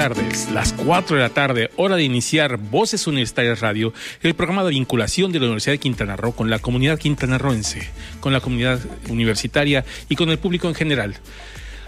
Tardes, 0.00 0.48
las 0.50 0.72
4 0.72 1.16
de 1.16 1.22
la 1.22 1.28
tarde, 1.28 1.70
hora 1.76 1.96
de 1.96 2.04
iniciar 2.04 2.56
Voces 2.56 3.06
Universitarias 3.06 3.60
Radio, 3.60 3.92
el 4.22 4.32
programa 4.32 4.64
de 4.64 4.70
vinculación 4.70 5.30
de 5.30 5.40
la 5.40 5.44
Universidad 5.44 5.74
de 5.74 5.78
Quintana 5.78 6.16
Roo 6.16 6.32
con 6.32 6.48
la 6.48 6.58
comunidad 6.58 6.98
quintanarroense, 6.98 7.86
con 8.18 8.32
la 8.32 8.40
comunidad 8.40 8.80
universitaria 9.10 9.84
y 10.08 10.16
con 10.16 10.30
el 10.30 10.38
público 10.38 10.68
en 10.68 10.74
general. 10.74 11.16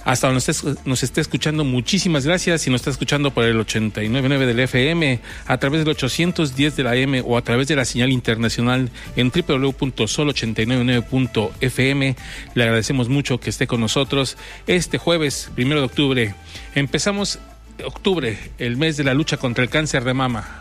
Hasta 0.04 0.26
donde 0.26 0.44
nos, 0.46 0.62
nos 0.84 1.02
esté 1.02 1.22
escuchando, 1.22 1.64
muchísimas 1.64 2.26
gracias. 2.26 2.60
Si 2.60 2.68
nos 2.68 2.82
está 2.82 2.90
escuchando 2.90 3.30
por 3.30 3.44
el 3.44 3.58
89.9 3.58 4.44
del 4.44 4.60
FM, 4.60 5.20
a 5.46 5.56
través 5.56 5.80
del 5.80 5.88
810 5.88 6.76
de 6.76 6.82
la 6.82 6.94
M 6.96 7.22
o 7.24 7.38
a 7.38 7.42
través 7.42 7.66
de 7.68 7.76
la 7.76 7.86
señal 7.86 8.12
internacional 8.12 8.90
en 9.16 9.30
www.sol899.fm, 9.30 12.16
le 12.54 12.62
agradecemos 12.62 13.08
mucho 13.08 13.40
que 13.40 13.48
esté 13.48 13.66
con 13.66 13.80
nosotros 13.80 14.36
este 14.66 14.98
jueves, 14.98 15.50
primero 15.54 15.80
de 15.80 15.86
octubre. 15.86 16.34
Empezamos 16.74 17.38
octubre, 17.84 18.38
el 18.58 18.76
mes 18.76 18.96
de 18.96 19.04
la 19.04 19.14
lucha 19.14 19.36
contra 19.36 19.64
el 19.64 19.70
cáncer 19.70 20.04
de 20.04 20.14
mama. 20.14 20.60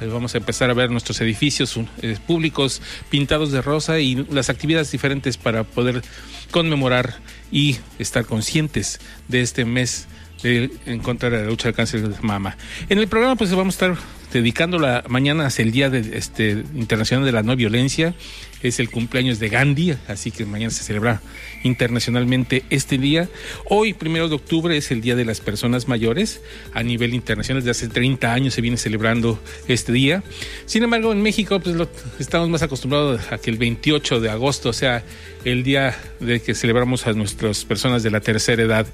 Eh, 0.00 0.06
Vamos 0.06 0.34
a 0.34 0.38
empezar 0.38 0.70
a 0.70 0.74
ver 0.74 0.90
nuestros 0.90 1.20
edificios 1.20 1.78
eh, 2.02 2.16
públicos 2.26 2.80
pintados 3.10 3.52
de 3.52 3.62
rosa 3.62 3.98
y 3.98 4.26
las 4.30 4.50
actividades 4.50 4.90
diferentes 4.92 5.36
para 5.36 5.64
poder 5.64 6.02
conmemorar 6.50 7.16
y 7.50 7.78
estar 7.98 8.24
conscientes 8.24 9.00
de 9.28 9.40
este 9.40 9.64
mes 9.64 10.06
de, 10.42 10.70
en 10.86 11.00
contra 11.00 11.30
de 11.30 11.38
la 11.38 11.46
lucha 11.46 11.68
del 11.68 11.74
cáncer 11.74 12.08
de 12.08 12.20
mama. 12.22 12.56
En 12.88 12.98
el 12.98 13.08
programa 13.08 13.36
pues 13.36 13.50
vamos 13.54 13.74
a 13.80 13.86
estar 13.86 14.04
dedicando 14.32 14.78
la 14.78 15.04
mañana 15.08 15.46
hacia 15.46 15.62
el 15.62 15.72
Día 15.72 15.90
de, 15.90 16.16
este, 16.16 16.50
Internacional 16.74 17.24
de 17.24 17.32
la 17.32 17.42
No 17.42 17.56
Violencia. 17.56 18.14
Es 18.62 18.80
el 18.80 18.90
cumpleaños 18.90 19.38
de 19.38 19.48
Gandhi, 19.48 19.94
así 20.08 20.32
que 20.32 20.44
mañana 20.44 20.70
se 20.70 20.82
celebra 20.82 21.20
internacionalmente 21.62 22.64
este 22.70 22.98
día. 22.98 23.28
Hoy, 23.66 23.92
primero 23.92 24.28
de 24.28 24.34
octubre, 24.34 24.76
es 24.76 24.90
el 24.90 25.00
Día 25.00 25.14
de 25.14 25.24
las 25.24 25.40
Personas 25.40 25.86
Mayores. 25.86 26.40
A 26.74 26.82
nivel 26.82 27.14
internacional, 27.14 27.62
desde 27.62 27.70
hace 27.70 27.88
30 27.88 28.32
años 28.32 28.54
se 28.54 28.60
viene 28.60 28.76
celebrando 28.76 29.40
este 29.68 29.92
día. 29.92 30.24
Sin 30.66 30.82
embargo, 30.82 31.12
en 31.12 31.22
México 31.22 31.60
pues, 31.60 31.76
estamos 32.18 32.48
más 32.48 32.62
acostumbrados 32.62 33.30
a 33.30 33.38
que 33.38 33.50
el 33.50 33.58
28 33.58 34.20
de 34.20 34.30
agosto 34.30 34.72
sea 34.72 35.04
el 35.44 35.62
día 35.62 35.96
de 36.18 36.40
que 36.40 36.54
celebramos 36.54 37.06
a 37.06 37.12
nuestras 37.12 37.64
personas 37.64 38.02
de 38.02 38.10
la 38.10 38.20
tercera 38.20 38.62
edad. 38.62 38.86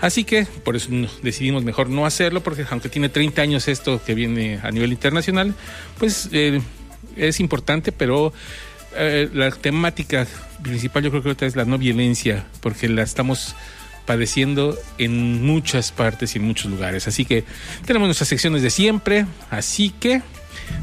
Así 0.00 0.24
que 0.24 0.46
por 0.64 0.74
eso 0.76 0.90
decidimos 1.22 1.62
mejor 1.62 1.88
no 1.88 2.04
hacerlo, 2.04 2.42
porque 2.42 2.64
aunque 2.68 2.88
tiene 2.88 3.08
30 3.08 3.42
años 3.42 3.68
esto 3.68 4.02
que 4.04 4.14
viene 4.14 4.58
a 4.62 4.70
nivel 4.70 4.92
internacional, 4.92 5.54
pues 5.98 6.28
eh, 6.32 6.60
es 7.16 7.40
importante, 7.40 7.92
pero 7.92 8.32
eh, 8.96 9.28
la 9.32 9.50
temática 9.50 10.26
principal 10.62 11.02
yo 11.02 11.10
creo 11.10 11.36
que 11.36 11.46
es 11.46 11.56
la 11.56 11.64
no 11.64 11.78
violencia, 11.78 12.44
porque 12.60 12.88
la 12.88 13.02
estamos 13.02 13.54
padeciendo 14.06 14.76
en 14.98 15.44
muchas 15.44 15.92
partes 15.92 16.34
y 16.34 16.38
en 16.38 16.44
muchos 16.44 16.70
lugares. 16.70 17.08
Así 17.08 17.24
que 17.24 17.44
tenemos 17.86 18.06
nuestras 18.06 18.28
secciones 18.28 18.62
de 18.62 18.70
siempre, 18.70 19.26
así 19.50 19.90
que 19.90 20.22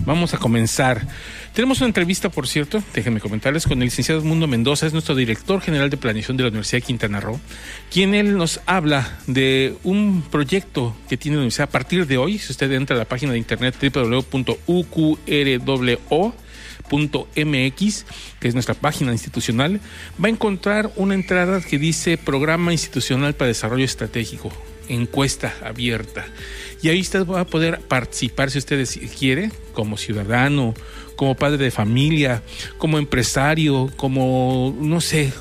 vamos 0.06 0.34
a 0.34 0.38
comenzar. 0.38 1.08
Tenemos 1.54 1.80
una 1.80 1.88
entrevista, 1.88 2.30
por 2.30 2.48
cierto, 2.48 2.82
déjenme 2.94 3.20
comentarles, 3.20 3.66
con 3.66 3.80
el 3.80 3.86
licenciado 3.86 4.22
Mundo 4.22 4.48
Mendoza, 4.48 4.88
es 4.88 4.94
nuestro 4.94 5.16
director 5.16 5.60
general 5.62 5.90
de 5.90 5.98
planeación 5.98 6.38
de 6.38 6.44
la 6.44 6.50
Universidad 6.50 6.78
de 6.78 6.86
Quintana 6.88 7.20
Roo, 7.20 7.42
quien 7.92 8.14
él 8.14 8.38
nos 8.38 8.62
habla 8.66 9.18
de 9.28 9.76
un 9.84 10.24
proyecto 10.32 10.96
que 11.10 11.18
tiene 11.18 11.36
la 11.36 11.42
universidad 11.42 11.68
a 11.68 11.72
partir 11.72 12.08
de 12.08 12.18
hoy. 12.18 12.40
Si 12.40 12.52
usted 12.52 12.72
entra 12.72 12.96
a 12.96 13.00
la 13.00 13.06
página 13.06 13.34
de 13.34 13.38
internet 13.38 13.76
www.uqrwo 13.82 15.18
.mx, 16.92 18.06
que 18.40 18.48
es 18.48 18.54
nuestra 18.54 18.74
página 18.76 19.12
institucional, 19.12 19.80
va 20.22 20.28
a 20.28 20.32
encontrar 20.32 20.92
una 20.96 21.14
entrada 21.14 21.62
que 21.62 21.80
dice 21.80 22.18
Programa 22.18 22.72
Institucional 22.72 23.34
para 23.34 23.48
Desarrollo 23.48 23.86
Estratégico, 23.86 24.52
encuesta 24.90 25.54
abierta. 25.64 26.26
Y 26.82 26.90
ahí 26.90 27.00
usted 27.00 27.26
va 27.26 27.42
a 27.42 27.46
poder 27.46 27.80
participar 27.80 28.52
si 28.52 28.58
usted 28.58 28.88
quiere, 29.18 29.52
como 29.74 29.98
ciudadano, 29.98 30.74
como 31.16 31.36
padre 31.36 31.64
de 31.66 31.72
familia, 31.72 32.42
como 32.78 32.98
empresario, 32.98 33.92
como, 33.96 34.76
no 34.80 35.02
sé, 35.02 35.32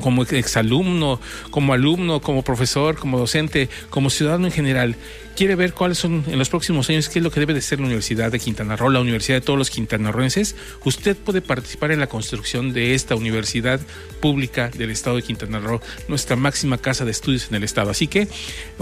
como 0.00 0.22
exalumno, 0.22 1.20
como 1.50 1.72
alumno, 1.72 2.20
como 2.20 2.42
profesor, 2.42 2.96
como 2.96 3.18
docente, 3.18 3.68
como 3.90 4.10
ciudadano 4.10 4.46
en 4.46 4.52
general, 4.52 4.96
quiere 5.38 5.54
ver 5.54 5.72
cuáles 5.72 5.98
son 5.98 6.24
en 6.26 6.36
los 6.36 6.48
próximos 6.48 6.90
años 6.90 7.08
qué 7.08 7.20
es 7.20 7.22
lo 7.22 7.30
que 7.30 7.38
debe 7.38 7.54
de 7.54 7.60
ser 7.60 7.78
la 7.78 7.86
Universidad 7.86 8.32
de 8.32 8.40
Quintana 8.40 8.74
Roo, 8.74 8.90
la 8.90 9.00
Universidad 9.00 9.36
de 9.36 9.40
todos 9.40 9.56
los 9.56 9.70
quintanarroenses, 9.70 10.56
usted 10.82 11.16
puede 11.16 11.42
participar 11.42 11.92
en 11.92 12.00
la 12.00 12.08
construcción 12.08 12.72
de 12.72 12.96
esta 12.96 13.14
universidad 13.14 13.78
pública 14.20 14.68
del 14.70 14.90
estado 14.90 15.14
de 15.14 15.22
Quintana 15.22 15.60
Roo, 15.60 15.80
nuestra 16.08 16.34
máxima 16.34 16.76
casa 16.76 17.04
de 17.04 17.12
estudios 17.12 17.46
en 17.50 17.54
el 17.54 17.62
estado. 17.62 17.88
Así 17.92 18.08
que 18.08 18.26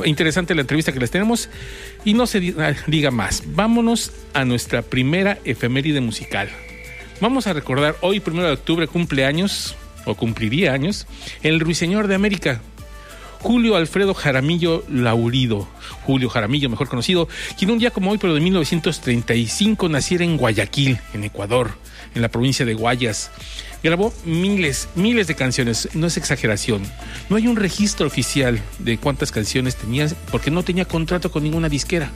interesante 0.06 0.54
la 0.54 0.62
entrevista 0.62 0.92
que 0.92 0.98
les 0.98 1.10
tenemos 1.10 1.50
y 2.06 2.14
no 2.14 2.26
se 2.26 2.40
diga 2.40 3.10
más. 3.10 3.42
Vámonos 3.48 4.12
a 4.32 4.46
nuestra 4.46 4.80
primera 4.80 5.38
efeméride 5.44 6.00
musical. 6.00 6.48
Vamos 7.20 7.46
a 7.48 7.52
recordar 7.52 7.96
hoy, 8.00 8.20
primero 8.20 8.46
de 8.46 8.54
octubre, 8.54 8.86
cumpleaños 8.88 9.76
o 10.06 10.14
cumpliría 10.14 10.72
años, 10.72 11.06
el 11.42 11.60
ruiseñor 11.60 12.06
de 12.06 12.14
América, 12.14 12.62
Julio 13.46 13.76
Alfredo 13.76 14.12
Jaramillo 14.12 14.82
Laurido, 14.88 15.68
Julio 16.02 16.28
Jaramillo, 16.28 16.68
mejor 16.68 16.88
conocido, 16.88 17.28
quien 17.56 17.70
un 17.70 17.78
día 17.78 17.92
como 17.92 18.10
hoy, 18.10 18.18
pero 18.18 18.34
de 18.34 18.40
1935, 18.40 19.88
naciera 19.88 20.24
en 20.24 20.36
Guayaquil, 20.36 20.98
en 21.14 21.22
Ecuador, 21.22 21.78
en 22.16 22.22
la 22.22 22.28
provincia 22.28 22.66
de 22.66 22.74
Guayas. 22.74 23.30
Grabó 23.84 24.12
miles, 24.24 24.88
miles 24.96 25.28
de 25.28 25.36
canciones, 25.36 25.90
no 25.94 26.08
es 26.08 26.16
exageración. 26.16 26.82
No 27.30 27.36
hay 27.36 27.46
un 27.46 27.54
registro 27.54 28.08
oficial 28.08 28.60
de 28.80 28.98
cuántas 28.98 29.30
canciones 29.30 29.76
tenía, 29.76 30.08
porque 30.32 30.50
no 30.50 30.64
tenía 30.64 30.84
contrato 30.84 31.30
con 31.30 31.44
ninguna 31.44 31.68
disquera. 31.68 32.10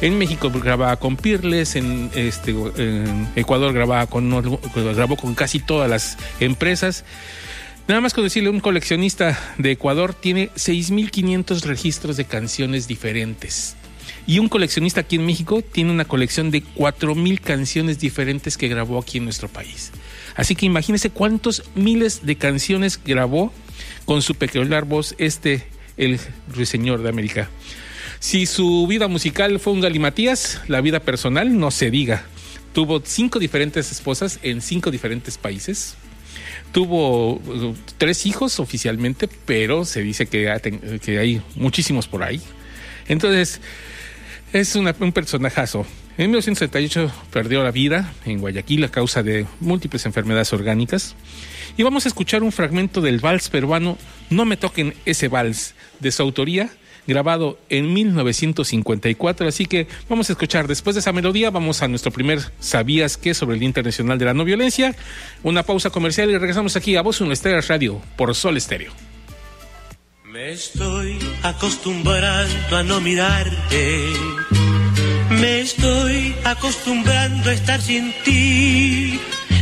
En 0.00 0.16
México 0.16 0.48
grababa 0.48 0.96
con 0.96 1.16
Pirles, 1.16 1.74
en, 1.74 2.08
este, 2.14 2.52
en 2.52 3.28
Ecuador 3.34 3.72
grababa 3.72 4.06
grabó 4.06 5.16
con 5.16 5.34
casi 5.34 5.58
todas 5.58 5.90
las 5.90 6.18
empresas. 6.38 7.04
Nada 7.88 8.00
más 8.00 8.14
con 8.14 8.22
decirle, 8.22 8.48
un 8.48 8.60
coleccionista 8.60 9.38
de 9.58 9.72
Ecuador 9.72 10.14
tiene 10.14 10.50
6.500 10.50 11.62
registros 11.62 12.16
de 12.16 12.24
canciones 12.24 12.86
diferentes. 12.86 13.76
Y 14.24 14.38
un 14.38 14.48
coleccionista 14.48 15.00
aquí 15.00 15.16
en 15.16 15.26
México 15.26 15.62
tiene 15.62 15.90
una 15.90 16.04
colección 16.04 16.52
de 16.52 16.62
4.000 16.62 17.40
canciones 17.40 17.98
diferentes 17.98 18.56
que 18.56 18.68
grabó 18.68 19.00
aquí 19.00 19.18
en 19.18 19.24
nuestro 19.24 19.48
país. 19.48 19.90
Así 20.36 20.54
que 20.54 20.64
imagínense 20.64 21.10
cuántos 21.10 21.64
miles 21.74 22.24
de 22.24 22.36
canciones 22.36 23.00
grabó 23.04 23.52
con 24.04 24.22
su 24.22 24.36
peculiar 24.36 24.84
voz 24.84 25.16
este, 25.18 25.66
el 25.96 26.20
ruiseñor 26.54 27.02
de 27.02 27.08
América. 27.08 27.50
Si 28.20 28.46
su 28.46 28.86
vida 28.86 29.08
musical 29.08 29.58
fue 29.58 29.72
un 29.72 29.80
galimatías, 29.80 30.60
la 30.68 30.80
vida 30.80 31.00
personal 31.00 31.58
no 31.58 31.72
se 31.72 31.90
diga. 31.90 32.24
Tuvo 32.72 33.02
cinco 33.04 33.40
diferentes 33.40 33.90
esposas 33.90 34.38
en 34.42 34.60
cinco 34.60 34.92
diferentes 34.92 35.36
países. 35.36 35.96
Tuvo 36.72 37.40
tres 37.98 38.26
hijos 38.26 38.58
oficialmente, 38.58 39.28
pero 39.46 39.84
se 39.84 40.02
dice 40.02 40.26
que, 40.26 40.50
hay 41.18 41.42
muchísimos 41.54 42.08
por 42.08 42.22
ahí. 42.22 42.40
Entonces, 43.08 43.60
es 44.52 44.74
un 44.74 45.12
personajazo. 45.12 45.86
En 46.18 46.30
1978 46.30 47.10
perdió 47.30 47.62
la 47.64 47.70
vida 47.70 48.12
en 48.26 48.40
Guayaquil 48.40 48.84
a 48.84 48.90
causa 48.90 49.22
de 49.22 49.46
múltiples 49.60 50.04
enfermedades 50.04 50.52
orgánicas. 50.52 51.14
Y 51.76 51.82
vamos 51.84 52.04
a 52.04 52.08
escuchar 52.08 52.42
un 52.42 52.52
fragmento 52.52 53.00
del 53.00 53.18
vals 53.18 53.48
peruano 53.48 53.96
No 54.28 54.44
me 54.44 54.58
toquen 54.58 54.94
ese 55.06 55.28
vals, 55.28 55.74
de 56.00 56.12
su 56.12 56.22
autoría, 56.22 56.70
grabado 57.06 57.58
en 57.68 57.92
1954. 57.92 59.48
Así 59.48 59.66
que 59.66 59.86
vamos 60.08 60.28
a 60.28 60.32
escuchar, 60.32 60.68
después 60.68 60.94
de 60.94 61.00
esa 61.00 61.12
melodía, 61.12 61.50
vamos 61.50 61.82
a 61.82 61.88
nuestro 61.88 62.12
primer 62.12 62.40
¿Sabías 62.60 63.16
qué? 63.16 63.34
sobre 63.34 63.54
el 63.54 63.60
Día 63.60 63.68
Internacional 63.68 64.18
de 64.18 64.24
la 64.26 64.34
No 64.34 64.44
Violencia. 64.44 64.94
Una 65.42 65.62
pausa 65.62 65.90
comercial 65.90 66.30
y 66.30 66.38
regresamos 66.38 66.76
aquí 66.76 66.96
a 66.96 67.02
Voz 67.02 67.20
Universitaria 67.20 67.60
Radio 67.60 68.00
por 68.16 68.34
Sol 68.34 68.56
Estéreo. 68.56 68.92
Me 70.32 70.52
estoy 70.52 71.18
acostumbrando 71.42 72.76
a 72.76 72.82
no 72.82 73.00
mirarte. 73.00 74.12
Me 75.28 75.60
estoy 75.60 76.34
acostumbrando 76.44 77.50
a 77.50 77.52
estar 77.52 77.80
sin 77.80 78.14
ti. 78.24 79.20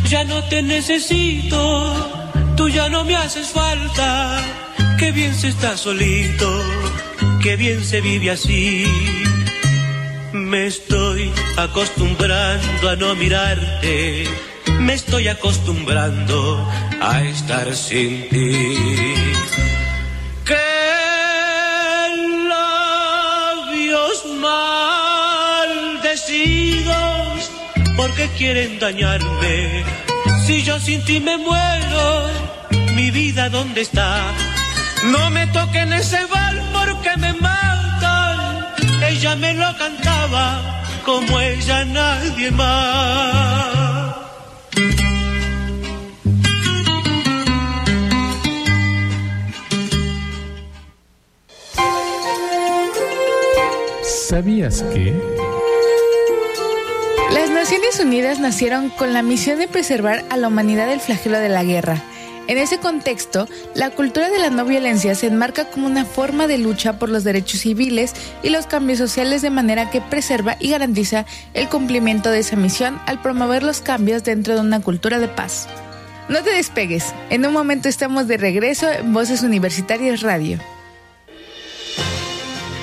Ya 0.09 0.25
no 0.25 0.43
te 0.45 0.63
necesito, 0.63 2.31
tú 2.57 2.69
ya 2.69 2.89
no 2.89 3.05
me 3.05 3.17
haces 3.17 3.49
falta. 3.51 4.45
Qué 4.99 5.13
bien 5.13 5.35
se 5.35 5.49
está 5.49 5.77
solito, 5.77 6.63
qué 7.43 7.57
bien 7.57 7.83
se 7.85 8.01
vive 8.01 8.31
así. 8.31 8.87
Me 10.33 10.67
estoy 10.67 11.31
acostumbrando 11.57 12.89
a 12.89 12.97
no 12.97 13.15
mirarte, 13.15 14.25
me 14.79 14.95
estoy 14.95 15.29
acostumbrando 15.29 16.69
a 17.01 17.23
estar 17.23 17.75
sin 17.75 18.29
ti. 18.29 18.77
¿Qué 20.45 20.57
labios 22.49 24.25
maldecidos, 26.03 27.51
porque 27.97 28.29
quieren 28.39 28.79
dañarme? 28.79 29.85
Si 30.47 30.63
yo 30.63 30.79
sin 30.79 31.05
ti 31.05 31.21
me 31.21 31.37
muero, 31.37 32.29
mi 32.95 33.11
vida 33.11 33.49
dónde 33.49 33.81
está? 33.83 34.23
No 35.05 35.31
me 35.31 35.47
toquen 35.49 35.93
ese 35.93 36.25
bal 36.27 36.60
porque 36.81 37.17
me 37.19 37.33
matan. 37.35 38.67
Ella 39.09 39.37
me 39.37 39.55
lo 39.55 39.77
cantaba 39.77 40.83
como 41.05 41.41
ella 41.41 41.85
nadie 41.85 42.51
más. 42.51 43.81
¿Sabías 54.29 54.83
que? 54.93 55.13
Las 57.33 57.51
Naciones 57.51 57.99
Unidas 57.99 58.39
nacieron 58.39 58.91
con 58.91 59.13
la 59.13 59.23
misión 59.23 59.59
de 59.59 59.67
preservar 59.67 60.25
a 60.31 60.37
la 60.37 60.49
humanidad 60.49 60.87
del 60.87 61.01
flagelo 61.01 61.39
de 61.39 61.49
la 61.49 61.65
guerra. 61.65 62.03
En 62.51 62.59
ese 62.59 62.79
contexto, 62.79 63.47
la 63.77 63.91
cultura 63.91 64.29
de 64.29 64.41
la 64.41 64.51
no 64.51 64.65
violencia 64.65 65.15
se 65.15 65.29
enmarca 65.29 65.67
como 65.67 65.87
una 65.87 66.05
forma 66.05 66.49
de 66.49 66.59
lucha 66.59 66.99
por 66.99 67.09
los 67.09 67.23
derechos 67.23 67.61
civiles 67.61 68.13
y 68.43 68.49
los 68.49 68.67
cambios 68.67 68.99
sociales 68.99 69.41
de 69.41 69.51
manera 69.51 69.89
que 69.89 70.01
preserva 70.01 70.57
y 70.59 70.71
garantiza 70.71 71.27
el 71.55 71.69
cumplimiento 71.69 72.29
de 72.29 72.41
esa 72.41 72.57
misión 72.57 73.01
al 73.07 73.23
promover 73.23 73.63
los 73.63 73.83
cambios 73.83 74.25
dentro 74.25 74.57
de 74.57 74.63
una 74.63 74.81
cultura 74.81 75.21
de 75.21 75.29
paz. 75.29 75.69
No 76.29 76.43
te 76.43 76.51
despegues, 76.51 77.15
en 77.31 77.47
un 77.47 77.53
momento 77.53 77.89
estamos 77.89 78.27
de 78.27 78.37
regreso 78.37 78.91
en 78.91 79.13
Voces 79.13 79.45
Universitarias 79.45 80.23
Radio. 80.23 80.59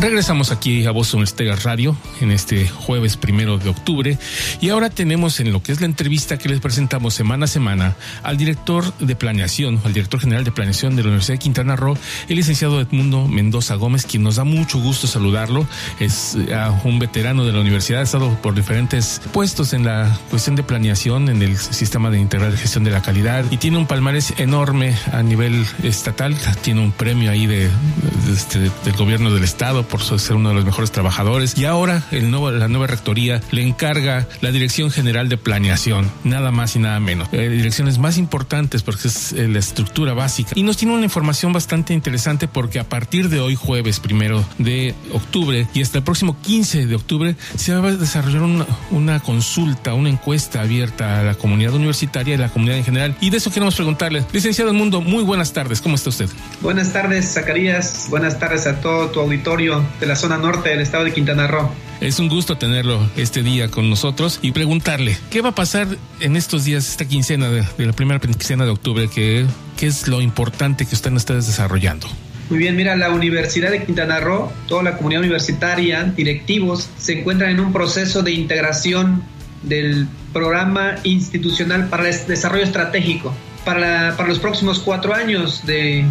Regresamos 0.00 0.52
aquí 0.52 0.86
a 0.86 0.92
Voz 0.92 1.12
Universitaria 1.12 1.56
Radio 1.56 1.96
en 2.20 2.30
este 2.30 2.68
jueves 2.68 3.16
primero 3.16 3.58
de 3.58 3.68
octubre 3.68 4.16
y 4.60 4.68
ahora 4.68 4.90
tenemos 4.90 5.40
en 5.40 5.52
lo 5.52 5.60
que 5.60 5.72
es 5.72 5.80
la 5.80 5.86
entrevista 5.86 6.38
que 6.38 6.48
les 6.48 6.60
presentamos 6.60 7.14
semana 7.14 7.46
a 7.46 7.48
semana 7.48 7.96
al 8.22 8.36
director 8.36 8.96
de 8.98 9.16
planeación, 9.16 9.80
al 9.84 9.92
director 9.92 10.20
general 10.20 10.44
de 10.44 10.52
planeación 10.52 10.94
de 10.94 11.02
la 11.02 11.08
Universidad 11.08 11.34
de 11.34 11.38
Quintana 11.40 11.74
Roo, 11.74 11.98
el 12.28 12.36
licenciado 12.36 12.80
Edmundo 12.80 13.26
Mendoza 13.26 13.74
Gómez, 13.74 14.06
quien 14.06 14.22
nos 14.22 14.36
da 14.36 14.44
mucho 14.44 14.78
gusto 14.78 15.08
saludarlo. 15.08 15.66
Es 15.98 16.36
uh, 16.36 16.88
un 16.88 17.00
veterano 17.00 17.44
de 17.44 17.52
la 17.52 17.60
universidad, 17.60 18.00
ha 18.00 18.04
estado 18.04 18.32
por 18.40 18.54
diferentes 18.54 19.20
puestos 19.32 19.72
en 19.72 19.84
la 19.84 20.16
cuestión 20.30 20.54
de 20.54 20.62
planeación, 20.62 21.28
en 21.28 21.42
el 21.42 21.56
sistema 21.56 22.08
de 22.08 22.20
integral 22.20 22.52
de 22.52 22.58
gestión 22.58 22.84
de 22.84 22.92
la 22.92 23.02
calidad 23.02 23.44
y 23.50 23.56
tiene 23.56 23.78
un 23.78 23.86
palmarés 23.88 24.32
enorme 24.38 24.94
a 25.12 25.24
nivel 25.24 25.66
estatal, 25.82 26.36
tiene 26.62 26.82
un 26.82 26.92
premio 26.92 27.32
ahí 27.32 27.48
de, 27.48 27.64
de 27.64 28.32
este, 28.32 28.60
del 28.60 28.96
gobierno 28.96 29.32
del 29.32 29.42
estado 29.42 29.87
por 29.88 30.02
ser 30.02 30.36
uno 30.36 30.50
de 30.50 30.54
los 30.54 30.64
mejores 30.64 30.92
trabajadores. 30.92 31.56
Y 31.56 31.64
ahora 31.64 32.02
el 32.10 32.30
nuevo, 32.30 32.50
la 32.50 32.68
nueva 32.68 32.86
rectoría 32.86 33.40
le 33.50 33.62
encarga 33.62 34.26
la 34.40 34.50
Dirección 34.50 34.90
General 34.90 35.28
de 35.28 35.36
Planeación, 35.36 36.10
nada 36.24 36.50
más 36.50 36.76
y 36.76 36.78
nada 36.78 37.00
menos. 37.00 37.28
Eh, 37.32 37.48
direcciones 37.48 37.98
más 37.98 38.18
importantes 38.18 38.82
porque 38.82 39.08
es 39.08 39.32
eh, 39.32 39.48
la 39.48 39.58
estructura 39.58 40.14
básica. 40.14 40.52
Y 40.54 40.62
nos 40.62 40.76
tiene 40.76 40.94
una 40.94 41.04
información 41.04 41.52
bastante 41.52 41.94
interesante 41.94 42.48
porque 42.48 42.78
a 42.78 42.84
partir 42.84 43.28
de 43.28 43.40
hoy, 43.40 43.54
jueves 43.54 44.00
primero 44.00 44.44
de 44.58 44.94
octubre 45.12 45.66
y 45.74 45.82
hasta 45.82 45.98
el 45.98 46.04
próximo 46.04 46.36
15 46.42 46.86
de 46.86 46.94
octubre, 46.94 47.36
se 47.56 47.74
va 47.74 47.88
a 47.88 47.92
desarrollar 47.92 48.42
una, 48.90 49.20
consulta, 49.20 49.94
una 49.94 50.10
encuesta 50.10 50.60
abierta 50.60 51.20
a 51.20 51.22
la 51.22 51.34
comunidad 51.34 51.74
universitaria 51.74 52.34
y 52.34 52.38
la 52.38 52.48
comunidad 52.48 52.78
en 52.78 52.84
general. 52.84 53.16
Y 53.20 53.30
de 53.30 53.38
eso 53.38 53.50
queremos 53.50 53.74
preguntarle. 53.74 54.24
Licenciado 54.32 54.72
Mundo, 54.72 55.00
muy 55.00 55.24
buenas 55.24 55.52
tardes. 55.52 55.80
¿Cómo 55.80 55.96
está 55.96 56.10
usted? 56.10 56.28
Buenas 56.60 56.92
tardes, 56.92 57.32
Zacarías. 57.32 58.06
Buenas 58.10 58.38
tardes 58.38 58.66
a 58.66 58.80
todo 58.80 59.08
tu 59.08 59.20
auditorio 59.20 59.77
de 60.00 60.06
la 60.06 60.16
zona 60.16 60.38
norte 60.38 60.70
del 60.70 60.80
estado 60.80 61.04
de 61.04 61.12
Quintana 61.12 61.46
Roo. 61.46 61.70
Es 62.00 62.18
un 62.20 62.28
gusto 62.28 62.56
tenerlo 62.56 63.00
este 63.16 63.42
día 63.42 63.70
con 63.70 63.90
nosotros 63.90 64.38
y 64.42 64.52
preguntarle, 64.52 65.16
¿qué 65.30 65.40
va 65.40 65.50
a 65.50 65.54
pasar 65.54 65.88
en 66.20 66.36
estos 66.36 66.64
días, 66.64 66.88
esta 66.88 67.06
quincena 67.06 67.48
de, 67.48 67.64
de 67.76 67.86
la 67.86 67.92
primera 67.92 68.20
quincena 68.20 68.64
de 68.64 68.70
octubre? 68.70 69.08
¿Qué, 69.12 69.46
¿Qué 69.76 69.86
es 69.86 70.06
lo 70.06 70.20
importante 70.20 70.86
que 70.86 70.94
están 70.94 71.16
ustedes 71.16 71.46
desarrollando? 71.46 72.06
Muy 72.50 72.58
bien, 72.58 72.76
mira, 72.76 72.96
la 72.96 73.10
Universidad 73.10 73.70
de 73.70 73.84
Quintana 73.84 74.20
Roo, 74.20 74.50
toda 74.68 74.82
la 74.82 74.96
comunidad 74.96 75.20
universitaria, 75.20 76.04
directivos, 76.04 76.88
se 76.96 77.20
encuentran 77.20 77.50
en 77.50 77.60
un 77.60 77.72
proceso 77.72 78.22
de 78.22 78.32
integración 78.32 79.22
del 79.62 80.06
programa 80.32 80.94
institucional 81.02 81.88
para 81.88 82.08
el 82.08 82.26
desarrollo 82.26 82.64
estratégico 82.64 83.34
para, 83.68 84.16
para 84.16 84.28
los 84.30 84.38
próximos 84.38 84.78
cuatro 84.78 85.14
años 85.14 85.66
de 85.66 86.04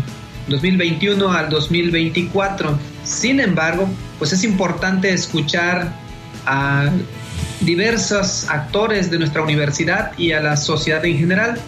2021 0.47 1.31
al 1.31 1.49
2024. 1.49 2.77
Sin 3.03 3.39
embargo, 3.39 3.89
pues 4.19 4.33
es 4.33 4.44
importante 4.44 5.11
escuchar 5.11 5.94
a 6.45 6.89
diversos 7.61 8.47
actores 8.49 9.09
de 9.09 9.19
nuestra 9.19 9.41
universidad 9.41 10.11
y 10.17 10.31
a 10.31 10.41
la 10.41 10.57
sociedad 10.57 11.03
en 11.05 11.17
general. 11.17 11.59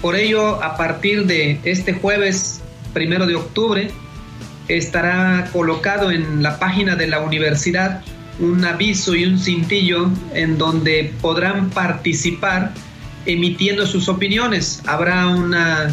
Por 0.00 0.16
ello, 0.16 0.62
a 0.62 0.76
partir 0.76 1.26
de 1.26 1.60
este 1.64 1.94
jueves 1.94 2.60
primero 2.92 3.26
de 3.26 3.36
octubre, 3.36 3.90
estará 4.68 5.48
colocado 5.52 6.10
en 6.10 6.42
la 6.42 6.58
página 6.58 6.96
de 6.96 7.06
la 7.06 7.20
universidad 7.20 8.02
un 8.38 8.64
aviso 8.64 9.14
y 9.14 9.24
un 9.24 9.38
cintillo 9.38 10.10
en 10.34 10.58
donde 10.58 11.12
podrán 11.20 11.70
participar 11.70 12.72
emitiendo 13.26 13.86
sus 13.86 14.08
opiniones. 14.08 14.82
Habrá 14.86 15.28
una, 15.28 15.90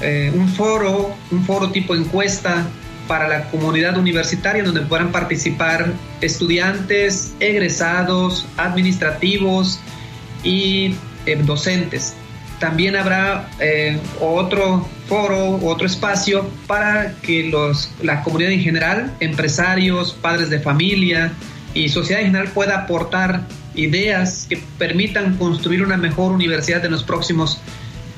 eh, 0.00 0.32
un 0.34 0.48
foro, 0.48 1.14
un 1.30 1.44
foro 1.44 1.70
tipo 1.70 1.94
encuesta 1.94 2.66
para 3.08 3.26
la 3.26 3.50
comunidad 3.50 3.96
universitaria 3.96 4.62
donde 4.62 4.82
podrán 4.82 5.10
participar 5.10 5.92
estudiantes, 6.20 7.34
egresados, 7.40 8.46
administrativos 8.56 9.80
y 10.44 10.94
eh, 11.26 11.36
docentes. 11.42 12.14
También 12.60 12.96
habrá 12.96 13.48
eh, 13.60 13.98
otro 14.20 14.86
foro, 15.08 15.58
otro 15.64 15.86
espacio 15.86 16.48
para 16.66 17.14
que 17.22 17.44
los, 17.44 17.90
la 18.02 18.22
comunidad 18.22 18.52
en 18.52 18.60
general, 18.60 19.14
empresarios, 19.20 20.12
padres 20.12 20.50
de 20.50 20.60
familia 20.60 21.32
y 21.74 21.88
sociedad 21.88 22.20
en 22.20 22.28
general 22.28 22.52
pueda 22.52 22.78
aportar 22.80 23.42
ideas 23.74 24.46
que 24.48 24.60
permitan 24.76 25.36
construir 25.36 25.82
una 25.82 25.96
mejor 25.96 26.32
universidad 26.32 26.84
en 26.84 26.90
los 26.90 27.04
próximos 27.04 27.60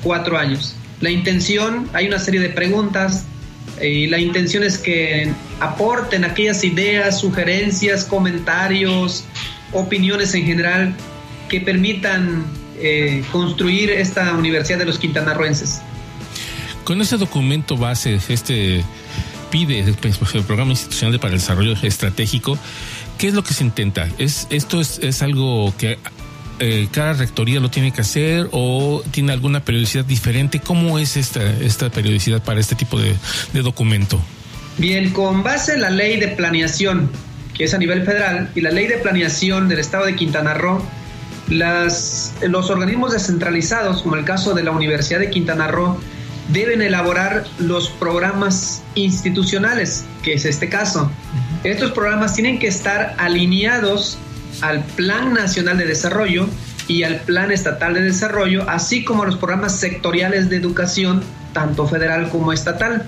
cuatro 0.03 0.37
años. 0.37 0.75
La 1.01 1.09
intención, 1.09 1.89
hay 1.93 2.07
una 2.07 2.19
serie 2.19 2.39
de 2.39 2.49
preguntas 2.49 3.25
y 3.81 4.07
la 4.07 4.19
intención 4.19 4.63
es 4.63 4.77
que 4.77 5.31
aporten 5.59 6.23
aquellas 6.23 6.63
ideas, 6.63 7.19
sugerencias, 7.19 8.05
comentarios, 8.05 9.25
opiniones 9.73 10.33
en 10.35 10.45
general 10.45 10.93
que 11.49 11.59
permitan 11.59 12.45
eh, 12.79 13.23
construir 13.31 13.89
esta 13.89 14.33
Universidad 14.33 14.77
de 14.79 14.85
los 14.85 14.99
Quintanarroenses. 14.99 15.81
Con 16.83 17.01
ese 17.01 17.17
documento 17.17 17.77
base, 17.77 18.19
este 18.29 18.83
pide 19.49 19.79
el 19.79 19.95
Programa 20.45 20.71
Institucional 20.71 21.19
para 21.19 21.33
el 21.33 21.39
Desarrollo 21.39 21.73
Estratégico, 21.81 22.57
¿qué 23.17 23.27
es 23.27 23.33
lo 23.33 23.43
que 23.43 23.53
se 23.53 23.63
intenta? 23.63 24.07
¿Es, 24.17 24.47
¿Esto 24.49 24.79
es, 24.79 24.99
es 24.99 25.21
algo 25.21 25.73
que 25.77 25.99
eh, 26.61 26.87
cada 26.91 27.13
rectoría 27.13 27.59
lo 27.59 27.69
tiene 27.69 27.91
que 27.91 28.01
hacer 28.01 28.47
o 28.51 29.03
tiene 29.11 29.33
alguna 29.33 29.65
periodicidad 29.65 30.05
diferente? 30.05 30.59
¿Cómo 30.59 30.99
es 30.99 31.17
esta, 31.17 31.43
esta 31.59 31.89
periodicidad 31.89 32.41
para 32.41 32.59
este 32.59 32.75
tipo 32.75 32.99
de, 32.99 33.15
de 33.51 33.61
documento? 33.61 34.21
Bien, 34.77 35.09
con 35.09 35.43
base 35.43 35.73
en 35.73 35.81
la 35.81 35.89
ley 35.89 36.19
de 36.19 36.29
planeación, 36.29 37.09
que 37.53 37.65
es 37.65 37.73
a 37.73 37.77
nivel 37.77 38.05
federal, 38.05 38.49
y 38.55 38.61
la 38.61 38.71
ley 38.71 38.87
de 38.87 38.97
planeación 38.97 39.67
del 39.67 39.79
estado 39.79 40.05
de 40.05 40.15
Quintana 40.15 40.53
Roo, 40.53 40.81
Las, 41.49 42.33
los 42.47 42.69
organismos 42.69 43.11
descentralizados, 43.11 44.03
como 44.03 44.15
el 44.15 44.23
caso 44.23 44.53
de 44.53 44.63
la 44.63 44.71
Universidad 44.71 45.19
de 45.19 45.29
Quintana 45.29 45.67
Roo, 45.67 45.99
deben 46.49 46.81
elaborar 46.81 47.43
los 47.59 47.89
programas 47.89 48.83
institucionales, 48.95 50.05
que 50.23 50.33
es 50.33 50.45
este 50.45 50.69
caso. 50.69 51.11
Estos 51.63 51.91
programas 51.91 52.35
tienen 52.35 52.57
que 52.59 52.67
estar 52.67 53.15
alineados 53.17 54.17
al 54.61 54.83
Plan 54.83 55.33
Nacional 55.33 55.77
de 55.77 55.85
Desarrollo 55.85 56.47
y 56.87 57.03
al 57.03 57.17
Plan 57.21 57.51
Estatal 57.51 57.93
de 57.93 58.01
Desarrollo, 58.01 58.69
así 58.69 59.03
como 59.03 59.25
los 59.25 59.37
programas 59.37 59.79
sectoriales 59.79 60.49
de 60.49 60.57
educación, 60.57 61.23
tanto 61.53 61.87
federal 61.87 62.29
como 62.29 62.53
estatal. 62.53 63.05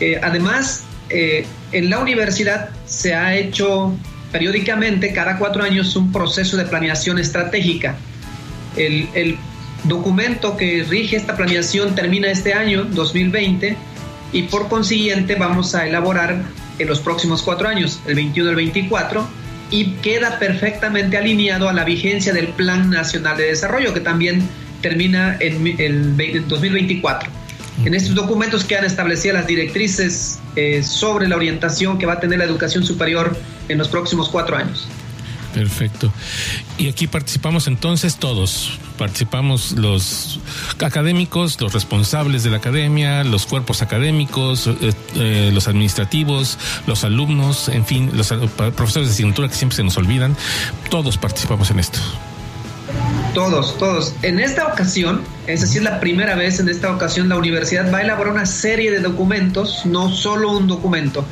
Eh, 0.00 0.20
además, 0.22 0.84
eh, 1.10 1.46
en 1.72 1.90
la 1.90 1.98
universidad 1.98 2.70
se 2.86 3.14
ha 3.14 3.34
hecho 3.34 3.94
periódicamente, 4.32 5.12
cada 5.12 5.38
cuatro 5.38 5.62
años, 5.62 5.96
un 5.96 6.12
proceso 6.12 6.56
de 6.56 6.64
planeación 6.64 7.18
estratégica. 7.18 7.96
El, 8.76 9.08
el 9.14 9.38
documento 9.84 10.56
que 10.56 10.84
rige 10.88 11.16
esta 11.16 11.36
planeación 11.36 11.94
termina 11.94 12.28
este 12.28 12.52
año, 12.54 12.84
2020, 12.84 13.76
y 14.32 14.42
por 14.42 14.68
consiguiente 14.68 15.36
vamos 15.36 15.74
a 15.74 15.86
elaborar 15.86 16.42
en 16.78 16.88
los 16.88 17.00
próximos 17.00 17.42
cuatro 17.42 17.68
años, 17.68 18.00
el 18.06 18.16
21 18.16 18.48
y 18.48 18.50
el 18.50 18.56
24, 18.56 19.26
y 19.70 19.92
queda 19.96 20.38
perfectamente 20.38 21.16
alineado 21.16 21.68
a 21.68 21.72
la 21.72 21.84
vigencia 21.84 22.32
del 22.32 22.48
Plan 22.48 22.90
Nacional 22.90 23.36
de 23.36 23.44
Desarrollo, 23.44 23.92
que 23.92 24.00
también 24.00 24.48
termina 24.80 25.36
en 25.40 25.66
el 25.78 26.16
2024. 26.48 27.30
En 27.84 27.94
estos 27.94 28.14
documentos 28.14 28.64
quedan 28.64 28.84
establecidas 28.84 29.34
las 29.36 29.46
directrices 29.46 30.38
eh, 30.56 30.82
sobre 30.82 31.28
la 31.28 31.36
orientación 31.36 31.98
que 31.98 32.06
va 32.06 32.14
a 32.14 32.20
tener 32.20 32.38
la 32.38 32.44
educación 32.44 32.84
superior 32.84 33.36
en 33.68 33.78
los 33.78 33.88
próximos 33.88 34.28
cuatro 34.28 34.56
años. 34.56 34.88
Perfecto. 35.56 36.12
Y 36.76 36.90
aquí 36.90 37.06
participamos 37.06 37.66
entonces 37.66 38.16
todos. 38.16 38.78
Participamos 38.98 39.72
los 39.72 40.38
académicos, 40.84 41.58
los 41.62 41.72
responsables 41.72 42.44
de 42.44 42.50
la 42.50 42.58
academia, 42.58 43.24
los 43.24 43.46
cuerpos 43.46 43.80
académicos, 43.80 44.66
eh, 44.66 44.92
eh, 45.14 45.50
los 45.54 45.66
administrativos, 45.66 46.58
los 46.86 47.04
alumnos, 47.04 47.70
en 47.70 47.86
fin, 47.86 48.10
los 48.12 48.34
profesores 48.76 49.08
de 49.08 49.14
asignatura 49.14 49.48
que 49.48 49.54
siempre 49.54 49.76
se 49.76 49.82
nos 49.82 49.96
olvidan. 49.96 50.36
Todos 50.90 51.16
participamos 51.16 51.70
en 51.70 51.78
esto. 51.78 52.00
Todos, 53.32 53.78
todos. 53.78 54.14
En 54.20 54.38
esta 54.38 54.66
ocasión, 54.66 55.22
es 55.46 55.62
decir, 55.62 55.80
la 55.80 56.00
primera 56.00 56.34
vez 56.34 56.60
en 56.60 56.68
esta 56.68 56.92
ocasión, 56.92 57.30
la 57.30 57.38
universidad 57.38 57.90
va 57.90 57.98
a 57.98 58.02
elaborar 58.02 58.34
una 58.34 58.44
serie 58.44 58.90
de 58.90 59.00
documentos, 59.00 59.86
no 59.86 60.10
solo 60.12 60.50
un 60.50 60.66
documento. 60.66 61.24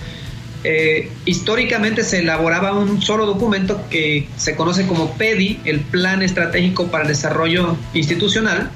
Eh, 0.67 1.11
históricamente 1.27 2.03
se 2.03 2.21
elaboraba 2.21 2.73
un 2.73 3.03
solo 3.03 3.27
documento 3.27 3.85
que 3.91 4.27
se 4.39 4.57
conoce 4.57 4.87
como 4.87 5.13
PEDI, 5.13 5.61
el 5.67 5.81
Plan 5.81 6.23
Estratégico 6.23 6.87
para 6.87 7.03
el 7.03 7.09
Desarrollo 7.09 7.77
Institucional, 7.93 8.71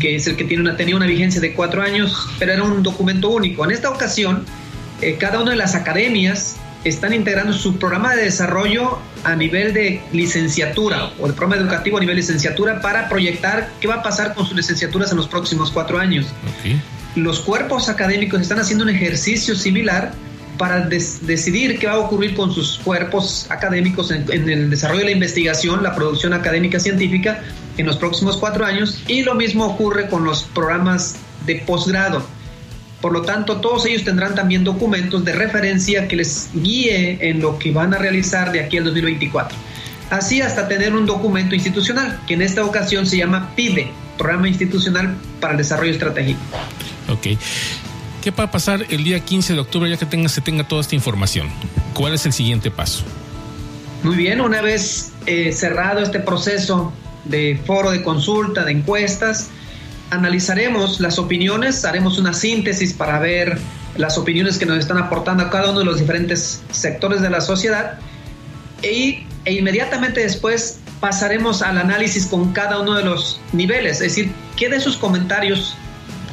que 0.00 0.16
es 0.16 0.26
el 0.26 0.36
que 0.36 0.44
tiene 0.44 0.62
una, 0.62 0.76
tenía 0.78 0.96
una 0.96 1.06
vigencia 1.06 1.38
de 1.40 1.52
cuatro 1.52 1.82
años, 1.82 2.26
pero 2.38 2.54
era 2.54 2.62
un 2.62 2.82
documento 2.82 3.28
único. 3.28 3.62
En 3.66 3.72
esta 3.72 3.90
ocasión, 3.90 4.46
eh, 5.02 5.16
cada 5.20 5.42
una 5.42 5.50
de 5.50 5.58
las 5.58 5.74
academias 5.74 6.56
están 6.84 7.12
integrando 7.12 7.52
su 7.52 7.76
programa 7.76 8.14
de 8.14 8.24
desarrollo 8.24 8.98
a 9.24 9.36
nivel 9.36 9.74
de 9.74 10.00
licenciatura 10.12 11.10
o 11.18 11.26
el 11.26 11.34
programa 11.34 11.60
educativo 11.60 11.98
a 11.98 12.00
nivel 12.00 12.16
de 12.16 12.22
licenciatura 12.22 12.80
para 12.80 13.08
proyectar 13.10 13.70
qué 13.80 13.88
va 13.88 13.96
a 13.96 14.02
pasar 14.02 14.32
con 14.32 14.46
sus 14.46 14.56
licenciaturas 14.56 15.10
en 15.10 15.18
los 15.18 15.28
próximos 15.28 15.70
cuatro 15.72 15.98
años. 15.98 16.26
Los 17.16 17.40
cuerpos 17.40 17.90
académicos 17.90 18.40
están 18.40 18.60
haciendo 18.60 18.84
un 18.84 18.90
ejercicio 18.90 19.54
similar 19.54 20.12
para 20.58 20.86
decidir 20.86 21.78
qué 21.78 21.86
va 21.86 21.94
a 21.94 21.98
ocurrir 21.98 22.34
con 22.34 22.52
sus 22.52 22.78
cuerpos 22.78 23.46
académicos 23.48 24.10
en, 24.10 24.28
el 24.30 24.68
desarrollo 24.68 25.00
de 25.00 25.06
la 25.06 25.12
investigación, 25.12 25.82
la 25.82 25.94
producción 25.94 26.34
académica 26.34 26.80
científica 26.80 27.40
en 27.76 27.86
los 27.86 27.96
próximos 27.96 28.36
cuatro 28.36 28.64
años 28.64 29.02
y 29.06 29.22
lo 29.22 29.34
mismo 29.34 29.64
ocurre 29.66 30.08
con 30.08 30.24
los 30.24 30.42
programas 30.42 31.16
de 31.46 31.56
posgrado. 31.66 32.22
Por 33.00 33.12
lo 33.12 33.22
tanto, 33.22 33.60
todos 33.60 33.86
ellos 33.86 34.04
tendrán 34.04 34.34
también 34.34 34.64
documentos 34.64 35.24
de 35.24 35.32
referencia 35.32 36.08
que 36.08 36.16
les 36.16 36.50
guíe 36.52 37.18
en 37.20 37.40
lo 37.40 37.58
que 37.58 37.70
van 37.70 37.94
a 37.94 37.98
realizar 37.98 38.50
de 38.50 38.60
aquí 38.60 38.76
al 38.76 38.84
2024. 38.84 39.56
Así 40.10 40.40
hasta 40.40 40.66
tener 40.66 40.94
un 40.94 41.06
documento 41.06 41.54
institucional, 41.54 42.20
que 42.26 42.34
en 42.34 42.42
esta 42.42 42.64
ocasión 42.64 43.06
se 43.06 43.18
llama 43.18 43.52
PIDE, 43.54 43.92
Programa 44.16 44.48
Institucional 44.48 45.14
para 45.38 45.52
el 45.52 45.58
Desarrollo 45.58 45.92
Estratégico. 45.92 46.40
Ok. 47.08 47.38
¿Qué 48.22 48.32
va 48.32 48.44
a 48.44 48.50
pasar 48.50 48.84
el 48.90 49.04
día 49.04 49.20
15 49.20 49.54
de 49.54 49.60
octubre 49.60 49.88
ya 49.88 49.96
que 49.96 50.06
tenga, 50.06 50.28
se 50.28 50.40
tenga 50.40 50.66
toda 50.66 50.80
esta 50.80 50.94
información? 50.94 51.48
¿Cuál 51.94 52.14
es 52.14 52.26
el 52.26 52.32
siguiente 52.32 52.70
paso? 52.70 53.04
Muy 54.02 54.16
bien, 54.16 54.40
una 54.40 54.60
vez 54.60 55.12
eh, 55.26 55.52
cerrado 55.52 56.00
este 56.00 56.20
proceso 56.20 56.92
de 57.24 57.60
foro 57.64 57.90
de 57.90 58.02
consulta, 58.02 58.64
de 58.64 58.72
encuestas, 58.72 59.50
analizaremos 60.10 61.00
las 61.00 61.18
opiniones, 61.18 61.84
haremos 61.84 62.18
una 62.18 62.32
síntesis 62.32 62.92
para 62.92 63.18
ver 63.18 63.58
las 63.96 64.18
opiniones 64.18 64.58
que 64.58 64.66
nos 64.66 64.78
están 64.78 64.98
aportando 64.98 65.44
a 65.44 65.50
cada 65.50 65.70
uno 65.70 65.80
de 65.80 65.84
los 65.84 65.98
diferentes 65.98 66.62
sectores 66.70 67.20
de 67.20 67.30
la 67.30 67.40
sociedad 67.40 67.98
e, 68.82 69.26
e 69.44 69.52
inmediatamente 69.52 70.20
después 70.20 70.80
pasaremos 71.00 71.62
al 71.62 71.78
análisis 71.78 72.26
con 72.26 72.52
cada 72.52 72.80
uno 72.80 72.94
de 72.94 73.04
los 73.04 73.40
niveles, 73.52 73.94
es 73.94 74.14
decir, 74.14 74.32
qué 74.56 74.68
de 74.68 74.80
sus 74.80 74.96
comentarios 74.96 75.76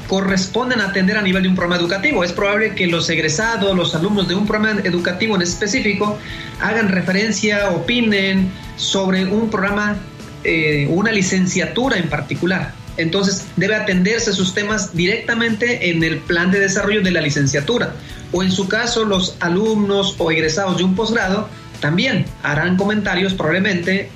corresponden 0.07 0.81
a 0.81 0.88
atender 0.88 1.17
a 1.17 1.21
nivel 1.21 1.43
de 1.43 1.50
un 1.50 1.55
programa 1.55 1.81
educativo. 1.81 2.24
Es 2.24 2.31
probable 2.31 2.75
que 2.75 2.88
los 2.88 3.09
egresados, 3.09 3.75
los 3.75 3.95
alumnos 3.95 4.27
de 4.27 4.35
un 4.35 4.45
programa 4.45 4.81
educativo 4.83 5.35
en 5.35 5.41
específico, 5.41 6.17
hagan 6.62 6.89
referencia, 6.89 7.71
opinen 7.71 8.51
sobre 8.77 9.25
un 9.25 9.50
programa, 9.50 9.97
eh, 10.43 10.88
una 10.89 11.12
licenciatura 11.12 11.97
en 11.97 12.09
particular. 12.09 12.74
Entonces 12.97 13.47
debe 13.55 13.75
atenderse 13.75 14.31
sus 14.33 14.53
temas 14.53 14.95
directamente 14.95 15.89
en 15.89 16.03
el 16.03 16.19
plan 16.19 16.51
de 16.51 16.59
desarrollo 16.59 17.01
de 17.01 17.12
la 17.12 17.21
licenciatura. 17.21 17.93
O 18.31 18.43
en 18.43 18.51
su 18.51 18.67
caso, 18.67 19.05
los 19.05 19.35
alumnos 19.39 20.15
o 20.17 20.31
egresados 20.31 20.77
de 20.77 20.83
un 20.83 20.95
posgrado 20.95 21.50
también 21.81 22.25
harán 22.41 22.77
comentarios 22.77 23.33
probablemente 23.33 24.09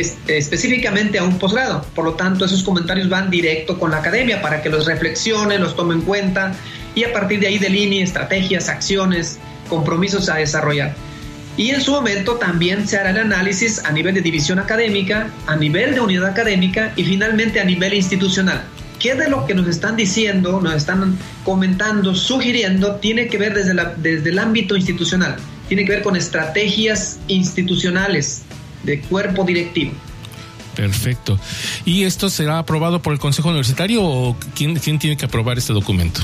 específicamente 0.00 1.18
a 1.18 1.24
un 1.24 1.38
posgrado. 1.38 1.84
Por 1.94 2.04
lo 2.04 2.14
tanto, 2.14 2.44
esos 2.44 2.62
comentarios 2.62 3.08
van 3.08 3.30
directo 3.30 3.78
con 3.78 3.90
la 3.90 3.98
academia 3.98 4.42
para 4.42 4.62
que 4.62 4.68
los 4.68 4.86
reflexione, 4.86 5.58
los 5.58 5.76
tome 5.76 5.94
en 5.94 6.02
cuenta 6.02 6.54
y 6.94 7.04
a 7.04 7.12
partir 7.12 7.40
de 7.40 7.48
ahí 7.48 7.58
delinee 7.58 8.02
estrategias, 8.02 8.68
acciones, 8.68 9.38
compromisos 9.68 10.28
a 10.28 10.36
desarrollar. 10.36 10.94
Y 11.56 11.70
en 11.70 11.80
su 11.80 11.92
momento 11.92 12.34
también 12.34 12.86
se 12.86 12.98
hará 12.98 13.10
el 13.10 13.18
análisis 13.18 13.84
a 13.84 13.92
nivel 13.92 14.14
de 14.14 14.22
división 14.22 14.58
académica, 14.58 15.30
a 15.46 15.54
nivel 15.54 15.94
de 15.94 16.00
unidad 16.00 16.26
académica 16.26 16.92
y 16.96 17.04
finalmente 17.04 17.60
a 17.60 17.64
nivel 17.64 17.94
institucional. 17.94 18.64
¿Qué 18.98 19.14
de 19.14 19.28
lo 19.28 19.46
que 19.46 19.54
nos 19.54 19.68
están 19.68 19.96
diciendo, 19.96 20.60
nos 20.60 20.74
están 20.74 21.16
comentando, 21.44 22.14
sugiriendo, 22.14 22.96
tiene 22.96 23.28
que 23.28 23.38
ver 23.38 23.54
desde, 23.54 23.74
la, 23.74 23.94
desde 23.96 24.30
el 24.30 24.38
ámbito 24.38 24.76
institucional? 24.76 25.36
Tiene 25.68 25.84
que 25.84 25.92
ver 25.92 26.02
con 26.02 26.16
estrategias 26.16 27.18
institucionales, 27.28 28.42
de 28.84 29.00
cuerpo 29.00 29.44
directivo. 29.44 29.92
Perfecto. 30.74 31.38
¿Y 31.84 32.04
esto 32.04 32.28
será 32.28 32.58
aprobado 32.58 33.00
por 33.00 33.12
el 33.12 33.18
Consejo 33.18 33.48
Universitario 33.48 34.02
o 34.02 34.36
quién, 34.54 34.76
quién 34.76 34.98
tiene 34.98 35.16
que 35.16 35.26
aprobar 35.26 35.58
este 35.58 35.72
documento? 35.72 36.20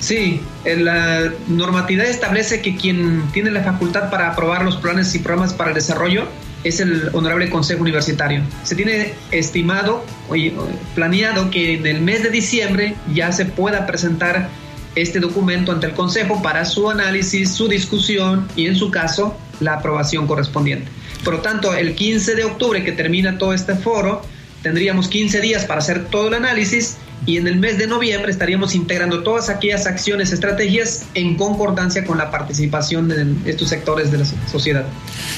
Sí, 0.00 0.40
la 0.64 1.32
normatividad 1.46 2.06
establece 2.06 2.60
que 2.60 2.76
quien 2.76 3.22
tiene 3.32 3.52
la 3.52 3.62
facultad 3.62 4.10
para 4.10 4.32
aprobar 4.32 4.64
los 4.64 4.76
planes 4.76 5.14
y 5.14 5.20
programas 5.20 5.52
para 5.52 5.70
el 5.70 5.74
desarrollo 5.76 6.26
es 6.64 6.80
el 6.80 7.10
Honorable 7.12 7.48
Consejo 7.50 7.82
Universitario. 7.82 8.42
Se 8.64 8.74
tiene 8.74 9.14
estimado, 9.30 10.04
oye, 10.28 10.52
planeado 10.96 11.50
que 11.50 11.74
en 11.74 11.86
el 11.86 12.00
mes 12.00 12.22
de 12.22 12.30
diciembre 12.30 12.96
ya 13.14 13.30
se 13.30 13.44
pueda 13.44 13.86
presentar 13.86 14.48
este 14.94 15.20
documento 15.20 15.70
ante 15.70 15.86
el 15.86 15.92
Consejo 15.92 16.42
para 16.42 16.64
su 16.64 16.90
análisis, 16.90 17.52
su 17.52 17.68
discusión 17.68 18.48
y 18.56 18.66
en 18.66 18.76
su 18.76 18.90
caso 18.90 19.36
la 19.60 19.74
aprobación 19.74 20.26
correspondiente. 20.26 20.90
Por 21.24 21.34
lo 21.34 21.40
tanto, 21.40 21.74
el 21.74 21.94
15 21.94 22.34
de 22.34 22.44
octubre 22.44 22.82
que 22.84 22.92
termina 22.92 23.38
todo 23.38 23.52
este 23.52 23.74
foro, 23.74 24.22
tendríamos 24.62 25.08
15 25.08 25.40
días 25.40 25.64
para 25.64 25.80
hacer 25.80 26.06
todo 26.06 26.28
el 26.28 26.34
análisis 26.34 26.96
y 27.24 27.36
en 27.36 27.46
el 27.46 27.56
mes 27.56 27.78
de 27.78 27.86
noviembre 27.86 28.32
estaríamos 28.32 28.74
integrando 28.74 29.22
todas 29.22 29.48
aquellas 29.48 29.86
acciones, 29.86 30.32
estrategias 30.32 31.04
en 31.14 31.36
concordancia 31.36 32.04
con 32.04 32.18
la 32.18 32.30
participación 32.30 33.08
de 33.08 33.50
estos 33.50 33.68
sectores 33.68 34.10
de 34.10 34.18
la 34.18 34.24
sociedad. 34.50 34.84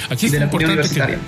Aquí 0.09 0.29
de 0.29 0.41
la 0.41 0.47
universitaria. 0.47 1.19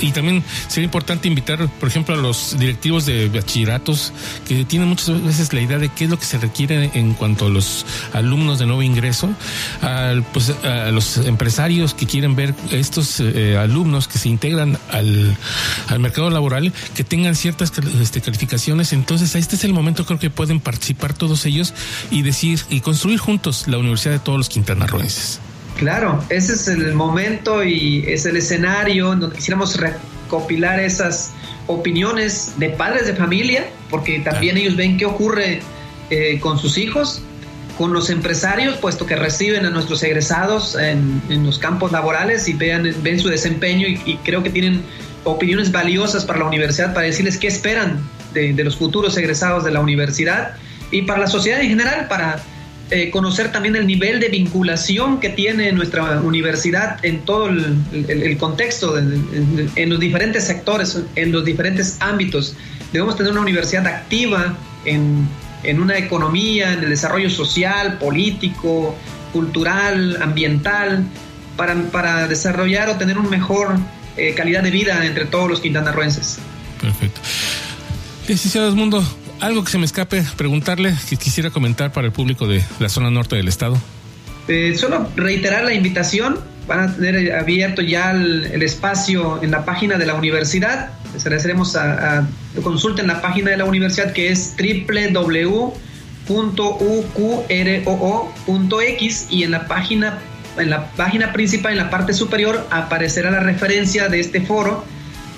y 0.00 0.12
también 0.12 0.42
sería 0.68 0.86
importante 0.86 1.28
invitar, 1.28 1.68
por 1.78 1.88
ejemplo, 1.88 2.14
a 2.14 2.18
los 2.18 2.58
directivos 2.58 3.04
de 3.06 3.28
bachilleratos 3.28 4.12
que 4.48 4.64
tienen 4.64 4.88
muchas 4.88 5.22
veces 5.22 5.52
la 5.52 5.60
idea 5.60 5.78
de 5.78 5.90
qué 5.90 6.04
es 6.04 6.10
lo 6.10 6.18
que 6.18 6.24
se 6.24 6.38
requiere 6.38 6.90
en 6.94 7.14
cuanto 7.14 7.46
a 7.46 7.48
los 7.50 7.84
alumnos 8.12 8.58
de 8.58 8.66
nuevo 8.66 8.82
ingreso, 8.82 9.30
a, 9.82 10.14
pues, 10.32 10.50
a 10.64 10.90
los 10.90 11.18
empresarios 11.18 11.94
que 11.94 12.06
quieren 12.06 12.36
ver 12.36 12.54
estos 12.70 13.20
eh, 13.20 13.56
alumnos 13.58 14.08
que 14.08 14.18
se 14.18 14.28
integran 14.28 14.78
al, 14.90 15.36
al 15.88 15.98
mercado 15.98 16.30
laboral, 16.30 16.72
que 16.94 17.04
tengan 17.04 17.34
ciertas 17.34 17.72
este, 18.00 18.20
calificaciones. 18.20 18.92
Entonces, 18.92 19.34
este 19.34 19.56
es 19.56 19.64
el 19.64 19.72
momento 19.72 19.89
creo 19.94 20.18
que 20.18 20.30
pueden 20.30 20.60
participar 20.60 21.14
todos 21.14 21.46
ellos 21.46 21.74
y 22.10 22.22
decir 22.22 22.60
y 22.68 22.80
construir 22.80 23.18
juntos 23.18 23.68
la 23.68 23.78
universidad 23.78 24.14
de 24.14 24.20
todos 24.20 24.38
los 24.38 24.48
quintanarroenses. 24.48 25.40
Claro, 25.78 26.22
ese 26.28 26.52
es 26.52 26.68
el 26.68 26.94
momento 26.94 27.64
y 27.64 28.04
es 28.06 28.26
el 28.26 28.36
escenario 28.36 29.12
en 29.12 29.20
donde 29.20 29.36
quisiéramos 29.36 29.76
recopilar 29.78 30.78
esas 30.78 31.30
opiniones 31.66 32.54
de 32.58 32.70
padres 32.70 33.06
de 33.06 33.14
familia, 33.14 33.66
porque 33.88 34.18
también 34.20 34.56
ellos 34.56 34.76
ven 34.76 34.98
qué 34.98 35.06
ocurre 35.06 35.62
eh, 36.10 36.38
con 36.40 36.58
sus 36.58 36.76
hijos, 36.76 37.22
con 37.78 37.94
los 37.94 38.10
empresarios, 38.10 38.76
puesto 38.76 39.06
que 39.06 39.16
reciben 39.16 39.64
a 39.64 39.70
nuestros 39.70 40.02
egresados 40.02 40.76
en, 40.76 41.22
los 41.44 41.58
campos 41.58 41.92
laborales 41.92 42.46
y 42.46 42.52
vean, 42.52 42.94
ven 43.02 43.18
su 43.18 43.28
desempeño 43.28 43.88
y, 43.88 44.18
creo 44.22 44.42
que 44.42 44.50
tienen 44.50 44.82
opiniones 45.24 45.72
valiosas 45.72 46.24
para 46.24 46.40
la 46.40 46.44
universidad 46.46 46.92
para 46.92 47.06
decirles 47.06 47.38
qué 47.38 47.46
esperan 47.46 48.00
de, 48.32 48.52
de 48.52 48.64
los 48.64 48.76
futuros 48.76 49.16
egresados 49.16 49.64
de 49.64 49.70
la 49.70 49.80
universidad 49.80 50.54
y 50.90 51.02
para 51.02 51.20
la 51.20 51.26
sociedad 51.26 51.60
en 51.60 51.68
general, 51.68 52.06
para 52.08 52.42
eh, 52.92 53.08
conocer 53.10 53.52
también 53.52 53.76
el 53.76 53.86
nivel 53.86 54.18
de 54.18 54.28
vinculación 54.28 55.20
que 55.20 55.28
tiene 55.28 55.70
nuestra 55.70 56.20
universidad 56.22 56.98
en 57.04 57.20
todo 57.20 57.48
el, 57.48 58.36
contexto, 58.36 58.98
en, 58.98 59.88
los 59.88 60.00
diferentes 60.00 60.44
sectores, 60.44 61.00
en 61.14 61.30
los 61.30 61.44
diferentes 61.44 61.98
ámbitos. 62.00 62.56
Debemos 62.92 63.16
tener 63.16 63.30
una 63.30 63.42
universidad 63.42 63.86
activa 63.86 64.56
en, 64.84 65.28
una 65.78 65.98
economía, 65.98 66.72
en 66.72 66.82
el 66.82 66.90
desarrollo 66.90 67.30
social, 67.30 67.96
político, 67.98 68.96
cultural, 69.32 70.20
ambiental, 70.20 71.04
para, 71.56 71.76
para 71.92 72.26
desarrollar 72.26 72.88
o 72.88 72.96
tener 72.96 73.18
una 73.18 73.28
mejor 73.28 73.78
eh, 74.16 74.34
calidad 74.34 74.64
de 74.64 74.72
vida 74.72 75.06
entre 75.06 75.26
todos 75.26 75.48
los 75.48 75.60
quintanarroenses. 75.60 76.38
Perfecto. 76.80 77.20
Licenciado 78.30 78.74
Mundo, 78.76 79.02
algo 79.40 79.64
que 79.64 79.72
se 79.72 79.78
me 79.78 79.84
escape 79.84 80.24
preguntarle, 80.36 80.94
que 81.08 81.16
quisiera 81.16 81.50
comentar 81.50 81.90
para 81.92 82.06
el 82.06 82.12
público 82.12 82.46
de 82.46 82.62
la 82.78 82.88
zona 82.88 83.10
norte 83.10 83.34
del 83.34 83.48
estado. 83.48 83.76
Eh, 84.46 84.76
solo 84.76 85.08
reiterar 85.16 85.64
la 85.64 85.74
invitación, 85.74 86.38
van 86.68 86.78
a 86.78 86.94
tener 86.94 87.34
abierto 87.34 87.82
ya 87.82 88.12
el, 88.12 88.62
espacio 88.62 89.42
en 89.42 89.50
la 89.50 89.64
página 89.64 89.98
de 89.98 90.06
la 90.06 90.14
universidad. 90.14 90.92
Les 91.12 91.26
agradeceremos 91.26 91.74
a, 91.74 92.20
a 92.20 92.26
consulten 92.62 93.08
la 93.08 93.20
página 93.20 93.50
de 93.50 93.56
la 93.56 93.64
universidad 93.64 94.12
que 94.12 94.30
es 94.30 94.54
www.uqroo.x 94.56 95.76
y 99.28 99.42
en 99.42 99.50
la 99.50 99.66
página 99.66 100.20
en 100.56 100.70
la 100.70 100.92
página 100.92 101.32
principal 101.32 101.72
en 101.72 101.78
la 101.78 101.90
parte 101.90 102.12
superior 102.12 102.64
aparecerá 102.70 103.32
la 103.32 103.40
referencia 103.40 104.08
de 104.08 104.20
este 104.20 104.40
foro 104.40 104.84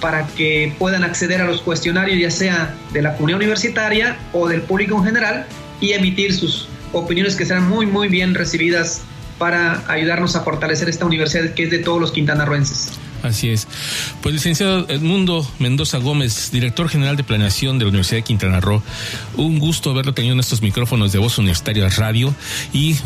para 0.03 0.27
que 0.27 0.75
puedan 0.79 1.05
acceder 1.05 1.41
a 1.41 1.47
los 1.47 1.63
cuestionarios 1.63 2.19
ya 2.19 2.31
sea 2.31 2.75
de 2.93 3.01
la 3.01 3.15
comunidad 3.15 3.39
universitaria 3.39 4.19
o 4.35 4.49
del 4.49 4.61
público 4.61 4.99
en 4.99 5.05
general 5.05 5.47
y 5.81 5.93
emitir 5.93 6.35
sus 6.35 6.69
opiniones 6.93 7.37
que 7.37 7.47
serán 7.47 7.69
muy 7.69 7.87
muy 7.87 8.09
bien 8.09 8.35
recibidas 8.35 9.03
para 9.39 9.83
ayudarnos 9.89 10.37
a 10.37 10.43
fortalecer 10.43 10.89
esta 10.89 11.07
universidad 11.07 11.55
que 11.55 11.65
es 11.65 11.71
de 11.71 11.79
todos 11.79 12.01
los 12.01 12.13
quintanarroenses. 12.13 12.99
Así 13.23 13.51
es. 13.51 13.69
Pues 14.21 14.35
licenciado 14.35 14.89
Edmundo 14.89 15.47
Mendoza 15.59 15.99
Gómez, 15.99 16.51
director 16.51 16.89
general 16.89 17.17
de 17.17 17.25
planeación 17.25 17.79
de 17.79 17.85
la 17.85 17.91
Universidad 17.91 18.19
de 18.19 18.25
Quintana 18.25 18.61
Roo, 18.61 18.83
un 19.37 19.59
gusto 19.59 19.91
haberlo 19.91 20.13
tenido 20.13 20.35
en 20.35 20.41
estos 20.41 20.63
micrófonos 20.63 21.13
de 21.13 21.19
Voz 21.19 21.39
Universitaria 21.39 21.89
Radio 21.89 22.35
y 22.73 22.97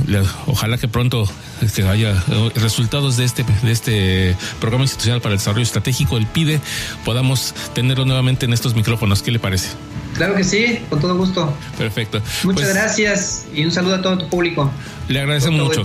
ojalá 0.47 0.79
que 0.79 0.89
pronto 0.89 1.29
este, 1.61 1.87
haya 1.87 2.13
eh, 2.13 2.51
resultados 2.57 3.17
de 3.17 3.25
este, 3.25 3.45
de 3.63 3.73
este 3.73 4.37
programa 4.61 4.85
institucional 4.85 5.21
para 5.21 5.35
el 5.35 5.39
desarrollo 5.39 5.65
estratégico, 5.65 6.17
el 6.17 6.27
PIDE, 6.27 6.61
podamos 7.05 7.55
tenerlo 7.75 8.05
nuevamente 8.05 8.47
en 8.47 8.53
estos 8.53 8.75
micrófonos. 8.75 9.23
¿Qué 9.23 9.31
le 9.31 9.39
parece? 9.39 9.69
Claro 10.17 10.35
que 10.35 10.45
sí, 10.45 10.79
con 10.89 11.01
todo 11.01 11.15
gusto. 11.17 11.53
Perfecto. 11.77 12.23
Muchas 12.45 12.63
pues 12.63 12.75
gracias 12.75 13.47
y 13.55 13.65
un 13.65 13.73
saludo 13.73 13.97
a 13.97 14.03
todo 14.03 14.17
tu 14.19 14.29
público. 14.29 14.71
Le 15.09 15.21
agradecemos 15.21 15.63
mucho. 15.63 15.85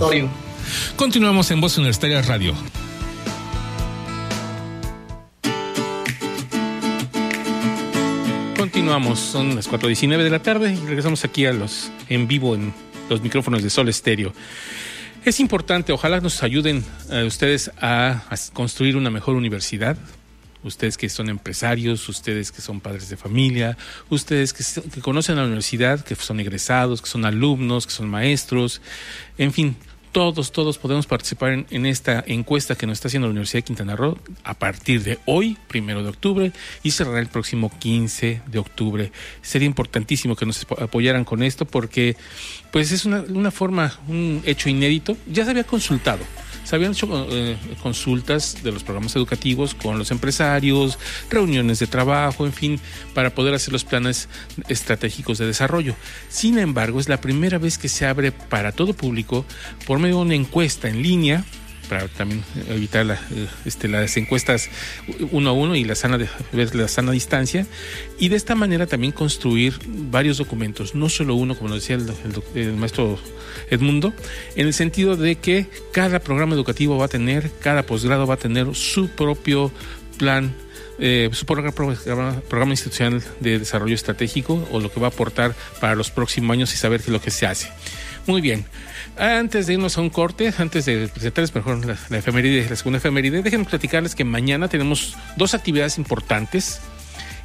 Continuamos 0.96 1.50
en 1.50 1.60
Voz 1.60 1.76
Universitaria 1.76 2.22
Radio. 2.22 2.54
Continuamos, 8.56 9.18
son 9.18 9.56
las 9.56 9.68
4.19 9.68 10.22
de 10.22 10.30
la 10.30 10.40
tarde 10.40 10.72
y 10.72 10.86
regresamos 10.86 11.24
aquí 11.24 11.46
a 11.46 11.52
los 11.52 11.90
en 12.08 12.28
vivo 12.28 12.54
en 12.54 12.72
los 13.08 13.20
micrófonos 13.20 13.62
de 13.62 13.70
Sol 13.70 13.88
Estéreo. 13.88 14.32
Es 15.24 15.40
importante, 15.40 15.92
ojalá 15.92 16.20
nos 16.20 16.42
ayuden 16.42 16.84
eh, 17.10 17.24
ustedes 17.24 17.70
a, 17.80 18.22
construir 18.52 18.96
una 18.96 19.10
mejor 19.10 19.36
universidad, 19.36 19.96
ustedes 20.64 20.96
que 20.96 21.08
son 21.08 21.28
empresarios, 21.28 22.08
ustedes 22.08 22.52
que 22.52 22.60
son 22.60 22.80
padres 22.80 23.08
de 23.08 23.16
familia, 23.16 23.76
ustedes 24.10 24.52
que, 24.52 24.64
que, 24.90 25.00
conocen 25.00 25.36
la 25.36 25.44
universidad, 25.44 26.04
que 26.04 26.14
son 26.14 26.40
egresados, 26.40 27.02
que 27.02 27.08
son 27.08 27.24
alumnos, 27.24 27.86
que 27.86 27.92
son 27.92 28.08
maestros, 28.08 28.80
en 29.38 29.52
fin, 29.52 29.76
todos, 30.12 30.52
todos 30.52 30.78
podemos 30.78 31.06
participar 31.06 31.64
en, 31.68 31.86
esta 31.86 32.22
encuesta 32.26 32.74
que 32.74 32.86
nos 32.86 32.98
está 32.98 33.08
haciendo 33.08 33.26
la 33.26 33.32
Universidad 33.32 33.58
de 33.58 33.64
Quintana 33.64 33.96
Roo 33.96 34.18
a 34.44 34.54
partir 34.54 35.02
de 35.02 35.18
hoy, 35.24 35.56
primero 35.68 36.02
de 36.02 36.10
octubre, 36.10 36.52
y 36.82 36.90
cerrará 36.90 37.18
el 37.18 37.28
próximo 37.28 37.72
15 37.78 38.42
de 38.46 38.58
octubre. 38.58 39.10
Sería 39.40 39.66
importantísimo 39.66 40.36
que 40.36 40.46
nos 40.46 40.64
apoyaran 40.78 41.24
con 41.24 41.42
esto 41.42 41.64
porque 41.64 42.16
pues 42.70 42.92
es 42.92 43.06
una, 43.06 43.22
una 43.22 43.50
forma, 43.50 43.98
un 44.06 44.42
hecho 44.44 44.68
inédito. 44.68 45.16
Ya 45.26 45.44
se 45.44 45.50
había 45.50 45.64
consultado 45.64 46.22
se 46.72 46.76
habían 46.76 46.92
hecho 46.92 47.26
eh, 47.30 47.58
consultas 47.82 48.62
de 48.62 48.72
los 48.72 48.82
programas 48.82 49.14
educativos 49.14 49.74
con 49.74 49.98
los 49.98 50.10
empresarios, 50.10 50.98
reuniones 51.28 51.80
de 51.80 51.86
trabajo, 51.86 52.46
en 52.46 52.54
fin, 52.54 52.80
para 53.12 53.28
poder 53.34 53.52
hacer 53.52 53.74
los 53.74 53.84
planes 53.84 54.30
estratégicos 54.68 55.36
de 55.36 55.44
desarrollo. 55.44 55.94
Sin 56.30 56.58
embargo, 56.58 56.98
es 56.98 57.10
la 57.10 57.20
primera 57.20 57.58
vez 57.58 57.76
que 57.76 57.90
se 57.90 58.06
abre 58.06 58.32
para 58.32 58.72
todo 58.72 58.94
público 58.94 59.44
por 59.86 59.98
medio 59.98 60.16
de 60.16 60.22
una 60.22 60.34
encuesta 60.34 60.88
en 60.88 61.02
línea 61.02 61.44
para 61.92 62.08
también 62.08 62.42
evitar 62.70 63.06
eh, 63.10 63.46
este, 63.66 63.86
las 63.86 64.16
encuestas 64.16 64.70
uno 65.30 65.50
a 65.50 65.52
uno 65.52 65.76
y 65.76 65.84
la 65.84 65.94
sana, 65.94 66.18
la 66.52 66.88
sana 66.88 67.12
distancia. 67.12 67.66
Y 68.18 68.30
de 68.30 68.36
esta 68.36 68.54
manera 68.54 68.86
también 68.86 69.12
construir 69.12 69.74
varios 69.86 70.38
documentos, 70.38 70.94
no 70.94 71.10
solo 71.10 71.34
uno, 71.34 71.54
como 71.54 71.68
lo 71.68 71.74
decía 71.74 71.98
el, 72.54 72.72
maestro 72.72 73.18
Edmundo, 73.68 74.14
en 74.56 74.68
el 74.68 74.72
sentido 74.72 75.16
de 75.16 75.34
que 75.36 75.66
cada 75.92 76.20
programa 76.20 76.54
educativo 76.54 76.96
va 76.96 77.04
a 77.04 77.08
tener, 77.08 77.50
cada 77.60 77.84
posgrado 77.84 78.26
va 78.26 78.34
a 78.34 78.38
tener 78.38 78.74
su 78.74 79.08
propio 79.08 79.70
plan 80.16 80.54
eh, 80.98 81.28
su 81.32 81.46
programa, 81.46 81.74
programa, 81.74 82.72
institucional 82.72 83.22
de 83.40 83.58
desarrollo 83.58 83.94
estratégico 83.94 84.66
o 84.70 84.78
lo 84.78 84.90
que 84.92 85.00
va 85.00 85.08
a 85.08 85.10
aportar 85.10 85.54
para 85.80 85.94
los 85.94 86.10
próximos 86.10 86.54
años 86.54 86.72
y 86.72 86.76
saber 86.76 87.00
qué 87.00 87.06
es 87.06 87.12
lo 87.12 87.20
que 87.20 87.30
se 87.30 87.46
hace. 87.46 87.68
Muy 88.26 88.40
bien. 88.40 88.64
Antes 89.18 89.66
de 89.66 89.74
irnos 89.74 89.98
a 89.98 90.00
un 90.00 90.10
corte, 90.10 90.52
antes 90.56 90.86
de 90.86 91.08
presentarles 91.08 91.54
mejor 91.54 91.84
la, 91.84 91.96
la 92.08 92.18
efeméride, 92.18 92.68
la 92.68 92.76
segunda 92.76 92.98
efeméride, 92.98 93.42
déjenme 93.42 93.66
platicarles 93.66 94.14
que 94.14 94.24
mañana 94.24 94.68
tenemos 94.68 95.16
dos 95.36 95.54
actividades 95.54 95.98
importantes. 95.98 96.80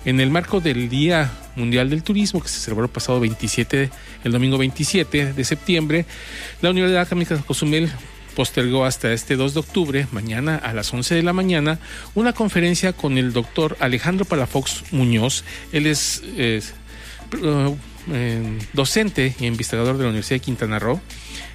En 0.06 0.22
el 0.22 0.30
marco 0.30 0.62
del 0.62 0.88
Día 0.88 1.30
Mundial 1.58 1.90
del 1.90 2.04
Turismo, 2.04 2.42
que 2.42 2.48
se 2.48 2.62
celebró 2.62 2.86
el 2.86 2.92
pasado 2.92 3.20
27, 3.20 3.90
el 4.24 4.32
domingo 4.32 4.58
27 4.58 5.34
de 5.34 5.44
septiembre, 5.44 6.06
la 6.62 6.70
Universidad 6.70 7.02
Académica 7.02 7.36
de 7.36 7.42
Cozumel 7.42 7.92
postergó 8.34 8.86
hasta 8.86 9.12
este 9.12 9.36
2 9.36 9.56
de 9.56 9.60
octubre, 9.60 10.08
mañana 10.12 10.56
a 10.56 10.72
las 10.72 10.94
11 10.94 11.16
de 11.16 11.24
la 11.24 11.34
mañana, 11.34 11.80
una 12.16 12.32
conferencia 12.32 12.94
con 12.94 13.18
el 13.18 13.34
doctor 13.34 13.76
Alejandro 13.80 14.24
Palafox 14.26 14.94
Muñoz. 14.94 15.44
Él 15.74 15.88
es 15.88 16.22
eh, 16.38 16.62
docente 18.74 19.36
y 19.40 19.46
investigador 19.48 19.98
de 19.98 20.04
la 20.04 20.10
Universidad 20.10 20.36
de 20.36 20.46
Quintana 20.46 20.80
Roo 20.80 21.02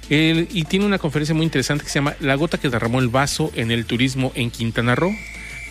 y 0.09 0.63
tiene 0.63 0.85
una 0.85 0.99
conferencia 0.99 1.33
muy 1.33 1.45
interesante 1.45 1.83
que 1.83 1.89
se 1.89 1.99
llama 1.99 2.15
La 2.19 2.35
gota 2.35 2.57
que 2.57 2.69
derramó 2.69 2.99
el 2.99 3.07
vaso 3.07 3.51
en 3.55 3.71
el 3.71 3.85
turismo 3.85 4.31
en 4.35 4.51
Quintana 4.51 4.95
Roo, 4.95 5.13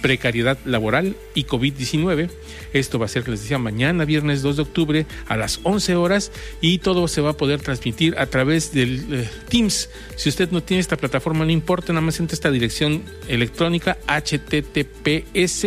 precariedad 0.00 0.58
laboral 0.64 1.16
y 1.34 1.44
COVID-19. 1.44 2.28
Esto 2.72 2.98
va 2.98 3.06
a 3.06 3.08
ser, 3.08 3.28
les 3.28 3.42
decía, 3.42 3.58
mañana, 3.58 4.04
viernes 4.04 4.42
2 4.42 4.56
de 4.56 4.62
octubre 4.62 5.06
a 5.28 5.36
las 5.36 5.60
11 5.62 5.96
horas 5.96 6.32
y 6.60 6.78
todo 6.78 7.08
se 7.08 7.20
va 7.20 7.30
a 7.30 7.36
poder 7.36 7.60
transmitir 7.60 8.18
a 8.18 8.26
través 8.26 8.72
del 8.72 9.06
eh, 9.10 9.30
Teams. 9.48 9.88
Si 10.16 10.28
usted 10.28 10.50
no 10.50 10.62
tiene 10.62 10.80
esta 10.80 10.96
plataforma, 10.96 11.44
no 11.44 11.52
importa, 11.52 11.92
nada 11.92 12.04
más 12.04 12.18
entre 12.20 12.34
esta 12.34 12.50
dirección 12.50 13.02
electrónica 13.28 13.96
https 14.06 15.66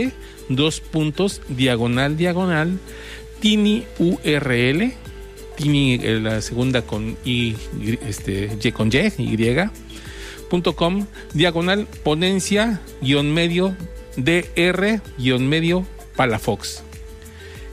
dos 0.50 0.80
puntos 0.80 1.42
diagonal 1.50 2.18
diagonal 2.18 2.80
tini 3.40 3.86
Tini, 5.56 5.96
eh, 5.96 6.20
la 6.20 6.42
segunda 6.42 6.82
con 6.82 7.18
y, 7.26 7.56
este, 8.08 8.58
y 8.62 8.72
con 8.72 8.90
y, 8.92 8.98
y 9.18 9.56
punto 10.50 10.76
com, 10.76 11.06
diagonal 11.34 11.88
ponencia 12.04 12.80
guion 13.02 13.34
medio 13.34 13.76
dr 14.16 15.02
guion 15.18 15.48
medio 15.48 15.86
palafox. 16.16 16.85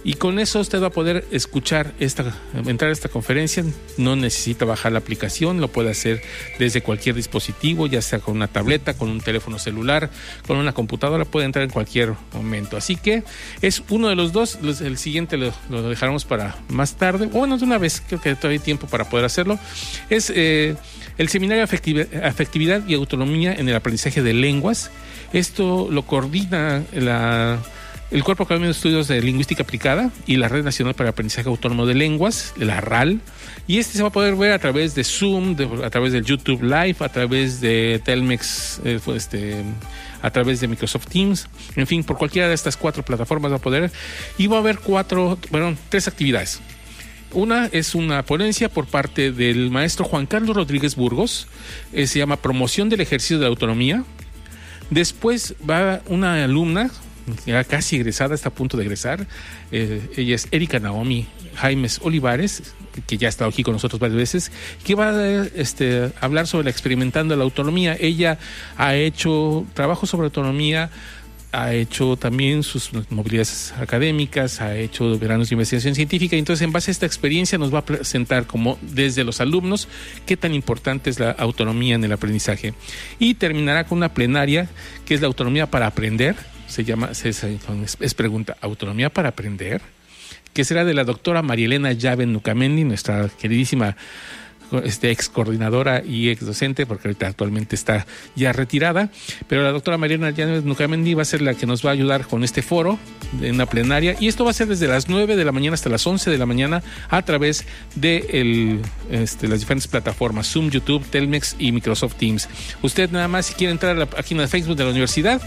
Y 0.04 0.14
con 0.14 0.38
eso 0.38 0.58
usted 0.60 0.82
va 0.82 0.88
a 0.88 0.90
poder 0.90 1.26
escuchar 1.30 1.92
esta, 2.00 2.34
entrar 2.66 2.90
a 2.90 2.92
esta 2.92 3.08
conferencia. 3.08 3.64
No 3.96 4.16
necesita 4.16 4.64
bajar 4.64 4.92
la 4.92 4.98
aplicación, 4.98 5.60
lo 5.60 5.68
puede 5.68 5.90
hacer 5.90 6.22
desde 6.58 6.82
cualquier 6.82 7.14
dispositivo, 7.14 7.86
ya 7.86 8.02
sea 8.02 8.18
con 8.18 8.34
una 8.34 8.48
tableta, 8.48 8.94
con 8.94 9.08
un 9.10 9.20
teléfono 9.20 9.58
celular, 9.58 10.10
con 10.46 10.56
una 10.56 10.72
computadora, 10.72 11.24
puede 11.24 11.46
entrar 11.46 11.64
en 11.64 11.70
cualquier 11.70 12.14
momento. 12.32 12.76
Así 12.76 12.96
que 12.96 13.22
es 13.60 13.82
uno 13.90 14.08
de 14.08 14.16
los 14.16 14.32
dos. 14.32 14.58
El 14.80 14.98
siguiente 14.98 15.36
lo, 15.36 15.52
dejaremos 15.88 16.24
para 16.24 16.56
más 16.68 16.96
tarde. 16.96 17.26
Bueno, 17.26 17.56
de 17.56 17.64
una 17.64 17.78
vez, 17.78 18.02
creo 18.06 18.20
que 18.20 18.34
todavía 18.34 18.58
hay 18.58 18.64
tiempo 18.64 18.88
para 18.88 19.08
poder 19.08 19.24
hacerlo. 19.24 19.58
Es 20.10 20.32
eh, 20.34 20.74
el 21.16 21.28
seminario 21.28 21.62
Afectividad 21.62 22.86
y 22.88 22.94
Autonomía 22.94 23.54
en 23.54 23.68
el 23.68 23.76
Aprendizaje 23.76 24.22
de 24.22 24.32
Lenguas. 24.32 24.90
Esto 25.32 25.88
lo 25.90 26.02
coordina 26.02 26.82
la 26.92 27.58
el 28.12 28.22
Cuerpo 28.24 28.44
Académico 28.44 28.66
de 28.66 28.72
Estudios 28.72 29.08
de 29.08 29.22
Lingüística 29.22 29.62
Aplicada 29.62 30.10
y 30.26 30.36
la 30.36 30.48
Red 30.48 30.64
Nacional 30.64 30.94
para 30.94 31.10
Aprendizaje 31.10 31.48
Autónomo 31.48 31.86
de 31.86 31.94
Lenguas, 31.94 32.52
la 32.58 32.80
RAL. 32.80 33.20
Y 33.66 33.78
este 33.78 33.96
se 33.96 34.02
va 34.02 34.10
a 34.10 34.12
poder 34.12 34.36
ver 34.36 34.52
a 34.52 34.58
través 34.58 34.94
de 34.94 35.02
Zoom, 35.02 35.56
a 35.82 35.88
través 35.88 36.12
del 36.12 36.24
YouTube 36.24 36.62
Live, 36.62 36.96
a 37.00 37.08
través 37.08 37.62
de 37.62 38.02
Telmex, 38.04 38.82
eh, 38.84 39.00
este, 39.14 39.62
a 40.20 40.30
través 40.30 40.60
de 40.60 40.68
Microsoft 40.68 41.06
Teams, 41.06 41.48
en 41.74 41.86
fin, 41.86 42.04
por 42.04 42.18
cualquiera 42.18 42.48
de 42.48 42.54
estas 42.54 42.76
cuatro 42.76 43.02
plataformas 43.02 43.50
va 43.50 43.56
a 43.56 43.60
poder. 43.60 43.90
Y 44.36 44.46
va 44.46 44.58
a 44.58 44.60
haber 44.60 44.78
cuatro, 44.78 45.38
bueno, 45.50 45.74
tres 45.88 46.06
actividades. 46.06 46.60
Una 47.32 47.66
es 47.72 47.94
una 47.94 48.22
ponencia 48.24 48.68
por 48.68 48.86
parte 48.86 49.32
del 49.32 49.70
maestro 49.70 50.04
Juan 50.04 50.26
Carlos 50.26 50.54
Rodríguez 50.54 50.96
Burgos, 50.96 51.46
eh, 51.94 52.06
se 52.06 52.18
llama 52.18 52.36
Promoción 52.36 52.90
del 52.90 53.00
Ejercicio 53.00 53.38
de 53.38 53.44
la 53.44 53.48
Autonomía. 53.48 54.04
Después 54.90 55.54
va 55.68 56.02
una 56.08 56.44
alumna, 56.44 56.90
ya 57.46 57.64
casi 57.64 57.96
egresada, 57.96 58.34
está 58.34 58.48
a 58.48 58.54
punto 58.54 58.76
de 58.76 58.84
egresar. 58.84 59.26
Eh, 59.70 60.10
ella 60.16 60.34
es 60.34 60.48
Erika 60.50 60.78
Naomi 60.78 61.26
Jaimes 61.56 62.00
Olivares, 62.02 62.74
que 63.06 63.16
ya 63.16 63.28
ha 63.28 63.30
estado 63.30 63.50
aquí 63.50 63.62
con 63.62 63.72
nosotros 63.72 64.00
varias 64.00 64.18
veces, 64.18 64.52
que 64.84 64.94
va 64.94 65.10
a 65.10 65.44
este, 65.54 66.12
hablar 66.20 66.46
sobre 66.46 66.64
la 66.64 66.70
experimentando 66.70 67.36
la 67.36 67.44
autonomía. 67.44 67.96
Ella 67.98 68.38
ha 68.76 68.94
hecho 68.94 69.66
trabajo 69.74 70.06
sobre 70.06 70.26
autonomía 70.26 70.90
ha 71.52 71.74
hecho 71.74 72.16
también 72.16 72.62
sus 72.62 72.90
movilidades 73.10 73.74
académicas, 73.78 74.62
ha 74.62 74.74
hecho 74.74 75.18
veranos 75.18 75.50
de 75.50 75.54
investigación 75.54 75.94
científica, 75.94 76.34
entonces 76.34 76.64
en 76.64 76.72
base 76.72 76.90
a 76.90 76.92
esta 76.92 77.04
experiencia 77.04 77.58
nos 77.58 77.72
va 77.72 77.80
a 77.80 77.84
presentar 77.84 78.46
como 78.46 78.78
desde 78.80 79.22
los 79.22 79.40
alumnos 79.40 79.86
qué 80.24 80.38
tan 80.38 80.54
importante 80.54 81.10
es 81.10 81.20
la 81.20 81.30
autonomía 81.32 81.94
en 81.94 82.04
el 82.04 82.12
aprendizaje. 82.12 82.72
Y 83.18 83.34
terminará 83.34 83.84
con 83.84 83.98
una 83.98 84.14
plenaria 84.14 84.68
que 85.04 85.14
es 85.14 85.20
la 85.20 85.26
autonomía 85.26 85.70
para 85.70 85.86
aprender, 85.86 86.36
se 86.72 86.84
llama, 86.84 87.10
es 87.12 88.14
pregunta, 88.14 88.56
¿autonomía 88.60 89.10
para 89.10 89.28
aprender? 89.28 89.82
que 90.52 90.64
será 90.64 90.84
de 90.84 90.94
la 90.94 91.04
doctora 91.04 91.42
Marielena 91.42 91.92
Llave 91.92 92.26
Nucamendi, 92.26 92.84
nuestra 92.84 93.28
queridísima 93.40 93.96
este, 94.84 95.10
ex 95.10 95.28
coordinadora 95.28 96.02
y 96.02 96.30
ex 96.30 96.46
docente, 96.46 96.86
porque 96.86 97.08
ahorita 97.08 97.26
actualmente 97.26 97.74
está 97.74 98.06
ya 98.34 98.52
retirada, 98.52 99.10
pero 99.46 99.62
la 99.62 99.70
doctora 99.70 99.98
Mariana 99.98 100.30
Llanes 100.30 100.64
Nucamendi 100.64 101.12
va 101.12 101.22
a 101.22 101.26
ser 101.26 101.42
la 101.42 101.54
que 101.54 101.66
nos 101.66 101.84
va 101.84 101.90
a 101.90 101.92
ayudar 101.92 102.26
con 102.26 102.42
este 102.42 102.62
foro 102.62 102.98
en 103.42 103.58
la 103.58 103.66
plenaria 103.66 104.16
y 104.18 104.28
esto 104.28 104.44
va 104.44 104.50
a 104.50 104.54
ser 104.54 104.68
desde 104.68 104.88
las 104.88 105.08
9 105.08 105.36
de 105.36 105.44
la 105.44 105.52
mañana 105.52 105.74
hasta 105.74 105.90
las 105.90 106.06
11 106.06 106.30
de 106.30 106.38
la 106.38 106.46
mañana 106.46 106.82
a 107.10 107.22
través 107.22 107.66
de 107.94 108.80
este, 109.10 109.48
las 109.48 109.60
diferentes 109.60 109.88
plataformas 109.88 110.50
Zoom, 110.50 110.70
YouTube, 110.70 111.04
Telmex 111.04 111.56
y 111.58 111.72
Microsoft 111.72 112.14
Teams. 112.14 112.48
Usted 112.80 113.10
nada 113.10 113.28
más 113.28 113.46
si 113.46 113.54
quiere 113.54 113.72
entrar 113.72 113.94
a 113.96 113.98
la 113.98 114.06
página 114.06 114.42
de 114.42 114.48
Facebook 114.48 114.76
de 114.76 114.84
la 114.84 114.90
universidad, 114.90 115.42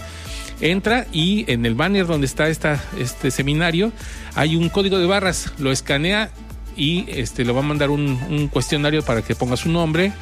entra 0.60 1.06
y 1.12 1.50
en 1.50 1.66
el 1.66 1.74
banner 1.74 2.06
donde 2.06 2.26
está 2.26 2.48
este 2.48 3.30
seminario 3.30 3.92
hay 4.34 4.56
un 4.56 4.68
código 4.68 4.98
de 4.98 5.06
barras, 5.06 5.52
lo 5.58 5.72
escanea 5.72 6.30
y 6.76 7.06
este, 7.08 7.44
le 7.44 7.52
va 7.52 7.60
a 7.60 7.64
mandar 7.64 7.90
un, 7.90 8.48
cuestionario 8.48 9.02
para 9.02 9.22
que 9.22 9.34
ponga 9.34 9.56
su 9.56 9.70
nombre 9.70 10.12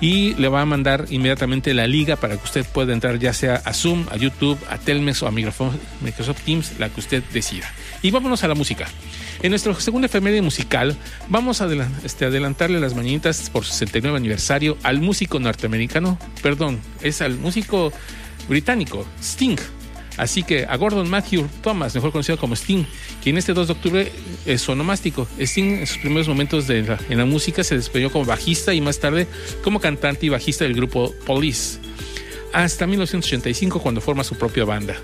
y 0.00 0.34
le 0.36 0.48
va 0.48 0.62
a 0.62 0.64
mandar 0.64 1.04
inmediatamente 1.10 1.74
la 1.74 1.86
liga 1.86 2.16
para 2.16 2.38
que 2.38 2.44
usted 2.44 2.64
pueda 2.64 2.94
entrar 2.94 3.18
ya 3.18 3.34
sea 3.34 3.56
a 3.66 3.74
Zoom, 3.74 4.06
a 4.10 4.16
YouTube, 4.16 4.58
a 4.70 4.78
Telmex 4.78 5.22
o 5.22 5.26
a 5.26 5.30
Microsoft 5.30 6.42
Teams, 6.42 6.78
la 6.78 6.88
que 6.88 7.00
usted 7.00 7.22
decida. 7.34 7.70
Y 8.00 8.10
vámonos 8.10 8.42
a 8.42 8.48
la 8.48 8.54
música. 8.54 8.88
En 9.42 9.50
nuestro 9.50 9.78
segundo 9.78 10.06
efeméride 10.06 10.40
musical 10.40 10.96
vamos 11.28 11.60
a 11.60 11.68
este, 12.02 12.24
adelantarle 12.24 12.80
las 12.80 12.94
mañanitas 12.94 13.50
por 13.50 13.66
su 13.66 13.72
69 13.72 14.16
aniversario 14.16 14.78
al 14.82 15.00
músico 15.00 15.38
norteamericano, 15.38 16.18
perdón, 16.42 16.80
es 17.02 17.20
al 17.20 17.36
músico 17.36 17.92
británico, 18.50 19.06
Sting 19.22 19.56
Así 20.20 20.42
que 20.42 20.66
a 20.68 20.76
Gordon 20.76 21.08
Matthew 21.08 21.48
Thomas, 21.62 21.94
mejor 21.94 22.12
conocido 22.12 22.36
como 22.36 22.54
Sting, 22.54 22.84
quien 23.22 23.38
este 23.38 23.54
2 23.54 23.68
de 23.68 23.72
octubre 23.72 24.12
es 24.44 24.60
su 24.60 24.72
onomástico. 24.72 25.26
Sting 25.38 25.78
en 25.78 25.86
sus 25.86 25.96
primeros 25.96 26.28
momentos 26.28 26.66
de 26.66 26.80
en 27.08 27.16
la 27.18 27.24
música 27.24 27.64
se 27.64 27.76
desempeñó 27.76 28.10
como 28.10 28.26
bajista 28.26 28.74
y 28.74 28.82
más 28.82 28.98
tarde 28.98 29.26
como 29.64 29.80
cantante 29.80 30.26
y 30.26 30.28
bajista 30.28 30.64
del 30.64 30.74
grupo 30.74 31.14
Police. 31.24 31.78
Hasta 32.52 32.86
1985 32.86 33.80
cuando 33.80 34.02
forma 34.02 34.22
su 34.22 34.36
propia 34.36 34.66
banda. 34.66 35.00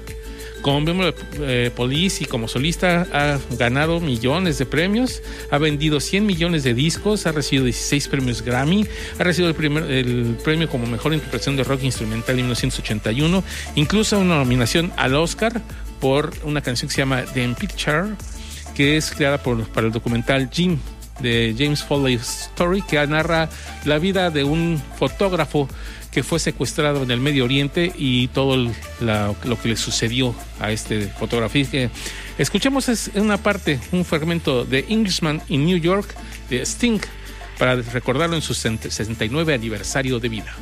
Como 0.62 0.80
miembro 0.80 1.12
de 1.12 1.14
eh, 1.66 1.70
Police 1.70 2.24
y 2.24 2.26
como 2.26 2.48
solista 2.48 3.06
ha 3.12 3.38
ganado 3.56 4.00
millones 4.00 4.58
de 4.58 4.66
premios, 4.66 5.22
ha 5.50 5.58
vendido 5.58 6.00
100 6.00 6.26
millones 6.26 6.64
de 6.64 6.74
discos, 6.74 7.26
ha 7.26 7.32
recibido 7.32 7.64
16 7.64 8.08
premios 8.08 8.42
Grammy, 8.42 8.86
ha 9.18 9.22
recibido 9.22 9.50
el, 9.50 9.54
primer, 9.54 9.84
el 9.84 10.36
premio 10.42 10.68
como 10.68 10.86
mejor 10.86 11.14
interpretación 11.14 11.56
de 11.56 11.64
rock 11.64 11.84
instrumental 11.84 12.38
en 12.38 12.46
1981, 12.46 13.44
incluso 13.76 14.18
una 14.18 14.36
nominación 14.38 14.92
al 14.96 15.14
Oscar 15.14 15.62
por 16.00 16.32
una 16.42 16.60
canción 16.60 16.88
que 16.88 16.94
se 16.94 17.02
llama 17.02 17.22
The 17.32 17.48
Picture, 17.58 18.14
que 18.74 18.96
es 18.96 19.10
creada 19.10 19.42
por, 19.42 19.66
para 19.68 19.86
el 19.86 19.92
documental 19.92 20.50
Jim 20.52 20.78
de 21.20 21.54
James 21.56 21.82
Foley 21.82 22.14
Story, 22.14 22.82
que 22.82 23.04
narra 23.06 23.48
la 23.84 23.98
vida 23.98 24.30
de 24.30 24.44
un 24.44 24.82
fotógrafo 24.98 25.68
que 26.16 26.22
fue 26.22 26.38
secuestrado 26.38 27.02
en 27.02 27.10
el 27.10 27.20
Medio 27.20 27.44
Oriente 27.44 27.92
y 27.94 28.28
todo 28.28 28.56
lo 28.56 29.60
que 29.60 29.68
le 29.68 29.76
sucedió 29.76 30.34
a 30.58 30.72
este 30.72 31.08
fotógrafo. 31.08 31.58
Escuchemos 32.38 32.88
una 33.16 33.36
parte, 33.36 33.78
un 33.92 34.02
fragmento 34.02 34.64
de 34.64 34.86
Englishman 34.88 35.42
in 35.50 35.66
New 35.66 35.76
York 35.76 36.16
de 36.48 36.62
Sting 36.62 37.00
para 37.58 37.76
recordarlo 37.76 38.34
en 38.34 38.40
su 38.40 38.54
69 38.54 39.52
aniversario 39.52 40.18
de 40.18 40.30
vida. 40.30 40.56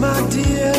My 0.00 0.26
dear. 0.30 0.77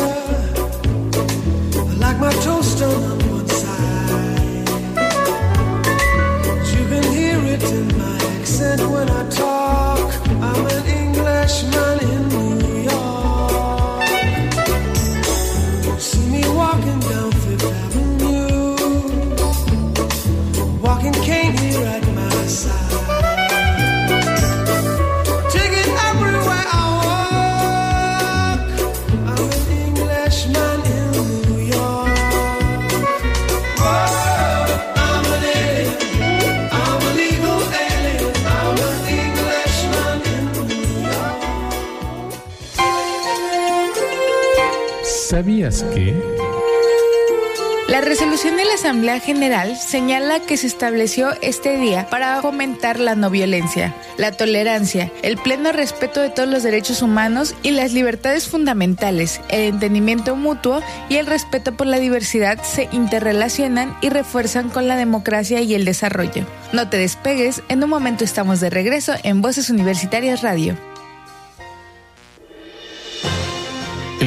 La 47.88 48.00
resolución 48.00 48.56
de 48.56 48.64
la 48.64 48.74
Asamblea 48.74 49.18
General 49.20 49.76
señala 49.76 50.40
que 50.40 50.56
se 50.56 50.66
estableció 50.66 51.32
este 51.42 51.76
día 51.76 52.08
para 52.08 52.40
fomentar 52.40 53.00
la 53.00 53.14
no 53.14 53.28
violencia, 53.30 53.94
la 54.16 54.32
tolerancia, 54.32 55.12
el 55.22 55.36
pleno 55.36 55.72
respeto 55.72 56.20
de 56.20 56.30
todos 56.30 56.48
los 56.48 56.62
derechos 56.62 57.02
humanos 57.02 57.54
y 57.62 57.72
las 57.72 57.92
libertades 57.92 58.48
fundamentales, 58.48 59.40
el 59.48 59.62
entendimiento 59.62 60.34
mutuo 60.34 60.80
y 61.08 61.16
el 61.16 61.26
respeto 61.26 61.76
por 61.76 61.88
la 61.88 61.98
diversidad 61.98 62.62
se 62.62 62.88
interrelacionan 62.92 63.94
y 64.00 64.08
refuerzan 64.08 64.70
con 64.70 64.88
la 64.88 64.96
democracia 64.96 65.60
y 65.60 65.74
el 65.74 65.84
desarrollo. 65.84 66.46
No 66.72 66.88
te 66.88 66.96
despegues, 66.96 67.62
en 67.68 67.82
un 67.82 67.90
momento 67.90 68.24
estamos 68.24 68.60
de 68.60 68.70
regreso 68.70 69.12
en 69.24 69.42
Voces 69.42 69.68
Universitarias 69.68 70.42
Radio. 70.42 70.89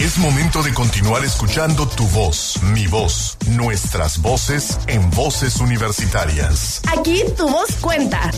Es 0.00 0.16
momento 0.16 0.62
de 0.62 0.72
continuar 0.72 1.22
escuchando 1.26 1.86
tu 1.86 2.06
voz, 2.08 2.58
mi 2.72 2.86
voz, 2.86 3.36
nuestras 3.50 4.22
voces 4.22 4.78
en 4.86 5.10
voces 5.10 5.56
universitarias. 5.60 6.80
Aquí 6.90 7.22
tu 7.36 7.46
voz 7.46 7.76
cuenta. 7.82 8.30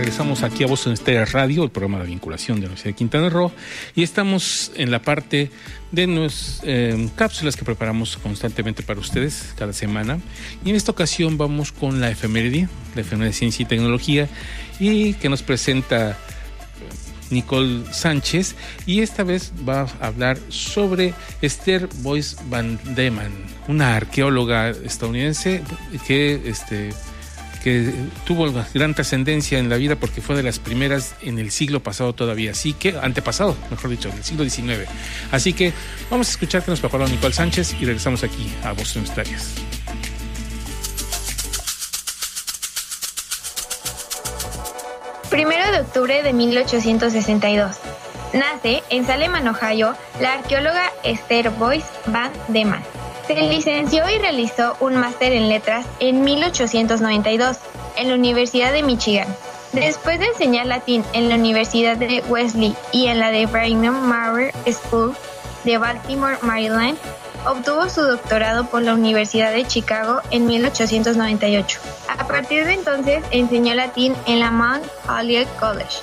regresamos 0.00 0.42
aquí 0.42 0.64
a 0.64 0.66
Voz 0.66 0.86
Universitaria 0.86 1.26
Radio, 1.26 1.62
el 1.62 1.70
programa 1.70 2.00
de 2.00 2.06
vinculación 2.06 2.56
de 2.56 2.62
la 2.62 2.66
Universidad 2.68 2.90
de 2.90 2.96
Quintana 2.96 3.28
Roo, 3.28 3.52
y 3.94 4.02
estamos 4.02 4.72
en 4.74 4.90
la 4.90 5.02
parte 5.02 5.50
de 5.92 6.06
nuestras 6.06 6.62
eh, 6.64 7.08
cápsulas 7.16 7.54
que 7.54 7.64
preparamos 7.64 8.16
constantemente 8.16 8.82
para 8.82 8.98
ustedes 8.98 9.52
cada 9.58 9.74
semana. 9.74 10.18
Y 10.64 10.70
en 10.70 10.76
esta 10.76 10.90
ocasión 10.90 11.36
vamos 11.36 11.70
con 11.70 12.00
la 12.00 12.10
efeméride, 12.10 12.68
la 12.94 13.02
efeméride 13.02 13.28
de 13.28 13.34
ciencia 13.34 13.62
y 13.62 13.66
tecnología, 13.66 14.28
y 14.78 15.14
que 15.14 15.28
nos 15.28 15.42
presenta 15.42 16.16
Nicole 17.30 17.84
Sánchez 17.92 18.54
y 18.86 19.00
esta 19.00 19.22
vez 19.22 19.52
va 19.68 19.82
a 20.00 20.06
hablar 20.06 20.38
sobre 20.48 21.14
Esther 21.40 21.88
Boyce 22.02 22.36
Van 22.48 22.78
Deman, 22.94 23.32
una 23.68 23.96
arqueóloga 23.96 24.70
estadounidense 24.70 25.62
que 26.06 26.40
este, 26.44 26.90
que 27.62 27.92
tuvo 28.26 28.52
gran 28.74 28.94
trascendencia 28.94 29.58
en 29.58 29.68
la 29.68 29.76
vida 29.76 29.96
porque 29.96 30.20
fue 30.20 30.36
de 30.36 30.42
las 30.42 30.58
primeras 30.58 31.14
en 31.22 31.38
el 31.38 31.50
siglo 31.50 31.82
pasado 31.82 32.14
todavía, 32.14 32.52
así 32.52 32.72
que, 32.72 32.96
antepasado, 33.00 33.56
mejor 33.70 33.90
dicho, 33.90 34.08
en 34.08 34.16
el 34.16 34.24
siglo 34.24 34.48
XIX. 34.48 34.88
Así 35.30 35.52
que 35.52 35.72
vamos 36.10 36.28
a 36.28 36.30
escuchar 36.30 36.62
que 36.64 36.70
nos 36.70 36.80
preparó 36.80 37.06
Nicole 37.06 37.34
Sánchez 37.34 37.76
y 37.80 37.84
regresamos 37.84 38.24
aquí 38.24 38.50
a 38.64 38.72
Boston 38.72 39.04
Historias. 39.04 39.54
Primero 45.30 45.70
de 45.70 45.82
octubre 45.82 46.24
de 46.24 46.32
1862. 46.32 47.76
Nace 48.32 48.82
en 48.90 49.06
Salem, 49.06 49.32
Ohio, 49.46 49.94
la 50.20 50.34
arqueóloga 50.34 50.92
Esther 51.04 51.50
Boyce 51.50 51.86
Van 52.06 52.32
Deman. 52.48 52.82
Se 53.28 53.36
licenció 53.36 54.10
y 54.10 54.18
realizó 54.18 54.76
un 54.80 54.96
máster 54.96 55.32
en 55.32 55.48
letras 55.48 55.86
en 56.00 56.24
1892 56.24 57.58
en 57.96 58.08
la 58.08 58.14
Universidad 58.16 58.72
de 58.72 58.82
Michigan. 58.82 59.28
Después 59.72 60.18
de 60.18 60.26
enseñar 60.26 60.66
latín 60.66 61.04
en 61.12 61.28
la 61.28 61.36
Universidad 61.36 61.96
de 61.96 62.24
Wesley 62.28 62.74
y 62.90 63.06
en 63.06 63.20
la 63.20 63.30
de 63.30 63.46
Brigham 63.46 64.00
Maurer 64.08 64.52
School 64.66 65.14
de 65.62 65.78
Baltimore, 65.78 66.38
Maryland, 66.42 66.98
obtuvo 67.46 67.88
su 67.88 68.02
doctorado 68.02 68.66
por 68.66 68.82
la 68.82 68.94
Universidad 68.94 69.52
de 69.52 69.64
Chicago 69.64 70.22
en 70.32 70.46
1898. 70.46 71.78
A 72.30 72.32
partir 72.32 72.64
de 72.64 72.74
entonces 72.74 73.24
enseñó 73.32 73.74
latín 73.74 74.14
en 74.24 74.38
la 74.38 74.52
Mount 74.52 74.84
Holyoke 75.08 75.50
College 75.58 75.96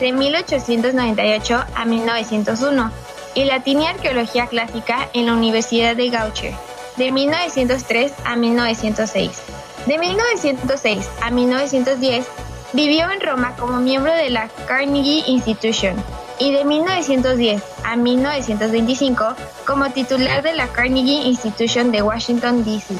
de 0.00 0.12
1898 0.12 1.62
a 1.74 1.84
1901 1.84 2.90
y 3.34 3.44
latín 3.44 3.82
y 3.82 3.86
arqueología 3.86 4.46
clásica 4.46 5.10
en 5.12 5.26
la 5.26 5.34
Universidad 5.34 5.94
de 5.94 6.08
Gaucher 6.08 6.54
de 6.96 7.12
1903 7.12 8.14
a 8.24 8.34
1906. 8.34 9.42
De 9.84 9.98
1906 9.98 11.06
a 11.20 11.30
1910 11.30 12.26
vivió 12.72 13.10
en 13.10 13.20
Roma 13.20 13.54
como 13.54 13.78
miembro 13.78 14.14
de 14.14 14.30
la 14.30 14.48
Carnegie 14.66 15.24
Institution 15.26 16.02
y 16.38 16.50
de 16.52 16.64
1910 16.64 17.62
a 17.84 17.96
1925 17.96 19.34
como 19.66 19.90
titular 19.90 20.42
de 20.42 20.54
la 20.54 20.66
Carnegie 20.68 21.26
Institution 21.26 21.92
de 21.92 22.00
Washington, 22.00 22.64
D.C. 22.64 22.94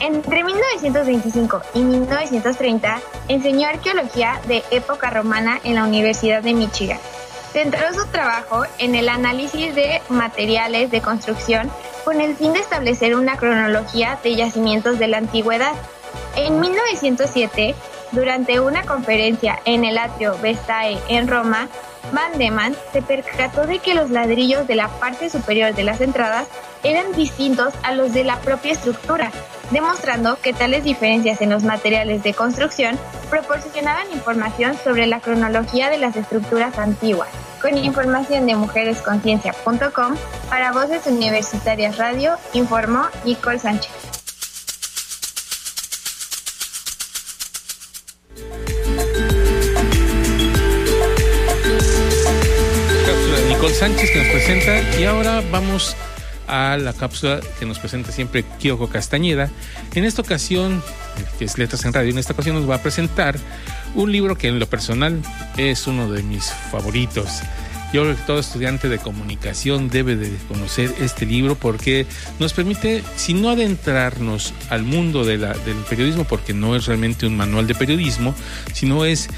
Entre 0.00 0.42
1925 0.42 1.62
y 1.74 1.82
1930 1.82 3.00
enseñó 3.28 3.68
arqueología 3.68 4.40
de 4.48 4.64
época 4.70 5.10
romana 5.10 5.60
en 5.62 5.74
la 5.74 5.84
Universidad 5.84 6.42
de 6.42 6.54
Michigan. 6.54 6.98
Centró 7.52 7.92
su 7.92 8.06
trabajo 8.06 8.62
en 8.78 8.94
el 8.94 9.10
análisis 9.10 9.74
de 9.74 10.00
materiales 10.08 10.90
de 10.90 11.02
construcción 11.02 11.70
con 12.04 12.22
el 12.22 12.34
fin 12.34 12.54
de 12.54 12.60
establecer 12.60 13.14
una 13.14 13.36
cronología 13.36 14.18
de 14.22 14.36
yacimientos 14.36 14.98
de 14.98 15.08
la 15.08 15.18
antigüedad. 15.18 15.74
En 16.34 16.60
1907, 16.60 17.74
durante 18.12 18.58
una 18.58 18.84
conferencia 18.84 19.60
en 19.66 19.84
el 19.84 19.98
atrio 19.98 20.38
Vestae 20.40 20.98
en 21.08 21.28
Roma, 21.28 21.68
Van 22.12 22.38
Deman 22.38 22.74
se 22.92 23.02
percató 23.02 23.66
de 23.66 23.80
que 23.80 23.94
los 23.94 24.10
ladrillos 24.10 24.66
de 24.66 24.76
la 24.76 24.88
parte 24.88 25.28
superior 25.28 25.74
de 25.74 25.84
las 25.84 26.00
entradas 26.00 26.48
eran 26.82 27.12
distintos 27.12 27.74
a 27.82 27.92
los 27.92 28.12
de 28.12 28.24
la 28.24 28.38
propia 28.40 28.72
estructura, 28.72 29.30
demostrando 29.70 30.38
que 30.40 30.52
tales 30.52 30.84
diferencias 30.84 31.40
en 31.40 31.50
los 31.50 31.62
materiales 31.62 32.22
de 32.22 32.34
construcción 32.34 32.98
proporcionaban 33.28 34.10
información 34.12 34.76
sobre 34.82 35.06
la 35.06 35.20
cronología 35.20 35.90
de 35.90 35.98
las 35.98 36.16
estructuras 36.16 36.78
antiguas. 36.78 37.28
Con 37.60 37.76
información 37.76 38.46
de 38.46 38.56
mujeresconciencia.com, 38.56 40.16
para 40.48 40.72
Voces 40.72 41.06
Universitarias 41.06 41.98
Radio, 41.98 42.36
informó 42.54 43.02
Nicole 43.24 43.58
Sánchez. 43.58 43.92
Cápsula 53.06 53.38
Nicole 53.48 53.74
Sánchez 53.74 54.10
que 54.10 54.18
nos 54.18 54.28
presenta 54.28 54.98
y 54.98 55.04
ahora 55.04 55.42
vamos 55.50 55.94
a 56.50 56.76
la 56.76 56.92
cápsula 56.92 57.40
que 57.58 57.66
nos 57.66 57.78
presenta 57.78 58.10
siempre 58.10 58.44
Kyoko 58.58 58.88
Castañeda. 58.88 59.50
En 59.94 60.04
esta 60.04 60.22
ocasión, 60.22 60.82
que 61.38 61.44
es 61.44 61.56
Letras 61.56 61.84
en 61.84 61.92
Radio, 61.92 62.10
en 62.10 62.18
esta 62.18 62.32
ocasión 62.32 62.56
nos 62.56 62.68
va 62.68 62.76
a 62.76 62.82
presentar 62.82 63.38
un 63.94 64.10
libro 64.10 64.36
que 64.36 64.48
en 64.48 64.58
lo 64.58 64.66
personal 64.66 65.20
es 65.56 65.86
uno 65.86 66.10
de 66.10 66.22
mis 66.22 66.50
favoritos. 66.70 67.40
Yo 67.92 68.02
creo 68.02 68.16
que 68.16 68.22
todo 68.22 68.38
estudiante 68.38 68.88
de 68.88 68.98
comunicación 68.98 69.88
debe 69.88 70.14
de 70.14 70.30
conocer 70.46 70.94
este 71.00 71.26
libro 71.26 71.56
porque 71.56 72.06
nos 72.38 72.52
permite, 72.52 73.02
si 73.16 73.34
no 73.34 73.50
adentrarnos 73.50 74.54
al 74.70 74.84
mundo 74.84 75.24
del 75.24 75.44
periodismo, 75.88 76.24
porque 76.24 76.54
no 76.54 76.76
es 76.76 76.86
realmente 76.86 77.26
un 77.26 77.36
manual 77.36 77.66
de 77.66 77.74
periodismo, 77.74 78.34
sino 78.72 79.04
es 79.04 79.28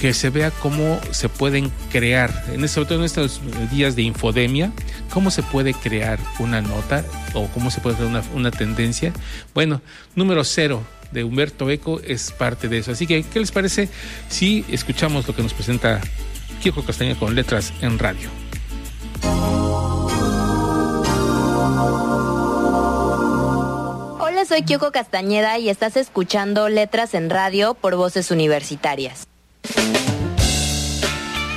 que 0.00 0.12
se 0.14 0.30
vea 0.30 0.50
cómo 0.50 1.00
se 1.10 1.28
pueden 1.28 1.70
crear, 1.90 2.44
en, 2.52 2.68
sobre 2.68 2.88
todo 2.88 2.98
en 2.98 3.04
estos 3.04 3.40
días 3.70 3.96
de 3.96 4.02
infodemia, 4.02 4.72
cómo 5.12 5.30
se 5.30 5.42
puede 5.42 5.74
crear 5.74 6.18
una 6.38 6.60
nota 6.60 7.04
o 7.34 7.46
cómo 7.48 7.70
se 7.70 7.80
puede 7.80 7.96
crear 7.96 8.10
una, 8.10 8.22
una 8.34 8.50
tendencia. 8.50 9.12
Bueno, 9.54 9.80
número 10.14 10.44
cero 10.44 10.82
de 11.12 11.24
Humberto 11.24 11.70
Eco 11.70 12.00
es 12.00 12.30
parte 12.30 12.68
de 12.68 12.78
eso. 12.78 12.92
Así 12.92 13.06
que, 13.06 13.22
¿qué 13.22 13.40
les 13.40 13.52
parece 13.52 13.88
si 14.28 14.64
escuchamos 14.70 15.26
lo 15.26 15.34
que 15.34 15.42
nos 15.42 15.54
presenta 15.54 16.00
Kiko 16.62 16.84
Castañeda 16.84 17.18
con 17.18 17.34
letras 17.34 17.72
en 17.80 17.98
radio? 17.98 18.28
Hola, 24.18 24.44
soy 24.46 24.62
Kyoko 24.62 24.92
Castañeda 24.92 25.58
y 25.58 25.70
estás 25.70 25.96
escuchando 25.96 26.68
Letras 26.68 27.14
en 27.14 27.30
Radio 27.30 27.74
por 27.74 27.96
Voces 27.96 28.30
Universitarias. 28.30 29.26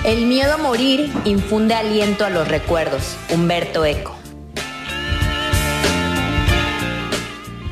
El 0.04 0.26
miedo 0.26 0.54
a 0.54 0.58
morir 0.58 1.12
infunde 1.26 1.74
aliento 1.74 2.26
a 2.26 2.30
los 2.30 2.48
recuerdos. 2.48 3.18
Humberto 3.30 3.86
Eco. 3.86 4.19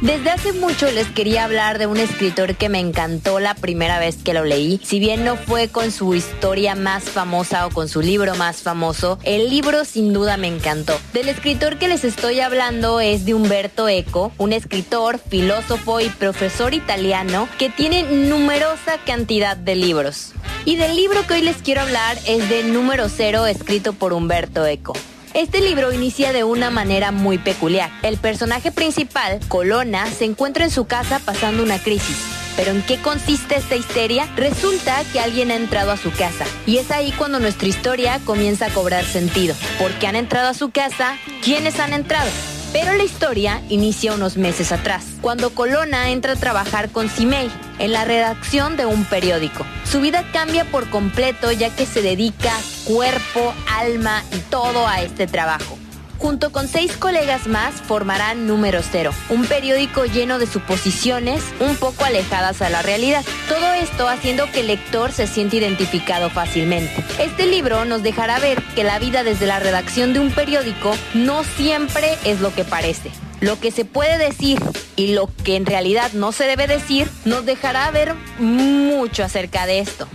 Desde 0.02 0.30
hace 0.30 0.54
mucho 0.54 0.92
les 0.92 1.08
quería 1.08 1.44
hablar 1.44 1.80
de 1.80 1.88
un 1.88 1.98
escritor 1.98 2.54
que 2.54 2.70
me 2.70 2.80
encantó 2.80 3.40
la 3.40 3.56
primera 3.56 3.98
vez 3.98 4.18
que 4.18 4.36
lo 4.36 4.46
leí. 4.46 4.80
Si 4.84 5.00
bien 5.00 5.26
no 5.26 5.38
fue 5.38 5.70
con 5.70 5.92
su 5.92 6.14
historia 6.14 6.76
más 6.76 7.06
famosa 7.06 7.66
o 7.66 7.72
con 7.72 7.90
su 7.90 8.02
libro 8.02 8.36
más 8.36 8.58
famoso, 8.58 9.18
el 9.24 9.50
libro 9.50 9.86
sin 9.86 10.14
duda 10.14 10.38
me 10.38 10.48
encantó. 10.48 11.00
Del 11.14 11.30
escritor 11.30 11.80
que 11.80 11.88
les 11.88 12.04
estoy 12.04 12.42
hablando 12.42 13.00
es 13.00 13.26
de 13.26 13.34
Humberto 13.34 13.90
Eco, 13.90 14.32
un 14.38 14.54
escritor, 14.54 15.18
filósofo 15.18 16.00
y 16.00 16.10
profesor 16.10 16.76
italiano 16.76 17.50
que 17.58 17.72
tiene 17.72 18.04
numerosa 18.04 19.00
cantidad 19.04 19.58
de 19.58 19.76
libros. 19.76 20.34
Y 20.64 20.76
del 20.76 20.96
libro 20.96 21.26
que 21.26 21.34
hoy 21.34 21.42
les 21.42 21.58
quiero 21.64 21.82
hablar 21.82 22.20
es 22.28 22.48
de 22.50 22.64
Número 22.64 23.10
Cero, 23.10 23.48
escrito 23.48 23.94
por 23.94 24.14
Humberto 24.14 24.64
Eco. 24.64 24.94
Este 25.38 25.62
libro 25.62 25.94
inicia 25.94 26.34
de 26.34 26.44
una 26.44 26.72
manera 26.72 27.12
muy 27.12 27.38
peculiar. 27.38 27.92
El 28.02 28.18
personaje 28.18 28.72
principal, 28.72 29.40
Colona, 29.48 30.08
se 30.08 30.26
encuentra 30.26 30.64
en 30.64 30.72
su 30.72 30.86
casa 30.86 31.20
pasando 31.24 31.62
una 31.62 31.78
crisis. 31.78 32.18
¿Pero 32.56 32.72
en 32.72 32.82
qué 32.82 33.00
consiste 33.00 33.56
esta 33.56 33.76
histeria? 33.76 34.28
Resulta 34.36 35.04
que 35.14 35.20
alguien 35.20 35.52
ha 35.52 35.56
entrado 35.56 35.92
a 35.92 35.98
su 35.98 36.10
casa. 36.10 36.46
Y 36.66 36.80
es 36.80 36.90
ahí 36.90 37.12
cuando 37.12 37.40
nuestra 37.40 37.68
historia 37.68 38.20
comienza 38.26 38.66
a 38.66 38.74
cobrar 38.74 39.06
sentido. 39.06 39.54
¿Por 39.78 39.92
qué 40.00 40.08
han 40.08 40.16
entrado 40.16 40.48
a 40.48 40.56
su 40.56 40.72
casa? 40.72 41.20
¿Quiénes 41.44 41.80
han 41.80 41.94
entrado? 41.94 42.32
Pero 42.74 42.94
la 42.94 43.04
historia 43.04 43.62
inicia 43.70 44.16
unos 44.16 44.38
meses 44.38 44.72
atrás, 44.72 45.06
cuando 45.22 45.52
Colona 45.52 46.10
entra 46.10 46.34
a 46.34 46.38
trabajar 46.38 46.90
con 46.90 47.10
Simei 47.12 47.52
en 47.80 47.92
la 47.92 48.06
redacción 48.06 48.78
de 48.78 48.86
un 48.86 49.06
periódico. 49.06 49.66
Su 49.84 50.02
vida 50.02 50.24
cambia 50.34 50.66
por 50.66 50.90
completo 50.90 51.52
ya 51.52 51.70
que 51.70 51.86
se 51.86 52.02
dedica 52.02 52.54
cuerpo, 52.86 53.54
alma 53.68 54.24
y 54.34 54.40
todo 54.50 54.88
a 54.88 55.02
este 55.02 55.28
trabajo. 55.28 55.78
junto 56.18 56.52
con 56.52 56.68
seis 56.68 56.98
colegas 56.98 57.48
más, 57.48 57.76
formarán 57.76 58.48
Número 58.48 58.82
Cero, 58.82 59.14
un 59.30 59.46
periódico 59.46 60.06
lleno 60.06 60.40
de 60.40 60.48
suposiciones 60.48 61.44
un 61.60 61.76
poco 61.76 62.06
alejadas 62.06 62.62
a 62.62 62.70
la 62.70 62.82
realidad. 62.82 63.24
Todo 63.48 63.74
esto 63.74 64.08
haciendo 64.08 64.52
que 64.52 64.62
el 64.62 64.68
lector 64.68 65.12
se 65.12 65.28
sienta 65.28 65.58
identificado 65.58 66.30
fácilmente. 66.30 67.04
Este 67.20 67.46
libro 67.46 67.86
nos 67.86 68.04
dejará 68.04 68.40
ver 68.40 68.62
que 68.76 68.84
la 68.84 69.00
vida 69.00 69.24
desde 69.24 69.46
la 69.46 69.60
redacción 69.60 70.14
de 70.14 70.20
un 70.20 70.32
periódico 70.32 70.96
no 71.14 71.44
siempre 71.44 72.18
es 72.24 72.42
lo 72.42 72.54
que 72.54 72.64
parece. 72.64 73.12
Lo 73.40 73.60
que 73.60 73.72
se 73.72 73.86
puede 73.86 74.18
decir 74.18 74.60
y 74.96 75.14
lo 75.14 75.30
que 75.44 75.56
en 75.56 75.66
realidad 75.66 76.12
no 76.14 76.32
se 76.32 76.46
debe 76.46 76.68
decir 76.68 77.10
nos 77.26 77.46
dejará 77.46 77.90
ver 77.92 78.16
mucho 78.40 79.24
acerca 79.24 79.66
de 79.66 79.80
esto. 79.80 80.08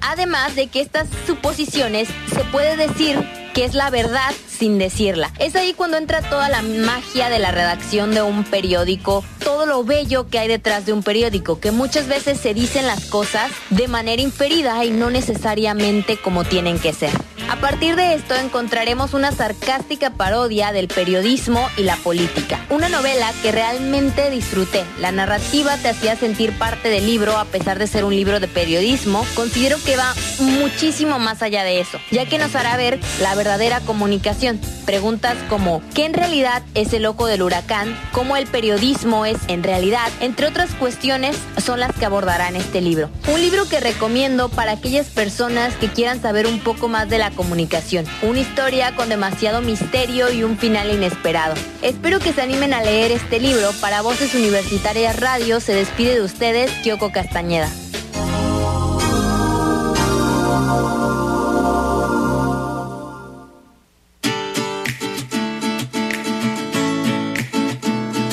Además 0.00 0.54
de 0.54 0.68
que 0.68 0.80
estas 0.80 1.08
suposiciones 1.26 2.08
se 2.32 2.44
puede 2.44 2.76
decir 2.76 3.18
que 3.54 3.64
es 3.64 3.74
la 3.74 3.90
verdad 3.90 4.32
sin 4.48 4.78
decirla. 4.78 5.32
Es 5.38 5.56
ahí 5.56 5.72
cuando 5.72 5.96
entra 5.96 6.20
toda 6.22 6.48
la 6.48 6.62
magia 6.62 7.28
de 7.28 7.38
la 7.38 7.50
redacción 7.50 8.12
de 8.14 8.22
un 8.22 8.44
periódico, 8.44 9.24
todo 9.42 9.66
lo 9.66 9.84
bello 9.84 10.28
que 10.28 10.38
hay 10.38 10.48
detrás 10.48 10.86
de 10.86 10.92
un 10.92 11.02
periódico, 11.02 11.60
que 11.60 11.70
muchas 11.70 12.08
veces 12.08 12.38
se 12.38 12.54
dicen 12.54 12.86
las 12.86 13.06
cosas 13.06 13.50
de 13.70 13.88
manera 13.88 14.22
inferida 14.22 14.84
y 14.84 14.90
no 14.90 15.10
necesariamente 15.10 16.16
como 16.16 16.44
tienen 16.44 16.78
que 16.78 16.92
ser. 16.92 17.10
A 17.50 17.56
partir 17.56 17.96
de 17.96 18.14
esto 18.14 18.36
encontraremos 18.36 19.12
una 19.12 19.32
sarcástica 19.32 20.10
parodia 20.10 20.70
del 20.72 20.86
periodismo 20.86 21.68
y 21.76 21.82
la 21.82 21.96
política. 21.96 22.64
Una 22.70 22.88
novela 22.88 23.32
que 23.42 23.50
realmente 23.50 24.30
disfruté. 24.30 24.84
La 25.00 25.10
narrativa 25.10 25.76
te 25.76 25.88
hacía 25.88 26.14
sentir 26.14 26.56
parte 26.58 26.90
del 26.90 27.06
libro 27.06 27.36
a 27.36 27.44
pesar 27.46 27.80
de 27.80 27.88
ser 27.88 28.04
un 28.04 28.14
libro 28.14 28.38
de 28.38 28.46
periodismo. 28.46 29.26
Considero 29.34 29.78
que 29.84 29.96
va 29.96 30.14
muchísimo 30.38 31.18
más 31.18 31.42
allá 31.42 31.64
de 31.64 31.80
eso, 31.80 31.98
ya 32.12 32.24
que 32.26 32.38
nos 32.38 32.54
hará 32.54 32.76
ver 32.76 33.00
la 33.20 33.34
verdadera 33.40 33.80
comunicación. 33.80 34.60
Preguntas 34.84 35.34
como 35.48 35.80
¿qué 35.94 36.04
en 36.04 36.12
realidad 36.12 36.62
es 36.74 36.92
el 36.92 37.06
ojo 37.06 37.24
del 37.24 37.40
huracán? 37.40 37.98
¿Cómo 38.12 38.36
el 38.36 38.46
periodismo 38.46 39.24
es 39.24 39.38
en 39.48 39.62
realidad? 39.62 40.10
Entre 40.20 40.46
otras 40.46 40.74
cuestiones 40.74 41.38
son 41.56 41.80
las 41.80 41.94
que 41.94 42.04
abordará 42.04 42.48
en 42.48 42.56
este 42.56 42.82
libro. 42.82 43.08
Un 43.32 43.40
libro 43.40 43.66
que 43.66 43.80
recomiendo 43.80 44.50
para 44.50 44.72
aquellas 44.72 45.06
personas 45.06 45.74
que 45.76 45.88
quieran 45.88 46.20
saber 46.20 46.46
un 46.46 46.60
poco 46.60 46.88
más 46.88 47.08
de 47.08 47.16
la 47.16 47.30
comunicación. 47.30 48.04
Una 48.20 48.40
historia 48.40 48.94
con 48.94 49.08
demasiado 49.08 49.62
misterio 49.62 50.30
y 50.30 50.44
un 50.44 50.58
final 50.58 50.90
inesperado. 50.90 51.54
Espero 51.80 52.18
que 52.18 52.34
se 52.34 52.42
animen 52.42 52.74
a 52.74 52.82
leer 52.82 53.10
este 53.10 53.40
libro. 53.40 53.70
Para 53.80 54.02
Voces 54.02 54.34
Universitarias 54.34 55.18
Radio 55.18 55.60
se 55.60 55.72
despide 55.72 56.16
de 56.16 56.22
ustedes 56.22 56.70
Kyoko 56.82 57.10
Castañeda. 57.10 57.70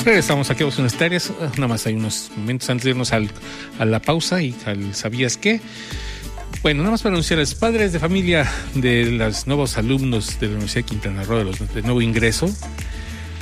Regresamos 0.08 0.48
aquí 0.50 0.62
a 0.62 0.64
Voces 0.64 0.78
Universitarias. 0.78 1.30
Nada 1.56 1.68
más 1.68 1.84
hay 1.86 1.92
unos 1.92 2.30
momentos 2.34 2.70
antes 2.70 2.84
de 2.84 2.90
irnos 2.92 3.12
al, 3.12 3.28
a 3.78 3.84
la 3.84 4.00
pausa 4.00 4.40
y 4.40 4.56
al 4.64 4.94
¿Sabías 4.94 5.36
qué? 5.36 5.60
Bueno, 6.62 6.78
nada 6.78 6.92
más 6.92 7.02
para 7.02 7.12
anunciarles, 7.12 7.54
padres 7.54 7.92
de 7.92 7.98
familia 7.98 8.50
de 8.74 9.04
los 9.04 9.46
nuevos 9.46 9.76
alumnos 9.76 10.40
de 10.40 10.46
la 10.46 10.52
Universidad 10.52 10.86
de 10.86 10.88
Quintana 10.88 11.24
Roo, 11.24 11.36
de, 11.36 11.44
los, 11.44 11.74
de 11.74 11.82
nuevo 11.82 12.00
ingreso, 12.00 12.48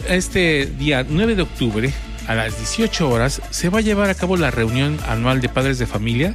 este 0.09 0.67
día 0.67 1.07
9 1.09 1.37
de 1.37 1.43
octubre 1.43 1.93
a 2.27 2.35
las 2.35 2.57
18 2.59 3.09
horas 3.09 3.41
se 3.51 3.69
va 3.69 3.79
a 3.79 3.83
llevar 3.83 4.11
a 4.11 4.15
cabo 4.15 4.37
la 4.37 4.51
reunión 4.51 4.99
anual 5.09 5.41
de 5.41 5.49
padres 5.49 5.79
de 5.79 5.87
familia. 5.87 6.35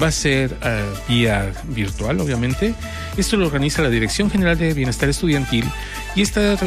Va 0.00 0.08
a 0.08 0.12
ser 0.12 0.52
uh, 0.52 1.10
vía 1.10 1.52
virtual, 1.68 2.20
obviamente. 2.20 2.74
Esto 3.16 3.36
lo 3.36 3.46
organiza 3.46 3.82
la 3.82 3.90
Dirección 3.90 4.30
General 4.30 4.56
de 4.58 4.74
Bienestar 4.74 5.08
Estudiantil 5.08 5.64
y 6.14 6.22
está 6.22 6.54
eh, 6.54 6.58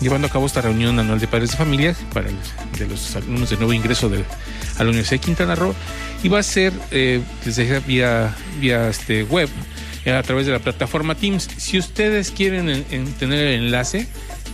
llevando 0.00 0.28
a 0.28 0.30
cabo 0.30 0.46
esta 0.46 0.60
reunión 0.60 0.98
anual 0.98 1.18
de 1.18 1.26
padres 1.26 1.50
de 1.52 1.56
familia 1.56 1.94
para 2.12 2.28
de 2.28 2.86
los 2.86 3.16
alumnos 3.16 3.50
de 3.50 3.56
nuevo 3.56 3.72
ingreso 3.72 4.08
de, 4.08 4.24
a 4.78 4.84
la 4.84 4.90
Universidad 4.90 5.20
de 5.20 5.24
Quintana 5.24 5.54
Roo 5.54 5.74
y 6.22 6.28
va 6.28 6.38
a 6.38 6.42
ser 6.42 6.72
eh, 6.90 7.20
desde 7.44 7.80
vía, 7.80 8.34
vía 8.60 8.88
este 8.88 9.24
web 9.24 9.48
a 10.06 10.22
través 10.22 10.46
de 10.46 10.52
la 10.52 10.58
plataforma 10.58 11.14
Teams. 11.14 11.48
Si 11.56 11.78
ustedes 11.78 12.30
quieren 12.30 12.68
en, 12.68 12.84
en 12.90 13.12
tener 13.14 13.38
el 13.38 13.64
enlace, 13.64 14.06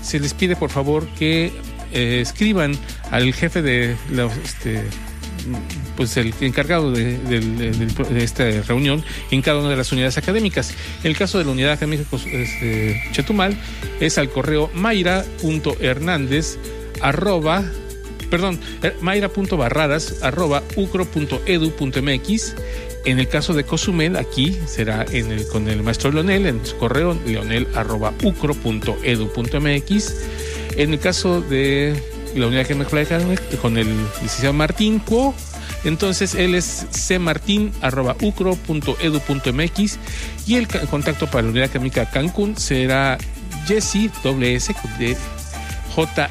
se 0.03 0.21
les 0.21 0.33
pide 0.33 0.57
por 0.57 0.71
favor 0.71 1.07
que 1.19 1.53
eh, 1.93 2.21
escriban 2.21 2.77
al 3.11 3.33
jefe 3.35 3.63
de, 3.63 3.97
la, 4.11 4.27
este, 4.27 4.85
pues 5.97 6.17
el 6.17 6.35
encargado 6.41 6.93
de, 6.93 7.19
esta 8.17 8.49
reunión 8.63 9.05
en 9.31 9.43
cada 9.43 9.61
una 9.61 9.71
de 9.71 9.77
las 9.77 9.93
unidades 9.93 10.19
académicas. 10.19 10.75
En 11.03 11.11
el 11.11 11.17
caso 11.17 11.39
de 11.39 11.45
la 11.45 11.51
unidad 11.51 11.73
académica 11.73 12.05
pues, 12.09 12.27
este, 12.27 13.03
Chetumal 13.13 13.57
es 14.01 14.19
al 14.19 14.31
correo 14.31 14.71
mayra.hernández 14.75 16.59
arroba 17.01 17.65
perdón, 18.31 18.61
mayra.barradas 19.01 20.23
arroba 20.23 20.63
ucro.edu.mx 20.77 22.55
en 23.05 23.19
el 23.19 23.29
caso 23.29 23.55
de 23.55 23.65
Cozumel, 23.65 24.17
aquí 24.17 24.59
será 24.67 25.07
en 25.11 25.33
el, 25.33 25.47
con 25.47 25.69
el 25.69 25.83
maestro 25.83 26.13
Leonel, 26.13 26.47
en 26.47 26.65
su 26.67 26.77
correo 26.77 27.19
leonel 27.27 27.67
arroba 27.75 28.13
ucro.edu.mx. 28.23 30.15
En 30.81 30.93
el 30.95 30.99
caso 30.99 31.43
de 31.43 32.03
la 32.35 32.47
unidad 32.47 32.67
que 32.67 32.75
me 32.75 32.87
con 33.61 33.77
el 33.77 33.87
licenciado 34.23 34.55
Martín 34.55 34.99
Cuo, 34.99 35.35
entonces 35.85 36.35
él 36.35 36.55
es 36.55 36.87
cmartin.ucro.edu.mx 37.07 39.99
y 40.47 40.55
el 40.55 40.67
contacto 40.89 41.27
para 41.27 41.43
la 41.43 41.51
unidad 41.51 41.67
académica 41.67 42.09
Cancún 42.09 42.57
será 42.57 43.19
Jesse, 43.67 44.09
doble 44.25 44.55
S, 44.55 44.75
de 44.99 45.19
J 45.95 46.31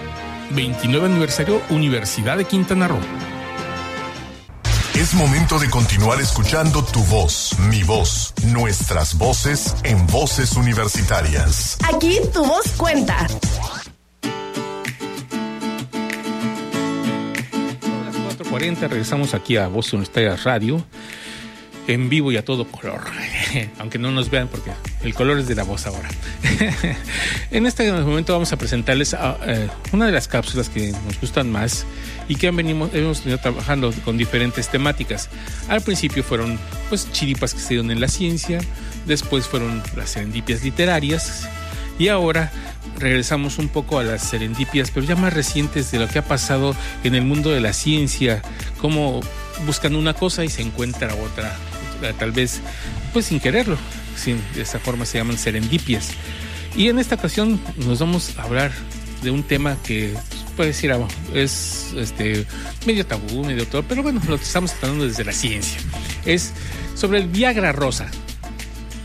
29 0.51 1.05
aniversario 1.05 1.61
Universidad 1.69 2.37
de 2.37 2.45
Quintana 2.45 2.87
Roo. 2.87 2.99
Es 4.95 5.13
momento 5.13 5.57
de 5.57 5.69
continuar 5.69 6.19
escuchando 6.21 6.83
tu 6.83 7.01
voz, 7.05 7.57
mi 7.69 7.81
voz, 7.81 8.33
nuestras 8.45 9.17
voces 9.17 9.75
en 9.83 10.05
voces 10.07 10.55
universitarias. 10.55 11.77
Aquí 11.91 12.19
tu 12.33 12.45
voz 12.45 12.71
cuenta. 12.77 13.17
A 13.17 13.27
las 18.05 18.15
4.40 18.37 18.89
regresamos 18.89 19.33
aquí 19.33 19.57
a 19.57 19.67
Voz 19.67 19.91
Universitaria 19.93 20.35
Radio, 20.35 20.85
en 21.87 22.09
vivo 22.09 22.31
y 22.31 22.37
a 22.37 22.45
todo 22.45 22.65
color. 22.65 23.01
Aunque 23.79 23.97
no 23.97 24.11
nos 24.11 24.29
vean 24.29 24.47
porque 24.47 24.71
el 25.03 25.13
color 25.13 25.39
es 25.39 25.47
de 25.47 25.55
la 25.55 25.63
voz 25.63 25.87
ahora. 25.87 26.09
en 27.51 27.65
este 27.65 27.91
momento 27.91 28.33
vamos 28.33 28.51
a 28.53 28.57
presentarles 28.57 29.13
eh, 29.13 29.67
una 29.91 30.05
de 30.05 30.11
las 30.11 30.27
cápsulas 30.27 30.69
que 30.69 30.91
nos 30.91 31.19
gustan 31.19 31.51
más 31.51 31.85
y 32.27 32.35
que 32.35 32.47
han 32.47 32.59
hemos 32.59 32.91
venido 32.91 33.37
trabajando 33.39 33.91
con 34.05 34.17
diferentes 34.17 34.69
temáticas. 34.69 35.29
Al 35.67 35.81
principio 35.81 36.23
fueron 36.23 36.59
pues 36.89 37.11
chiripas 37.11 37.53
que 37.53 37.59
se 37.59 37.69
dieron 37.69 37.91
en 37.91 37.99
la 37.99 38.07
ciencia, 38.07 38.59
después 39.05 39.47
fueron 39.47 39.81
las 39.95 40.11
serendipias 40.11 40.63
literarias 40.63 41.47
y 41.97 42.07
ahora 42.07 42.51
regresamos 42.97 43.57
un 43.57 43.67
poco 43.67 43.99
a 43.99 44.03
las 44.03 44.23
serendipias, 44.23 44.91
pero 44.91 45.05
ya 45.05 45.15
más 45.15 45.33
recientes 45.33 45.91
de 45.91 45.99
lo 45.99 46.07
que 46.07 46.19
ha 46.19 46.25
pasado 46.25 46.75
en 47.03 47.15
el 47.15 47.23
mundo 47.23 47.49
de 47.51 47.59
la 47.59 47.73
ciencia, 47.73 48.41
cómo 48.79 49.21
buscan 49.65 49.95
una 49.95 50.13
cosa 50.13 50.43
y 50.43 50.49
se 50.49 50.61
encuentra 50.61 51.13
otra, 51.13 51.55
tal 52.17 52.31
vez 52.31 52.59
pues 53.13 53.25
sin 53.25 53.39
quererlo. 53.39 53.77
de 54.25 54.61
esa 54.61 54.79
forma 54.79 55.05
se 55.05 55.17
llaman 55.17 55.37
serendipias. 55.37 56.09
Y 56.75 56.87
en 56.87 56.99
esta 56.99 57.15
ocasión 57.15 57.59
nos 57.85 57.99
vamos 57.99 58.37
a 58.37 58.43
hablar 58.43 58.71
de 59.21 59.29
un 59.31 59.43
tema 59.43 59.77
que 59.83 60.13
puede 60.55 60.69
decir 60.69 60.91
es 61.33 61.93
este 61.95 62.45
medio 62.85 63.05
tabú, 63.05 63.43
medio 63.45 63.67
todo, 63.67 63.83
pero 63.83 64.03
bueno, 64.03 64.21
lo 64.27 64.35
estamos 64.35 64.71
tratando 64.71 65.07
desde 65.07 65.23
la 65.23 65.31
ciencia. 65.31 65.79
Es 66.25 66.53
sobre 66.95 67.19
el 67.19 67.27
Viagra 67.27 67.71
rosa. 67.71 68.09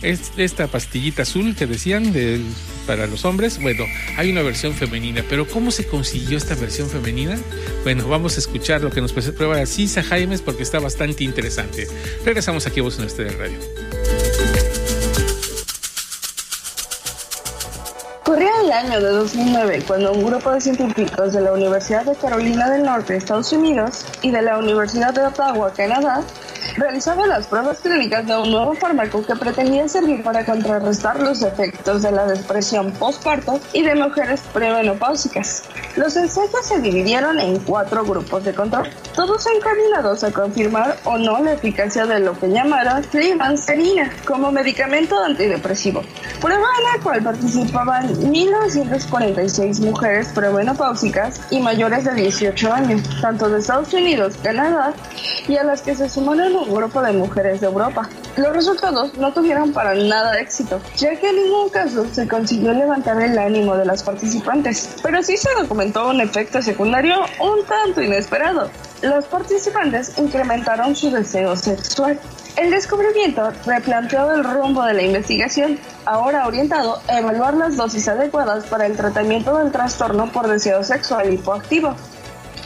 Es 0.03 0.33
esta 0.37 0.67
pastillita 0.67 1.23
azul 1.23 1.55
que 1.57 1.67
decían 1.67 2.13
de, 2.13 2.41
para 2.87 3.07
los 3.07 3.25
hombres. 3.25 3.61
Bueno, 3.61 3.85
hay 4.17 4.31
una 4.31 4.43
versión 4.43 4.73
femenina, 4.73 5.25
pero 5.29 5.47
¿cómo 5.47 5.71
se 5.71 5.87
consiguió 5.87 6.39
esta 6.39 6.55
versión 6.55 6.89
femenina? 6.89 7.37
Bueno, 7.83 8.09
vamos 8.09 8.37
a 8.37 8.41
escuchar 8.41 8.83
lo 8.83 8.91
que 8.91 9.01
nos 9.01 9.13
prueba 9.13 9.65
Cisa 9.67 10.03
Jaimes 10.03 10.43
porque 10.43 10.63
está 10.63 10.79
bastante 10.79 11.25
interesante. 11.25 11.89
Regresamos 12.25 12.67
aquí 12.67 12.81
a 12.81 12.83
Voz 12.85 12.99
en 12.99 13.07
de 13.07 13.31
Radio. 13.31 13.59
Corría 18.25 18.51
el 18.61 18.73
año 18.73 19.01
de 19.01 19.11
2009 19.11 19.85
cuando 19.87 20.13
un 20.13 20.25
grupo 20.25 20.51
de 20.51 20.61
científicos 20.61 21.33
de 21.33 21.41
la 21.41 21.53
Universidad 21.53 22.05
de 22.05 22.15
Carolina 22.17 22.69
del 22.69 22.83
Norte, 22.83 23.17
Estados 23.17 23.53
Unidos, 23.53 24.05
y 24.21 24.31
de 24.31 24.43
la 24.43 24.59
Universidad 24.59 25.15
de 25.15 25.23
Ottawa, 25.23 25.73
Canadá, 25.73 26.23
realizaba 26.77 27.27
las 27.27 27.47
pruebas 27.47 27.79
clínicas 27.81 28.27
de 28.27 28.37
un 28.37 28.51
nuevo 28.51 28.75
fármaco 28.75 29.25
que 29.25 29.35
pretendía 29.35 29.89
servir 29.89 30.23
para 30.23 30.45
contrarrestar 30.45 31.21
los 31.21 31.43
efectos 31.43 32.03
de 32.03 32.13
la 32.13 32.27
depresión 32.27 32.93
postparto 32.93 33.61
y 33.73 33.83
de 33.83 33.95
mujeres 33.95 34.43
premenopáusicas. 34.53 35.65
Los 35.97 36.17
ensayos 36.17 36.67
se 36.67 36.81
dividieron 36.81 37.41
en 37.41 37.59
cuatro 37.61 38.05
grupos 38.05 38.45
de 38.45 38.53
control, 38.53 38.89
todos 39.15 39.47
encaminados 39.47 40.23
a 40.25 40.31
confirmar 40.31 40.99
o 41.05 41.17
no 41.17 41.43
la 41.43 41.55
eficacia 41.55 42.07
de 42.07 42.21
lo 42.21 42.39
que 42.39 42.49
llamaron 42.49 43.03
flibanserina 43.05 44.11
como 44.27 44.53
medicamento 44.53 45.19
antidepresivo, 45.19 46.03
prueba 46.41 46.67
en 46.79 46.99
la 46.99 47.03
cual 47.03 47.23
participaban 47.23 48.09
1.946 48.09 49.81
mujeres 49.81 50.29
premenopáusicas 50.35 51.41
y 51.51 51.61
mayores 51.61 52.05
de 52.05 52.15
18 52.15 52.73
años, 52.73 53.03
tanto 53.21 53.49
de 53.49 53.61
Estados 53.61 53.93
Unidos, 53.95 54.35
Canadá 54.43 54.93
y 55.49 55.57
a 55.57 55.65
las 55.65 55.81
que 55.81 55.95
se 55.95 56.09
sumaron 56.09 56.66
grupo 56.75 57.03
de 57.03 57.13
mujeres 57.13 57.61
de 57.61 57.67
Europa. 57.67 58.09
Los 58.37 58.55
resultados 58.55 59.15
no 59.17 59.33
tuvieron 59.33 59.73
para 59.73 59.95
nada 59.95 60.39
éxito, 60.39 60.81
ya 60.97 61.17
que 61.17 61.31
en 61.31 61.37
ningún 61.37 61.69
caso 61.71 62.07
se 62.13 62.29
consiguió 62.29 62.73
levantar 62.73 63.21
el 63.21 63.39
ánimo 63.39 63.77
de 63.77 63.85
las 63.85 64.03
participantes, 64.03 64.97
pero 65.03 65.23
sí 65.23 65.37
se 65.37 65.49
documentó 65.61 66.09
un 66.09 66.21
efecto 66.21 66.61
secundario 66.63 67.17
un 67.41 67.65
tanto 67.67 68.03
inesperado. 68.03 68.71
Los 69.03 69.27
participantes 69.27 70.19
incrementaron 70.19 70.97
su 70.97 71.11
deseo 71.11 71.57
sexual. 71.57 72.19
El 72.57 72.71
descubrimiento 72.71 73.53
replanteó 73.67 74.33
el 74.33 74.43
rumbo 74.43 74.83
de 74.85 74.95
la 74.95 75.03
investigación, 75.03 75.79
ahora 76.07 76.47
orientado 76.47 77.01
a 77.07 77.19
evaluar 77.19 77.55
las 77.55 77.77
dosis 77.77 78.09
adecuadas 78.09 78.65
para 78.65 78.87
el 78.87 78.97
tratamiento 78.97 79.59
del 79.59 79.71
trastorno 79.71 80.33
por 80.33 80.49
deseo 80.49 80.83
sexual 80.83 81.33
hipoactivo. 81.33 81.95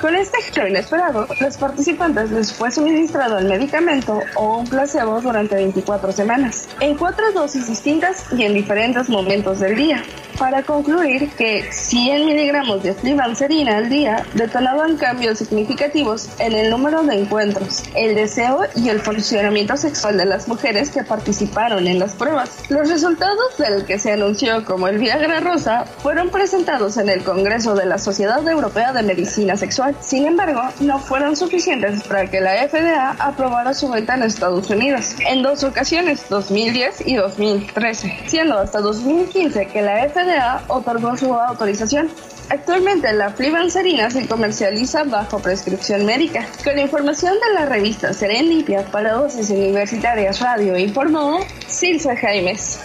Con 0.01 0.17
este 0.17 0.41
giro 0.41 0.67
inesperado, 0.67 1.27
los 1.41 1.59
participantes 1.59 2.31
les 2.31 2.55
fue 2.55 2.71
suministrado 2.71 3.39
el 3.39 3.45
medicamento 3.45 4.23
o 4.35 4.57
un 4.57 4.67
placebo 4.67 5.21
durante 5.21 5.57
24 5.57 6.13
semanas, 6.13 6.71
en 6.81 6.97
cuatro 6.97 7.31
dosis 7.33 7.69
distintas 7.69 8.25
y 8.33 8.45
en 8.45 8.55
diferentes 8.55 9.11
momentos 9.11 9.61
del 9.61 9.77
día, 9.77 10.03
para 10.41 10.63
concluir 10.63 11.29
que 11.37 11.71
100 11.71 12.25
miligramos 12.25 12.83
de 12.83 12.95
flibanserina 12.95 13.77
al 13.77 13.91
día 13.91 14.25
detonaban 14.33 14.97
cambios 14.97 15.39
significativos 15.39 16.31
en 16.39 16.55
el 16.55 16.71
número 16.71 17.03
de 17.03 17.21
encuentros, 17.21 17.85
el 17.95 18.15
deseo 18.15 18.63
y 18.75 18.89
el 18.89 19.01
funcionamiento 19.01 19.77
sexual 19.77 20.17
de 20.17 20.25
las 20.25 20.49
mujeres 20.49 20.91
que 20.91 21.05
participaron 21.05 21.87
en 21.87 21.99
las 21.99 22.15
pruebas. 22.15 22.65
Los 22.71 22.89
resultados 22.89 23.59
del 23.59 23.85
que 23.85 23.99
se 23.99 24.13
anunció 24.13 24.65
como 24.65 24.89
el 24.89 24.97
Viagra 24.99 25.41
Rosa 25.41 25.85
fueron 26.03 26.31
presentados 26.31 26.97
en 26.97 27.11
el 27.11 27.23
Congreso 27.23 27.75
de 27.75 27.85
la 27.85 27.99
Sociedad 27.99 28.47
Europea 28.49 28.95
de 28.95 29.03
Medicina 29.03 29.57
Sexual 29.59 29.95
sin 30.01 30.27
embargo, 30.27 30.63
no 30.81 30.99
fueron 30.99 31.37
suficientes 31.37 32.03
para 32.05 32.27
que 32.27 32.41
la 32.41 32.67
FDA 32.69 33.11
aprobara 33.19 33.75
su 33.75 33.91
venta 33.91 34.15
en 34.15 34.23
Estados 34.23 34.71
Unidos 34.71 35.15
en 35.29 35.43
dos 35.43 35.63
ocasiones, 35.65 36.25
2010 36.31 37.07
y 37.07 37.17
2013, 37.17 38.19
siendo 38.27 38.59
hasta 38.59 38.81
2015 38.81 39.67
que 39.67 39.83
la 39.83 40.07
FDA 40.31 40.65
otorgó 40.69 41.17
su 41.17 41.33
autorización. 41.35 42.09
Actualmente 42.51 43.13
la 43.13 43.31
flibanserina 43.31 44.11
se 44.11 44.27
comercializa 44.27 45.05
bajo 45.05 45.41
prescripción 45.41 46.05
médica. 46.05 46.47
Con 46.65 46.79
información 46.79 47.35
de 47.35 47.55
la 47.55 47.67
revista 47.67 48.13
Serendipia 48.13 48.85
para 48.87 49.13
dosis 49.13 49.51
universitarias 49.51 50.41
radio 50.41 50.79
informó 50.79 51.41
Silsa 51.67 52.17
Jaimes. 52.17 52.81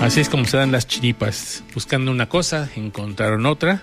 Así 0.00 0.20
es 0.20 0.28
como 0.28 0.44
se 0.46 0.56
dan 0.56 0.72
las 0.72 0.88
chiripas. 0.88 1.62
Buscando 1.74 2.10
una 2.10 2.28
cosa, 2.28 2.68
encontraron 2.74 3.46
otra 3.46 3.82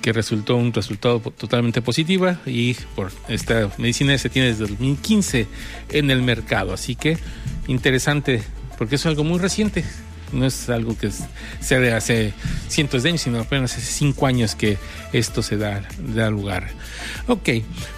que 0.00 0.12
resultó 0.12 0.56
un 0.56 0.72
resultado 0.72 1.20
totalmente 1.20 1.82
positiva 1.82 2.40
y 2.46 2.74
por 2.94 3.12
esta 3.28 3.70
medicina 3.78 4.16
se 4.18 4.28
tiene 4.28 4.48
desde 4.48 4.66
2015 4.66 5.46
en 5.90 6.10
el 6.10 6.22
mercado. 6.22 6.72
Así 6.72 6.94
que 6.94 7.18
interesante, 7.66 8.42
porque 8.76 8.96
es 8.96 9.06
algo 9.06 9.24
muy 9.24 9.38
reciente. 9.38 9.84
No 10.32 10.44
es 10.44 10.68
algo 10.68 10.96
que 10.96 11.10
sea 11.60 11.80
de 11.80 11.94
hace 11.94 12.34
cientos 12.68 13.02
de 13.02 13.08
años, 13.08 13.22
sino 13.22 13.40
apenas 13.40 13.72
hace 13.72 13.92
cinco 13.92 14.26
años 14.26 14.54
que 14.54 14.76
esto 15.12 15.42
se 15.42 15.56
da, 15.56 15.82
da 15.98 16.28
lugar. 16.28 16.68
Ok, 17.28 17.48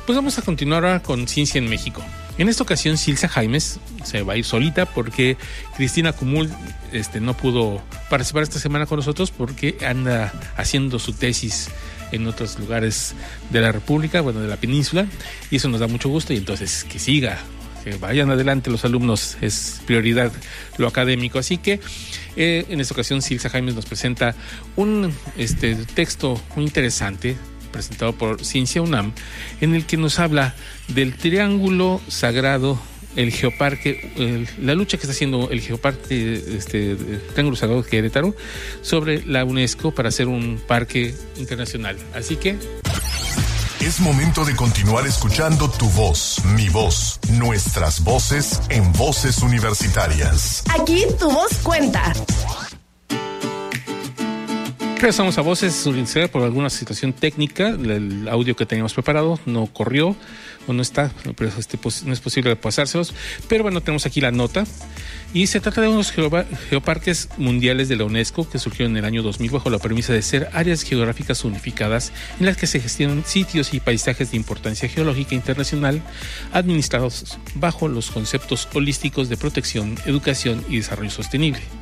pues 0.06 0.16
vamos 0.16 0.38
a 0.38 0.42
continuar 0.42 0.84
ahora 0.84 1.02
con 1.02 1.26
Ciencia 1.26 1.58
en 1.58 1.68
México. 1.68 2.04
En 2.38 2.48
esta 2.48 2.62
ocasión, 2.62 2.96
Silsa 2.96 3.28
Jaimes 3.28 3.80
se 4.04 4.22
va 4.22 4.34
a 4.34 4.36
ir 4.36 4.44
solita 4.44 4.86
porque 4.86 5.36
Cristina 5.76 6.12
Cumul 6.12 6.50
este, 6.92 7.20
no 7.20 7.36
pudo 7.36 7.82
participar 8.08 8.44
esta 8.44 8.58
semana 8.58 8.86
con 8.86 8.96
nosotros 8.96 9.30
porque 9.30 9.76
anda 9.86 10.32
haciendo 10.56 10.98
su 10.98 11.12
tesis 11.12 11.68
en 12.12 12.26
otros 12.26 12.58
lugares 12.58 13.14
de 13.50 13.60
la 13.60 13.72
República, 13.72 14.20
bueno, 14.20 14.40
de 14.40 14.48
la 14.48 14.56
península, 14.56 15.06
y 15.50 15.56
eso 15.56 15.68
nos 15.68 15.80
da 15.80 15.86
mucho 15.86 16.08
gusto 16.08 16.32
y 16.32 16.36
entonces 16.36 16.84
que 16.84 16.98
siga, 16.98 17.38
que 17.84 17.96
vayan 17.96 18.30
adelante 18.30 18.70
los 18.70 18.84
alumnos, 18.84 19.36
es 19.40 19.80
prioridad 19.86 20.32
lo 20.78 20.86
académico. 20.86 21.38
Así 21.38 21.58
que 21.58 21.80
eh, 22.36 22.66
en 22.68 22.80
esta 22.80 22.94
ocasión 22.94 23.22
Silsa 23.22 23.48
Jaimes 23.50 23.74
nos 23.74 23.86
presenta 23.86 24.34
un 24.76 25.12
este, 25.36 25.74
texto 25.74 26.40
muy 26.56 26.64
interesante 26.64 27.36
presentado 27.70 28.12
por 28.12 28.44
Ciencia 28.44 28.82
UNAM, 28.82 29.12
en 29.60 29.74
el 29.74 29.86
que 29.86 29.96
nos 29.96 30.18
habla 30.18 30.54
del 30.88 31.14
triángulo 31.14 32.00
sagrado, 32.08 32.80
el 33.16 33.32
geoparque, 33.32 34.46
la 34.60 34.74
lucha 34.74 34.96
que 34.96 35.02
está 35.02 35.12
haciendo 35.12 35.50
el 35.50 35.60
geoparque, 35.60 36.42
este, 36.56 36.96
Triángulo 37.32 37.56
Sagrado 37.56 37.82
Querétaro, 37.82 38.34
sobre 38.82 39.24
la 39.26 39.44
UNESCO 39.44 39.90
para 39.92 40.08
hacer 40.08 40.28
un 40.28 40.60
parque 40.66 41.14
internacional. 41.36 41.96
Así 42.14 42.36
que... 42.36 42.56
Es 43.80 43.98
momento 43.98 44.44
de 44.44 44.54
continuar 44.54 45.06
escuchando 45.06 45.70
tu 45.70 45.88
voz, 45.90 46.36
mi 46.54 46.68
voz, 46.68 47.18
nuestras 47.30 48.04
voces 48.04 48.60
en 48.68 48.92
voces 48.92 49.38
universitarias. 49.38 50.62
Aquí 50.78 51.06
tu 51.18 51.30
voz 51.30 51.54
cuenta. 51.62 52.12
Regresamos 55.00 55.38
a 55.38 55.40
voces 55.40 55.88
por 56.30 56.42
alguna 56.42 56.68
situación 56.68 57.14
técnica. 57.14 57.68
El 57.68 58.28
audio 58.28 58.54
que 58.54 58.66
teníamos 58.66 58.92
preparado 58.92 59.40
no 59.46 59.64
corrió 59.64 60.14
o 60.66 60.74
no 60.74 60.82
está, 60.82 61.10
pero 61.36 61.50
este, 61.58 61.78
no 62.04 62.12
es 62.12 62.20
posible 62.20 62.54
pasárselos. 62.54 63.14
Pero 63.48 63.62
bueno, 63.62 63.80
tenemos 63.80 64.04
aquí 64.04 64.20
la 64.20 64.30
nota. 64.30 64.66
Y 65.32 65.46
se 65.46 65.58
trata 65.58 65.80
de 65.80 65.88
unos 65.88 66.12
geoparques 66.12 67.30
mundiales 67.38 67.88
de 67.88 67.96
la 67.96 68.04
UNESCO 68.04 68.46
que 68.50 68.58
surgieron 68.58 68.92
en 68.92 68.98
el 68.98 69.04
año 69.06 69.22
2000 69.22 69.50
bajo 69.50 69.70
la 69.70 69.78
premisa 69.78 70.12
de 70.12 70.20
ser 70.20 70.50
áreas 70.52 70.82
geográficas 70.82 71.46
unificadas 71.46 72.12
en 72.38 72.44
las 72.44 72.58
que 72.58 72.66
se 72.66 72.78
gestionan 72.78 73.24
sitios 73.24 73.72
y 73.72 73.80
paisajes 73.80 74.32
de 74.32 74.36
importancia 74.36 74.86
geológica 74.86 75.34
internacional 75.34 76.02
administrados 76.52 77.38
bajo 77.54 77.88
los 77.88 78.10
conceptos 78.10 78.68
holísticos 78.74 79.30
de 79.30 79.38
protección, 79.38 79.96
educación 80.04 80.62
y 80.68 80.76
desarrollo 80.76 81.10
sostenible. 81.10 81.79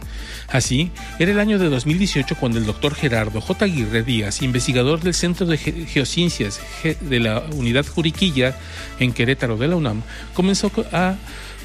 Así, 0.49 0.91
era 1.19 1.31
el 1.31 1.41
año 1.41 1.59
de 1.59 1.69
2018 1.69 2.37
cuando 2.37 2.59
el 2.59 2.65
doctor 2.65 2.95
Gerardo 2.95 3.41
J. 3.41 3.67
Aguirre 3.67 4.03
Díaz, 4.03 4.41
investigador 4.43 5.01
del 5.01 5.13
Centro 5.13 5.47
de 5.47 5.59
Geociencias 5.59 6.61
de 7.01 7.21
la 7.21 7.41
Unidad 7.53 7.87
Juriquilla 7.87 8.57
en 8.99 9.13
Querétaro 9.13 9.59
de 9.59 9.69
la 9.69 9.77
UNAM, 9.77 10.03
comenzó 10.33 10.73
a 10.93 11.17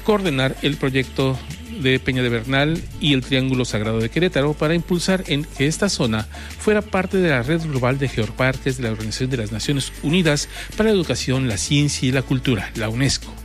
coordinar 0.04 0.54
el 0.60 0.76
proyecto 0.76 1.38
de 1.80 1.98
Peña 1.98 2.22
de 2.22 2.28
Bernal 2.28 2.82
y 3.00 3.14
el 3.14 3.22
Triángulo 3.22 3.64
Sagrado 3.64 4.00
de 4.00 4.10
Querétaro 4.10 4.52
para 4.52 4.74
impulsar 4.74 5.24
en 5.28 5.44
que 5.44 5.66
esta 5.66 5.88
zona 5.88 6.26
fuera 6.58 6.82
parte 6.82 7.16
de 7.16 7.30
la 7.30 7.42
red 7.42 7.62
global 7.62 7.98
de 7.98 8.08
geoparques 8.08 8.76
de 8.76 8.82
la 8.84 8.90
Organización 8.90 9.30
de 9.30 9.38
las 9.38 9.50
Naciones 9.50 9.92
Unidas 10.02 10.48
para 10.76 10.90
la 10.90 10.94
Educación, 10.94 11.48
la 11.48 11.56
Ciencia 11.56 12.06
y 12.06 12.12
la 12.12 12.22
Cultura, 12.22 12.70
la 12.74 12.90
UNESCO. 12.90 13.43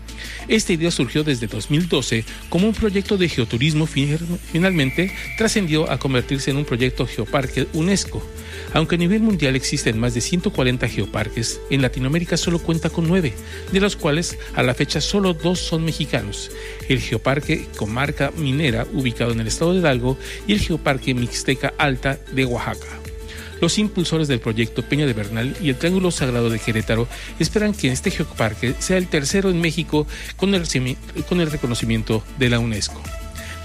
Esta 0.50 0.74
idea 0.74 0.90
surgió 0.90 1.24
desde 1.24 1.46
2012 1.46 2.26
como 2.50 2.68
un 2.68 2.74
proyecto 2.74 3.18
de 3.18 3.30
geoturismo, 3.30 3.86
finalmente 3.86 5.14
trascendió 5.38 5.90
a 5.90 6.00
convertirse 6.00 6.50
en 6.50 6.58
un 6.58 6.66
proyecto 6.66 7.06
geoparque 7.06 7.68
UNESCO. 7.74 8.22
Aunque 8.74 8.96
a 8.96 8.98
nivel 8.98 9.22
mundial 9.22 9.56
existen 9.56 10.00
más 10.00 10.16
de 10.16 10.22
140 10.22 10.88
geoparques, 10.88 11.62
en 11.70 11.84
Latinoamérica 11.84 12.36
solo 12.36 12.58
cuenta 12.58 12.90
con 12.90 13.08
nueve, 13.08 13.34
de 13.72 13.80
los 13.80 13.96
cuales 13.96 14.40
a 14.56 14.64
la 14.64 14.74
fecha 14.74 15.02
solo 15.02 15.36
dos 15.36 15.60
son 15.60 15.86
mexicanos, 15.86 16.52
el 16.88 17.00
Geoparque 17.00 17.68
Comarca 17.78 18.32
Minera, 18.36 18.88
ubicado 18.92 19.32
en 19.32 19.42
el 19.42 19.48
estado 19.48 19.74
de 19.74 19.80
Hidalgo, 19.80 20.18
y 20.48 20.54
el 20.54 20.60
Geoparque 20.60 21.14
Mixteca 21.14 21.74
Alta 21.78 22.20
de 22.34 22.46
Oaxaca. 22.46 22.99
Los 23.62 23.78
impulsores 23.78 24.28
del 24.28 24.40
proyecto 24.40 24.84
Peña 24.84 25.06
de 25.06 25.14
Bernal 25.14 25.56
y 25.62 25.70
el 25.70 25.76
Triángulo 25.76 26.12
Sagrado 26.12 26.50
de 26.50 26.60
Querétaro 26.60 27.08
esperan 27.40 27.74
que 27.74 27.92
este 27.92 28.12
geoparque 28.12 28.76
sea 28.80 28.98
el 28.98 29.08
tercero 29.08 29.50
en 29.50 29.62
México 29.62 30.08
con 30.38 30.56
el, 30.56 30.64
con 31.28 31.42
el 31.42 31.52
reconocimiento 31.52 32.24
de 32.38 32.50
la 32.50 32.60
UNESCO. 32.60 33.02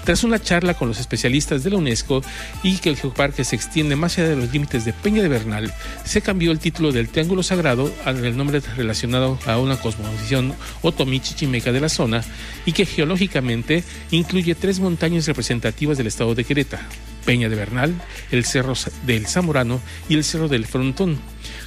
Tras 0.05 0.23
una 0.23 0.39
charla 0.39 0.75
con 0.75 0.87
los 0.87 0.99
especialistas 0.99 1.63
de 1.63 1.71
la 1.71 1.77
UNESCO 1.77 2.21
y 2.61 2.77
que 2.77 2.89
el 2.89 2.95
geoparque 2.95 3.43
se 3.43 3.55
extiende 3.55 3.95
más 3.95 4.17
allá 4.17 4.29
de 4.29 4.35
los 4.35 4.53
límites 4.53 4.85
de 4.85 4.93
Peña 4.93 5.23
de 5.23 5.29
Bernal, 5.29 5.73
se 6.03 6.21
cambió 6.21 6.51
el 6.51 6.59
título 6.59 6.91
del 6.91 7.09
Triángulo 7.09 7.41
Sagrado 7.41 7.91
al 8.05 8.37
nombre 8.37 8.61
relacionado 8.77 9.39
a 9.47 9.57
una 9.57 9.77
cosmovisión 9.77 10.53
otomi-chichimeca 10.83 11.71
de 11.71 11.81
la 11.81 11.89
zona 11.89 12.23
y 12.67 12.73
que 12.73 12.85
geológicamente 12.85 13.83
incluye 14.11 14.53
tres 14.53 14.79
montañas 14.79 15.25
representativas 15.25 15.97
del 15.97 16.07
estado 16.07 16.35
de 16.35 16.43
Querétaro, 16.43 16.83
Peña 17.25 17.49
de 17.49 17.55
Bernal, 17.55 17.95
el 18.29 18.45
Cerro 18.45 18.75
del 19.07 19.25
Zamorano 19.25 19.81
y 20.07 20.13
el 20.13 20.23
Cerro 20.23 20.47
del 20.47 20.67
Frontón, 20.67 21.17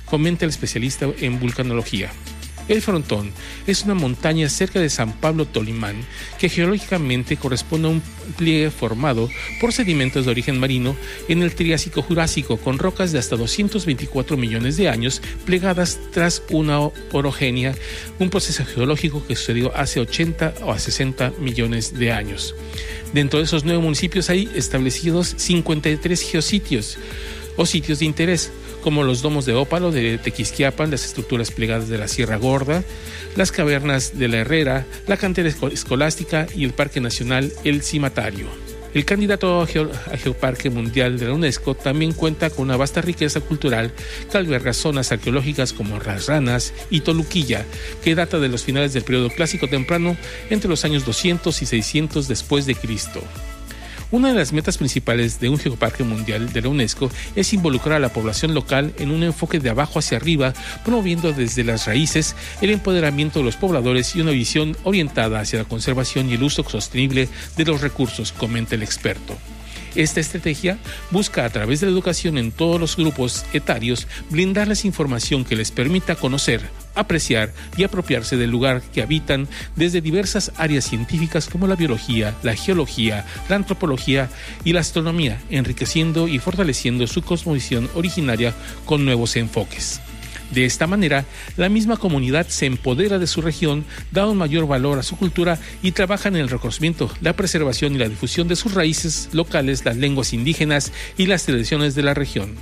comenta 0.04 0.44
el 0.44 0.50
especialista 0.50 1.08
en 1.20 1.40
vulcanología. 1.40 2.12
El 2.68 2.82
Frontón 2.82 3.30
es 3.66 3.84
una 3.84 3.94
montaña 3.94 4.48
cerca 4.50 4.78
de 4.78 4.90
San 4.90 5.12
Pablo 5.12 5.46
Tolimán 5.46 5.96
que 6.38 6.50
geológicamente 6.50 7.36
corresponde 7.36 7.88
a 7.88 7.92
un 7.92 8.02
pliegue 8.36 8.70
formado 8.70 9.30
por 9.60 9.72
sedimentos 9.72 10.26
de 10.26 10.30
origen 10.30 10.60
marino 10.60 10.94
en 11.28 11.42
el 11.42 11.54
Triásico 11.54 12.02
Jurásico 12.02 12.58
con 12.58 12.78
rocas 12.78 13.10
de 13.10 13.18
hasta 13.18 13.36
224 13.36 14.36
millones 14.36 14.76
de 14.76 14.88
años 14.90 15.22
plegadas 15.46 15.98
tras 16.12 16.42
una 16.50 16.78
orogenia, 17.12 17.74
un 18.18 18.28
proceso 18.28 18.66
geológico 18.66 19.26
que 19.26 19.34
sucedió 19.34 19.74
hace 19.74 20.00
80 20.00 20.54
o 20.62 20.72
a 20.72 20.78
60 20.78 21.32
millones 21.40 21.98
de 21.98 22.12
años. 22.12 22.54
Dentro 23.14 23.38
de 23.38 23.46
esos 23.46 23.64
nueve 23.64 23.80
municipios 23.80 24.28
hay 24.28 24.50
establecidos 24.54 25.34
53 25.38 26.20
geositios 26.20 26.98
o 27.58 27.66
sitios 27.66 27.98
de 27.98 28.06
interés, 28.06 28.50
como 28.82 29.02
los 29.02 29.20
domos 29.20 29.44
de 29.44 29.52
ópalo 29.52 29.90
de 29.90 30.16
Tequisquiapan, 30.16 30.90
las 30.90 31.04
estructuras 31.04 31.50
plegadas 31.50 31.88
de 31.88 31.98
la 31.98 32.08
Sierra 32.08 32.36
Gorda, 32.36 32.82
las 33.36 33.52
cavernas 33.52 34.18
de 34.18 34.28
la 34.28 34.38
Herrera, 34.38 34.86
la 35.06 35.18
cantera 35.18 35.50
escolástica 35.50 36.46
y 36.54 36.64
el 36.64 36.72
Parque 36.72 37.00
Nacional 37.00 37.52
El 37.64 37.82
Cimatario. 37.82 38.46
El 38.94 39.04
candidato 39.04 39.60
a, 39.60 39.66
Geoparque 39.66 40.70
Mundial 40.70 41.18
de 41.18 41.26
la 41.26 41.34
UNESCO 41.34 41.74
también 41.74 42.12
cuenta 42.12 42.48
con 42.48 42.64
una 42.64 42.76
vasta 42.76 43.02
riqueza 43.02 43.40
cultural 43.40 43.92
que 44.30 44.38
alberga 44.38 44.72
zonas 44.72 45.12
arqueológicas 45.12 45.72
como 45.72 45.98
Las 45.98 46.26
Ranas 46.26 46.72
y 46.90 47.00
Toluquilla, 47.00 47.66
que 48.02 48.14
data 48.14 48.38
de 48.38 48.48
los 48.48 48.64
finales 48.64 48.94
del 48.94 49.04
periodo 49.04 49.30
clásico 49.30 49.68
temprano 49.68 50.16
entre 50.48 50.70
los 50.70 50.84
años 50.84 51.04
200 51.04 51.60
y 51.60 51.66
600 51.66 52.28
después 52.28 52.64
de 52.64 52.76
Cristo. 52.76 53.22
Una 54.10 54.28
de 54.28 54.34
las 54.34 54.54
metas 54.54 54.78
principales 54.78 55.38
de 55.38 55.50
un 55.50 55.58
geoparque 55.58 56.02
mundial 56.02 56.50
de 56.50 56.62
la 56.62 56.70
UNESCO 56.70 57.10
es 57.36 57.52
involucrar 57.52 57.96
a 57.96 57.98
la 57.98 58.08
población 58.08 58.54
local 58.54 58.94
en 58.98 59.10
un 59.10 59.22
enfoque 59.22 59.60
de 59.60 59.68
abajo 59.68 59.98
hacia 59.98 60.16
arriba, 60.16 60.54
promoviendo 60.82 61.34
desde 61.34 61.62
las 61.62 61.86
raíces 61.86 62.34
el 62.62 62.70
empoderamiento 62.70 63.40
de 63.40 63.44
los 63.44 63.56
pobladores 63.56 64.16
y 64.16 64.22
una 64.22 64.30
visión 64.30 64.78
orientada 64.84 65.40
hacia 65.40 65.58
la 65.58 65.66
conservación 65.66 66.30
y 66.30 66.34
el 66.34 66.42
uso 66.42 66.66
sostenible 66.66 67.28
de 67.56 67.64
los 67.66 67.82
recursos, 67.82 68.32
comenta 68.32 68.76
el 68.76 68.82
experto. 68.82 69.36
Esta 69.94 70.20
estrategia 70.20 70.78
busca 71.10 71.44
a 71.44 71.50
través 71.50 71.80
de 71.80 71.86
la 71.86 71.92
educación 71.92 72.38
en 72.38 72.52
todos 72.52 72.80
los 72.80 72.96
grupos 72.96 73.44
etarios 73.52 74.06
brindarles 74.30 74.84
información 74.84 75.44
que 75.44 75.56
les 75.56 75.70
permita 75.70 76.14
conocer, 76.14 76.62
apreciar 76.94 77.52
y 77.76 77.84
apropiarse 77.84 78.36
del 78.36 78.50
lugar 78.50 78.82
que 78.92 79.02
habitan 79.02 79.48
desde 79.76 80.00
diversas 80.00 80.52
áreas 80.56 80.84
científicas 80.84 81.48
como 81.48 81.66
la 81.66 81.76
biología, 81.76 82.34
la 82.42 82.54
geología, 82.54 83.24
la 83.48 83.56
antropología 83.56 84.28
y 84.64 84.72
la 84.72 84.80
astronomía, 84.80 85.40
enriqueciendo 85.50 86.28
y 86.28 86.38
fortaleciendo 86.38 87.06
su 87.06 87.22
cosmovisión 87.22 87.88
originaria 87.94 88.54
con 88.84 89.04
nuevos 89.04 89.36
enfoques. 89.36 90.00
De 90.50 90.64
esta 90.64 90.86
manera, 90.86 91.26
la 91.56 91.68
misma 91.68 91.98
comunidad 91.98 92.48
se 92.48 92.66
empodera 92.66 93.18
de 93.18 93.26
su 93.26 93.42
región, 93.42 93.84
da 94.12 94.26
un 94.26 94.38
mayor 94.38 94.66
valor 94.66 94.98
a 94.98 95.02
su 95.02 95.16
cultura 95.16 95.58
y 95.82 95.92
trabaja 95.92 96.28
en 96.28 96.36
el 96.36 96.48
reconocimiento, 96.48 97.10
la 97.20 97.34
preservación 97.34 97.94
y 97.94 97.98
la 97.98 98.08
difusión 98.08 98.48
de 98.48 98.56
sus 98.56 98.72
raíces 98.72 99.28
locales, 99.32 99.84
las 99.84 99.96
lenguas 99.96 100.32
indígenas 100.32 100.92
y 101.18 101.26
las 101.26 101.44
tradiciones 101.44 101.94
de 101.94 102.02
la 102.02 102.14
región. 102.14 102.54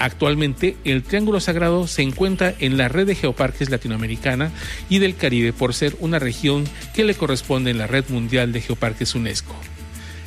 Actualmente, 0.00 0.76
el 0.84 1.02
Triángulo 1.02 1.40
Sagrado 1.40 1.86
se 1.86 2.02
encuentra 2.02 2.54
en 2.58 2.76
la 2.76 2.88
red 2.88 3.06
de 3.06 3.14
geoparques 3.14 3.70
latinoamericana 3.70 4.50
y 4.88 4.98
del 4.98 5.16
Caribe 5.16 5.52
por 5.52 5.74
ser 5.74 5.96
una 6.00 6.18
región 6.18 6.64
que 6.94 7.04
le 7.04 7.14
corresponde 7.14 7.70
en 7.70 7.78
la 7.78 7.86
red 7.86 8.04
mundial 8.08 8.52
de 8.52 8.60
geoparques 8.60 9.14
UNESCO. 9.14 9.54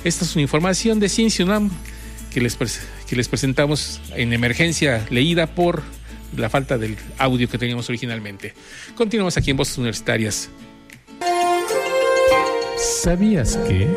Esta 0.04 0.26
es 0.26 0.36
una 0.36 0.42
información 0.44 1.00
de 1.00 1.10
Ciencia 1.10 1.46
UNAM 1.46 1.70
que 2.34 2.42
les, 2.42 2.58
que 3.08 3.16
les 3.16 3.28
presentamos 3.28 4.02
en 4.16 4.34
emergencia 4.34 5.06
leída 5.10 5.48
por 5.48 5.84
la 6.36 6.50
falta 6.50 6.78
del 6.78 6.98
audio 7.18 7.50
que 7.50 7.58
teníamos 7.58 7.90
originalmente. 7.90 8.54
Continuamos 8.96 9.38
aquí 9.38 9.52
en 9.52 9.58
Voces 9.58 9.78
Universitarias. 9.78 10.50
¿Sabías 12.78 13.58
que? 13.68 13.88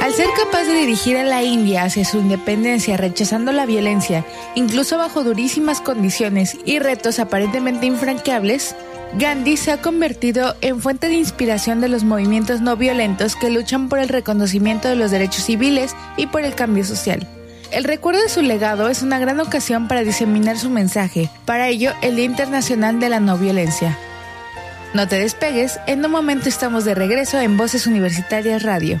Al 0.00 0.12
ser 0.12 0.28
capaz 0.36 0.64
de 0.64 0.74
dirigir 0.74 1.16
a 1.16 1.24
la 1.24 1.42
India 1.42 1.84
hacia 1.84 2.04
su 2.04 2.18
independencia 2.18 2.96
rechazando 2.96 3.52
la 3.52 3.64
violencia, 3.64 4.24
incluso 4.54 4.98
bajo 4.98 5.24
durísimas 5.24 5.80
condiciones 5.80 6.58
y 6.66 6.78
retos 6.78 7.18
aparentemente 7.18 7.86
infranqueables, 7.86 8.76
Gandhi 9.18 9.56
se 9.56 9.70
ha 9.70 9.80
convertido 9.80 10.56
en 10.60 10.80
fuente 10.80 11.08
de 11.08 11.14
inspiración 11.14 11.80
de 11.80 11.88
los 11.88 12.04
movimientos 12.04 12.60
no 12.60 12.76
violentos 12.76 13.36
que 13.36 13.48
luchan 13.48 13.88
por 13.88 13.98
el 13.98 14.08
reconocimiento 14.08 14.88
de 14.88 14.96
los 14.96 15.10
derechos 15.10 15.44
civiles 15.44 15.94
y 16.16 16.26
por 16.26 16.42
el 16.42 16.54
cambio 16.54 16.84
social. 16.84 17.26
El 17.70 17.84
recuerdo 17.84 18.22
de 18.22 18.28
su 18.28 18.42
legado 18.42 18.88
es 18.88 19.02
una 19.02 19.18
gran 19.18 19.40
ocasión 19.40 19.88
para 19.88 20.02
diseminar 20.02 20.58
su 20.58 20.70
mensaje, 20.70 21.28
para 21.44 21.68
ello 21.68 21.92
el 22.02 22.16
Día 22.16 22.24
Internacional 22.24 23.00
de 23.00 23.08
la 23.08 23.20
No 23.20 23.36
Violencia. 23.36 23.98
No 24.94 25.08
te 25.08 25.18
despegues, 25.18 25.80
en 25.86 26.04
un 26.04 26.12
momento 26.12 26.48
estamos 26.48 26.84
de 26.84 26.94
regreso 26.94 27.40
en 27.40 27.56
Voces 27.56 27.86
Universitarias 27.86 28.62
Radio. 28.62 29.00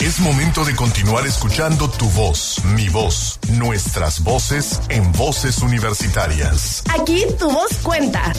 Es 0.00 0.18
momento 0.18 0.64
de 0.64 0.74
continuar 0.74 1.26
escuchando 1.26 1.90
tu 1.90 2.08
voz, 2.12 2.64
mi 2.74 2.88
voz, 2.88 3.38
nuestras 3.58 4.24
voces 4.24 4.80
en 4.88 5.12
voces 5.12 5.58
universitarias. 5.58 6.82
Aquí 6.98 7.26
tu 7.38 7.50
voz 7.50 7.76
cuenta. 7.82 8.32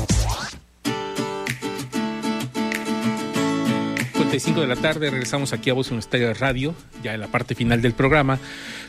55 4.14 4.62
de 4.62 4.68
la 4.68 4.76
tarde 4.76 5.12
regresamos 5.12 5.54
aquí 5.54 5.70
a 5.70 5.74
Voz 5.74 5.90
Universitaria 5.92 6.34
Radio, 6.34 6.74
ya 7.04 7.14
en 7.14 7.20
la 7.20 7.28
parte 7.28 7.54
final 7.54 7.80
del 7.80 7.94
programa, 7.94 8.40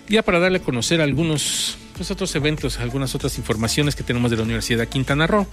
ya 0.09 0.23
para 0.23 0.39
darle 0.39 0.59
a 0.59 0.63
conocer 0.63 1.03
algunos 1.03 1.77
pues, 1.95 2.11
otros 2.11 2.35
eventos, 2.37 2.79
algunas 2.79 3.15
otras 3.15 3.37
informaciones 3.37 3.97
que 3.97 4.03
tenemos 4.03 4.31
de 4.31 4.39
la 4.39 4.45
Universidad 4.45 4.79
de 4.79 4.89
Quintana 4.89 5.27
Roo. 5.27 5.47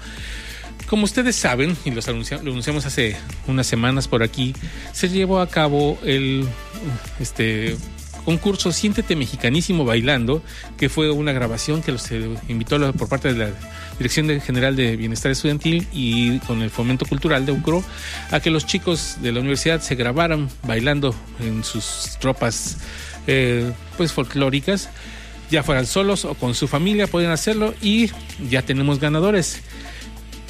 Como 0.88 1.04
ustedes 1.04 1.36
saben, 1.36 1.78
y 1.86 1.92
los 1.92 2.08
anunciamos, 2.08 2.46
lo 2.46 2.52
anunciamos 2.52 2.86
hace 2.86 3.16
unas 3.48 3.68
semanas 3.68 4.08
por 4.08 4.24
aquí, 4.24 4.56
se 4.92 5.10
llevó 5.10 5.40
a 5.40 5.48
cabo 5.48 6.00
el 6.04 6.48
este 7.20 7.76
concurso 8.26 8.72
Siéntete 8.72 9.16
Mexicanísimo 9.16 9.86
Bailando, 9.86 10.44
que 10.78 10.90
fue 10.90 11.10
una 11.12 11.32
grabación 11.32 11.82
que 11.82 11.92
los 11.92 12.12
eh, 12.12 12.30
invitó 12.48 12.94
por 12.94 13.10
parte 13.10 13.34
de 13.34 13.40
la 13.40 13.52
Dirección 13.98 14.40
General 14.42 14.76
de 14.76 14.96
Bienestar 14.98 15.32
Estudiantil 15.32 15.88
y 15.92 16.40
con 16.40 16.62
el 16.62 16.70
Fomento 16.70 17.06
Cultural 17.06 17.46
de 17.46 17.52
UCRO 17.52 17.84
a 18.32 18.40
que 18.40 18.50
los 18.50 18.66
chicos 18.66 19.18
de 19.22 19.32
la 19.32 19.40
universidad 19.40 19.82
se 19.82 19.96
grabaran 19.96 20.50
bailando 20.64 21.16
en 21.40 21.64
sus 21.64 22.18
tropas 22.20 22.78
eh, 23.28 23.72
pues 23.98 24.14
folclóricas 24.14 24.90
ya 25.50 25.64
fueran 25.64 25.86
solos 25.86 26.26
o 26.26 26.36
con 26.36 26.54
su 26.54 26.68
familia, 26.68 27.08
pueden 27.08 27.32
hacerlo 27.32 27.74
y 27.82 28.12
ya 28.50 28.62
tenemos 28.62 29.00
ganadores. 29.00 29.62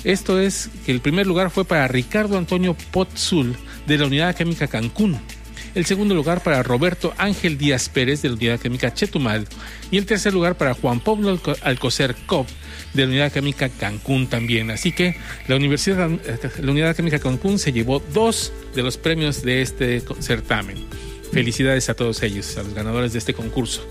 Esto 0.03 0.39
es 0.39 0.69
que 0.85 0.91
el 0.91 1.01
primer 1.01 1.27
lugar 1.27 1.49
fue 1.51 1.65
para 1.65 1.87
Ricardo 1.87 2.37
Antonio 2.37 2.75
Potzul 2.91 3.55
de 3.85 3.97
la 3.97 4.05
Unidad 4.05 4.35
Química 4.35 4.67
Cancún. 4.67 5.19
El 5.75 5.85
segundo 5.85 6.15
lugar 6.15 6.41
para 6.41 6.63
Roberto 6.63 7.13
Ángel 7.17 7.57
Díaz 7.57 7.89
Pérez 7.89 8.21
de 8.21 8.29
la 8.29 8.35
Unidad 8.35 8.59
Química 8.59 8.93
Chetumal. 8.93 9.45
Y 9.91 9.97
el 9.97 10.05
tercer 10.05 10.33
lugar 10.33 10.57
para 10.57 10.73
Juan 10.73 10.99
Pablo 10.99 11.39
Alcocer 11.61 12.15
Cop 12.25 12.47
de 12.93 13.03
la 13.03 13.09
Unidad 13.09 13.31
Química 13.31 13.69
Cancún 13.69 14.27
también. 14.27 14.71
Así 14.71 14.91
que 14.91 15.15
la 15.47 15.55
Universidad, 15.55 16.09
la 16.61 16.71
Unidad 16.71 16.95
Química 16.95 17.19
Cancún 17.19 17.59
se 17.59 17.71
llevó 17.71 18.01
dos 18.13 18.51
de 18.73 18.81
los 18.81 18.97
premios 18.97 19.43
de 19.43 19.61
este 19.61 20.01
certamen. 20.19 20.77
Felicidades 21.31 21.89
a 21.89 21.93
todos 21.93 22.23
ellos, 22.23 22.57
a 22.57 22.63
los 22.63 22.73
ganadores 22.73 23.13
de 23.13 23.19
este 23.19 23.33
concurso. 23.33 23.85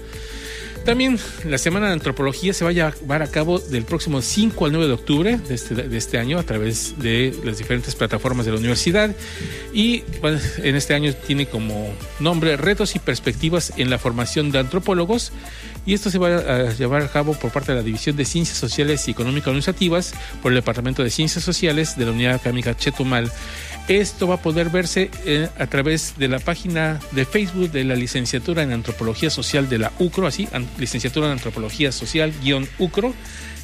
También 0.88 1.18
la 1.44 1.58
Semana 1.58 1.88
de 1.88 1.92
Antropología 1.92 2.54
se 2.54 2.64
va 2.64 2.70
a 2.70 2.72
llevar 2.72 3.20
a 3.20 3.26
cabo 3.26 3.58
del 3.58 3.84
próximo 3.84 4.22
5 4.22 4.64
al 4.64 4.72
9 4.72 4.86
de 4.86 4.92
octubre 4.94 5.36
de 5.36 5.54
este, 5.54 5.74
de 5.74 5.98
este 5.98 6.16
año 6.16 6.38
a 6.38 6.44
través 6.44 6.98
de 6.98 7.38
las 7.44 7.58
diferentes 7.58 7.94
plataformas 7.94 8.46
de 8.46 8.52
la 8.52 8.58
universidad. 8.58 9.14
Y 9.74 10.02
en 10.22 10.76
este 10.76 10.94
año 10.94 11.12
tiene 11.12 11.44
como 11.44 11.92
nombre 12.20 12.56
Retos 12.56 12.96
y 12.96 13.00
Perspectivas 13.00 13.74
en 13.76 13.90
la 13.90 13.98
Formación 13.98 14.50
de 14.50 14.60
Antropólogos. 14.60 15.30
Y 15.84 15.92
esto 15.92 16.10
se 16.10 16.16
va 16.16 16.36
a 16.36 16.72
llevar 16.72 17.02
a 17.02 17.08
cabo 17.08 17.34
por 17.34 17.50
parte 17.50 17.72
de 17.72 17.76
la 17.76 17.84
División 17.84 18.16
de 18.16 18.24
Ciencias 18.24 18.56
Sociales 18.56 19.06
y 19.08 19.10
Económicas 19.10 19.48
Administrativas 19.48 20.14
por 20.42 20.52
el 20.52 20.56
Departamento 20.56 21.04
de 21.04 21.10
Ciencias 21.10 21.44
Sociales 21.44 21.98
de 21.98 22.06
la 22.06 22.12
Unidad 22.12 22.36
Académica 22.36 22.74
Chetumal 22.74 23.30
esto 23.88 24.28
va 24.28 24.36
a 24.36 24.42
poder 24.42 24.68
verse 24.68 25.10
eh, 25.24 25.48
a 25.58 25.66
través 25.66 26.14
de 26.18 26.28
la 26.28 26.38
página 26.38 27.00
de 27.12 27.24
Facebook 27.24 27.70
de 27.70 27.84
la 27.84 27.96
licenciatura 27.96 28.62
en 28.62 28.72
Antropología 28.72 29.30
Social 29.30 29.68
de 29.68 29.78
la 29.78 29.92
UCRO, 29.98 30.26
así, 30.26 30.46
licenciatura 30.78 31.26
en 31.26 31.32
Antropología 31.32 31.90
Social 31.90 32.32
guion 32.42 32.68
UCRO, 32.78 33.14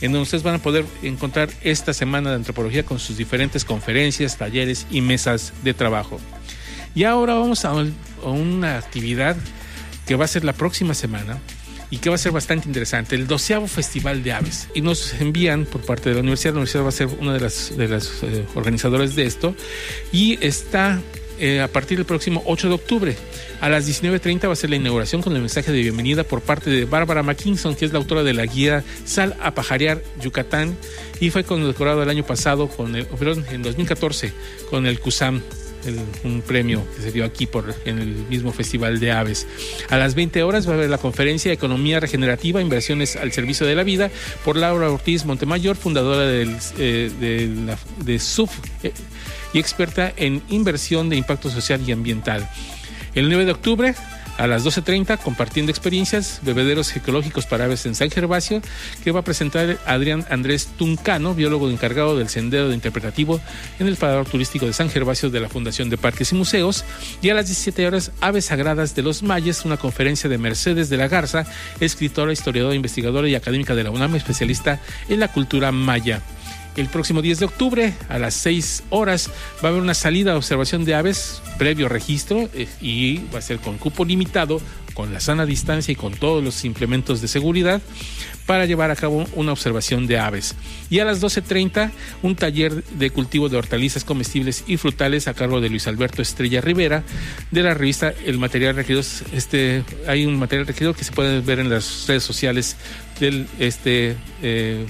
en 0.01 0.13
donde 0.13 0.23
ustedes 0.23 0.43
van 0.43 0.55
a 0.55 0.59
poder 0.59 0.87
encontrar 1.03 1.51
esta 1.63 1.93
semana 1.93 2.31
de 2.31 2.37
antropología 2.37 2.85
con 2.85 2.99
sus 2.99 3.19
diferentes 3.19 3.65
conferencias, 3.65 4.39
talleres 4.39 4.87
y 4.91 5.03
mesas 5.03 5.53
de 5.63 5.75
trabajo. 5.75 6.19
Y 6.95 7.05
ahora 7.05 7.35
vamos 7.35 7.65
a 7.65 7.73
una 8.25 8.79
actividad 8.79 9.37
que 10.07 10.17
va 10.17 10.25
a 10.25 10.29
ser 10.29 10.45
la 10.45 10.53
próxima 10.53 10.95
semana, 10.95 11.39
y 11.95 11.99
que 11.99 12.09
va 12.09 12.17
a 12.17 12.19
ser 12.19 12.33
bastante 12.33 12.67
interesante, 12.67 13.15
el 13.15 13.29
doceavo 13.29 13.69
Festival 13.69 14.25
de 14.25 14.33
Aves. 14.33 14.67
Y 14.75 14.81
nos 14.81 15.15
envían 15.21 15.65
por 15.65 15.81
parte 15.83 16.09
de 16.09 16.17
la 16.17 16.23
universidad, 16.23 16.55
la 16.55 16.59
universidad 16.59 16.83
va 16.83 16.89
a 16.89 16.93
ser 16.93 17.07
una 17.21 17.33
de 17.35 17.39
las, 17.39 17.77
de 17.77 17.85
eh, 17.85 18.45
organizadores 18.57 19.15
de 19.15 19.25
esto, 19.27 19.55
y 20.11 20.45
está 20.45 21.01
eh, 21.39 21.61
a 21.61 21.69
partir 21.69 21.99
del 21.99 22.05
próximo 22.05 22.43
8 22.47 22.69
de 22.69 22.75
octubre. 22.75 23.17
A 23.61 23.69
las 23.69 23.87
19.30 23.89 24.49
va 24.49 24.55
a 24.55 24.57
ser 24.57 24.71
la 24.71 24.77
inauguración 24.77 25.23
con 25.23 25.37
el 25.37 25.41
mensaje 25.41 25.71
de 25.71 25.83
bienvenida 25.83 26.25
por 26.25 26.41
parte 26.41 26.69
de 26.69 26.85
Bárbara 26.85 27.23
McKinson, 27.23 27.77
que 27.77 27.85
es 27.85 27.93
la 27.93 27.99
autora 27.99 28.25
de 28.25 28.35
la 28.35 28.45
guía 28.45 28.83
Sal 29.05 29.37
a 29.41 29.55
Pajarear 29.55 30.03
Yucatán 30.21 30.77
y 31.21 31.31
fue 31.31 31.45
condecorado 31.45 32.03
el 32.03 32.11
año 32.11 32.27
pasado, 32.27 32.67
con 32.67 32.97
el, 32.97 33.07
perdón, 33.07 33.47
en 33.53 33.63
2014, 33.63 34.33
con 34.69 34.87
el 34.87 34.99
CUSAM 34.99 35.43
un 36.25 36.43
premio 36.43 36.85
que 36.97 37.03
se 37.03 37.13
dio 37.13 37.25
aquí 37.25 37.47
por, 37.47 37.75
en 37.85 37.99
el 37.99 38.09
mismo 38.29 38.53
Festival 38.53 39.01
de 39.01 39.13
Aves. 39.13 39.47
A 39.91 39.97
las 39.97 40.15
20 40.15 40.43
horas 40.43 40.67
va 40.67 40.73
a 40.73 40.75
haber 40.75 40.91
la 40.91 40.99
conferencia 40.99 41.53
Economía 41.53 42.01
Regenerativa, 42.01 42.61
Inversiones 42.61 43.17
al 43.17 43.33
Servicio 43.33 43.67
de 43.67 43.75
la 43.75 43.83
Vida 43.83 44.11
por 44.45 44.57
Laura 44.57 44.91
Ortiz 44.91 45.25
Montemayor, 45.25 45.77
fundadora 45.77 46.27
del, 46.27 46.57
eh, 46.79 47.11
de, 47.21 47.77
de 48.05 48.19
SUF 48.19 48.51
eh, 48.83 48.93
y 49.53 49.59
experta 49.59 50.13
en 50.17 50.43
inversión 50.49 51.09
de 51.09 51.17
impacto 51.17 51.51
social 51.51 51.81
y 51.87 51.93
ambiental. 51.93 52.49
El 53.15 53.29
9 53.29 53.45
de 53.45 53.53
octubre 53.53 53.95
a 54.39 54.47
las 54.47 54.65
12.30 54.65 55.19
compartiendo 55.19 55.71
experiencias, 55.71 56.41
bebederos 56.43 56.95
ecológicos 56.97 57.47
para 57.47 57.65
aves 57.65 57.87
en 57.87 57.95
San 57.95 58.11
Gervasio, 58.11 58.61
que 59.03 59.11
va 59.11 59.21
a 59.21 59.25
presentar 59.25 59.79
Adrián 59.87 60.25
Andrés 60.31 60.69
Tuncano, 60.77 61.35
biólogo 61.35 61.71
encargado 61.71 62.17
del 62.17 62.29
sendero 62.29 62.69
de 62.69 62.75
interpretativo 62.75 63.41
en 63.79 63.87
el 63.87 63.97
parador 63.97 64.27
turístico 64.27 64.67
de 64.67 64.73
San 64.73 64.91
Gervasio 64.91 65.31
de 65.31 65.41
la 65.41 65.49
Fundación 65.49 65.91
de 65.91 65.99
Parques 65.99 66.33
y 66.33 66.35
Museos. 66.35 66.85
Y 67.23 67.31
a 67.31 67.35
las 67.35 67.47
17 67.47 67.87
horas, 67.87 68.13
Aves 68.21 68.47
Sagradas 68.47 68.95
de 68.95 69.03
los 69.03 69.23
Mayes, 69.23 69.65
una 69.65 69.77
conferencia 69.77 70.29
de 70.29 70.39
Mercedes 70.39 70.89
de 70.89 70.97
la 70.97 71.09
Garza, 71.09 71.47
escritora, 71.81 72.33
historiadora, 72.33 72.75
investigadora 72.75 73.29
y 73.29 73.35
académica 73.35 73.75
de 73.75 73.85
la 73.85 73.91
UNAM, 73.91 74.17
especialista 74.17 74.81
en 75.09 75.21
la 75.21 75.29
cultura 75.29 75.73
maya. 75.73 76.23
El 76.77 76.89
próximo 76.89 77.23
10 77.23 77.39
de 77.39 77.45
octubre 77.45 77.95
a 78.09 78.19
las 78.19 78.35
6 78.35 78.85
horas 78.91 79.31
va 79.63 79.69
a 79.69 79.71
haber 79.71 79.83
una 79.83 79.95
salida 79.95 80.33
de 80.33 80.39
observación 80.39 80.85
de 80.85 80.95
aves 80.95 81.41
previo 81.59 81.89
registro 81.89 82.49
eh, 82.55 82.67
y 82.81 83.19
va 83.33 83.39
a 83.39 83.43
ser 83.43 83.59
con 83.59 83.79
cupo 83.79 84.05
limitado, 84.05 84.61
con 84.93 85.13
la 85.13 85.21
sana 85.21 85.47
distancia 85.47 85.93
y 85.93 85.97
con 85.97 86.15
todos 86.15 86.43
los 86.43 86.65
implementos 86.65 87.21
de 87.21 87.29
seguridad 87.29 87.81
para 88.47 88.67
llevar 88.67 88.91
a 88.91 88.97
cabo 88.97 89.27
una 89.35 89.53
observación 89.53 90.07
de 90.07 90.19
aves. 90.19 90.55
Y 90.91 90.99
a 90.99 91.05
las 91.05 91.23
12.30 91.23 91.91
un 92.23 92.37
taller 92.37 92.85
de 92.85 93.11
cultivo 93.11 93.49
de 93.49 93.57
hortalizas 93.57 94.05
comestibles 94.05 94.65
y 94.67 94.77
frutales 94.77 95.29
a 95.29 95.35
cargo 95.35 95.61
de 95.61 95.71
Luis 95.71 95.87
Alberto 95.87 96.23
Estrella 96.23 96.61
Rivera 96.61 97.03
de 97.51 97.63
la 97.63 97.75
revista 97.75 98.13
El 98.25 98.39
Material 98.39 98.77
Requerido. 98.77 99.05
Este, 99.33 99.85
hay 100.07 100.27
un 100.27 100.39
material 100.39 100.67
requerido 100.67 100.95
que 100.95 101.05
se 101.05 101.13
puede 101.13 101.41
ver 101.41 101.59
en 101.59 101.71
las 101.71 102.05
redes 102.07 102.23
sociales 102.23 102.77
del 103.21 103.47
este 103.59 104.17
eh, 104.43 104.87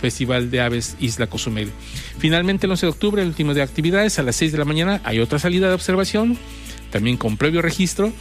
Festival 0.00 0.50
de 0.50 0.60
Aves 0.60 0.96
Isla 1.00 1.26
Cozumel. 1.26 1.70
Finalmente, 2.18 2.66
el 2.66 2.72
11 2.72 2.86
de 2.86 2.90
octubre, 2.90 3.22
el 3.22 3.28
último 3.28 3.54
de 3.54 3.62
actividades, 3.62 4.18
a 4.18 4.22
las 4.22 4.36
6 4.36 4.52
de 4.52 4.58
la 4.58 4.64
mañana 4.64 5.00
hay 5.04 5.20
otra 5.20 5.38
salida 5.38 5.68
de 5.68 5.74
observación, 5.74 6.38
también 6.90 7.16
con 7.16 7.36
previo 7.36 7.62
registro. 7.62 8.12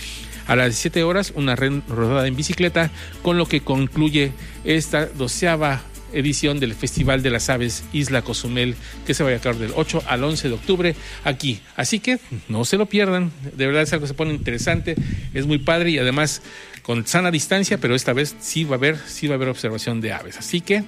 A 0.48 0.56
las 0.56 0.68
17 0.68 1.04
horas, 1.04 1.34
una 1.36 1.56
rodada 1.56 2.28
en 2.28 2.36
bicicleta, 2.36 2.90
con 3.22 3.38
lo 3.38 3.46
que 3.46 3.62
concluye 3.62 4.34
esta 4.64 5.06
doceava 5.06 5.82
edición 6.14 6.60
del 6.60 6.74
Festival 6.74 7.24
de 7.24 7.30
las 7.30 7.50
Aves 7.50 7.84
Isla 7.94 8.22
Cozumel, 8.22 8.76
que 9.06 9.14
se 9.14 9.24
va 9.24 9.32
a 9.32 9.40
cabo 9.40 9.60
del 9.60 9.72
8 9.76 10.04
al 10.08 10.24
11 10.24 10.48
de 10.48 10.54
octubre 10.54 10.96
aquí. 11.24 11.60
Así 11.76 12.00
que 12.00 12.20
no 12.50 12.66
se 12.66 12.78
lo 12.78 12.86
pierdan, 12.86 13.32
de 13.56 13.66
verdad 13.66 13.84
es 13.84 13.94
algo 13.94 14.04
que 14.04 14.08
se 14.08 14.14
pone 14.14 14.34
interesante, 14.34 14.96
es 15.34 15.46
muy 15.46 15.60
padre 15.60 15.92
y 15.92 15.98
además 15.98 16.42
con 16.82 17.06
sana 17.06 17.32
distancia, 17.32 17.78
pero 17.78 17.96
esta 17.96 18.14
vez 18.14 18.36
sí 18.40 18.64
va 18.64 18.76
a 18.76 18.78
haber, 18.78 18.98
sí 18.98 19.28
va 19.28 19.34
a 19.34 19.36
haber 19.36 19.50
observación 19.50 20.02
de 20.02 20.14
aves. 20.14 20.38
Así 20.38 20.62
que 20.62 20.84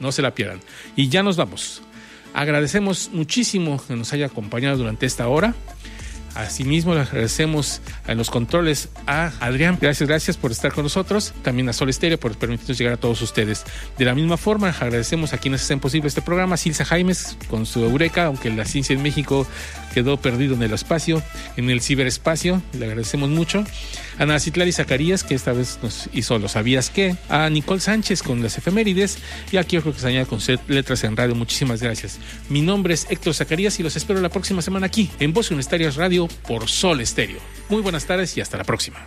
no 0.00 0.12
se 0.12 0.22
la 0.22 0.34
pierdan. 0.34 0.60
Y 0.96 1.08
ya 1.08 1.22
nos 1.22 1.36
vamos. 1.36 1.82
Agradecemos 2.32 3.10
muchísimo 3.12 3.82
que 3.86 3.94
nos 3.94 4.12
haya 4.12 4.26
acompañado 4.26 4.76
durante 4.78 5.06
esta 5.06 5.28
hora. 5.28 5.54
Asimismo, 6.34 6.94
le 6.94 7.00
agradecemos 7.02 7.80
a 8.06 8.14
los 8.14 8.30
controles 8.30 8.88
a 9.06 9.32
Adrián. 9.40 9.78
Gracias, 9.80 10.08
gracias 10.08 10.36
por 10.36 10.50
estar 10.50 10.72
con 10.72 10.84
nosotros. 10.84 11.32
También 11.42 11.68
a 11.68 11.72
Sol 11.72 11.88
Estéreo 11.88 12.18
por 12.18 12.36
permitirnos 12.36 12.76
llegar 12.76 12.94
a 12.94 12.96
todos 12.96 13.22
ustedes. 13.22 13.64
De 13.98 14.04
la 14.04 14.14
misma 14.14 14.36
forma, 14.36 14.68
agradecemos 14.68 15.32
a 15.32 15.38
quienes 15.38 15.62
hacen 15.62 15.80
posible 15.80 16.08
este 16.08 16.22
programa. 16.22 16.56
Silsa 16.56 16.84
Jaimes 16.84 17.36
con 17.48 17.66
su 17.66 17.84
Eureka, 17.84 18.26
aunque 18.26 18.50
la 18.50 18.64
ciencia 18.64 18.94
en 18.94 19.02
México 19.02 19.46
quedó 19.92 20.16
perdido 20.16 20.54
en 20.54 20.62
el 20.62 20.72
espacio, 20.72 21.22
en 21.56 21.70
el 21.70 21.80
ciberespacio. 21.80 22.62
Le 22.72 22.86
agradecemos 22.86 23.30
mucho. 23.30 23.64
A 24.18 24.26
Nacitlari 24.26 24.72
Zacarías, 24.72 25.24
que 25.24 25.34
esta 25.34 25.52
vez 25.52 25.78
nos 25.82 26.08
hizo 26.12 26.38
Lo 26.38 26.48
Sabías 26.48 26.90
Que. 26.90 27.16
A 27.28 27.48
Nicole 27.50 27.80
Sánchez 27.80 28.22
con 28.22 28.42
las 28.42 28.58
efemérides. 28.58 29.18
Y 29.52 29.56
aquí 29.56 29.78
se 29.80 30.06
añade 30.06 30.26
con 30.26 30.38
letras 30.68 31.04
en 31.04 31.16
radio. 31.16 31.34
Muchísimas 31.34 31.82
gracias. 31.82 32.18
Mi 32.48 32.62
nombre 32.62 32.94
es 32.94 33.06
Héctor 33.10 33.34
Zacarías 33.34 33.78
y 33.80 33.82
los 33.82 33.96
espero 33.96 34.20
la 34.20 34.28
próxima 34.28 34.62
semana 34.62 34.86
aquí 34.86 35.10
en 35.20 35.32
Voz 35.32 35.50
Universitarias 35.50 35.96
Radio 35.96 36.28
por 36.46 36.68
Sol 36.68 37.00
Estéreo. 37.00 37.38
Muy 37.68 37.82
buenas 37.82 38.06
tardes 38.06 38.36
y 38.36 38.40
hasta 38.40 38.56
la 38.56 38.64
próxima. 38.64 39.06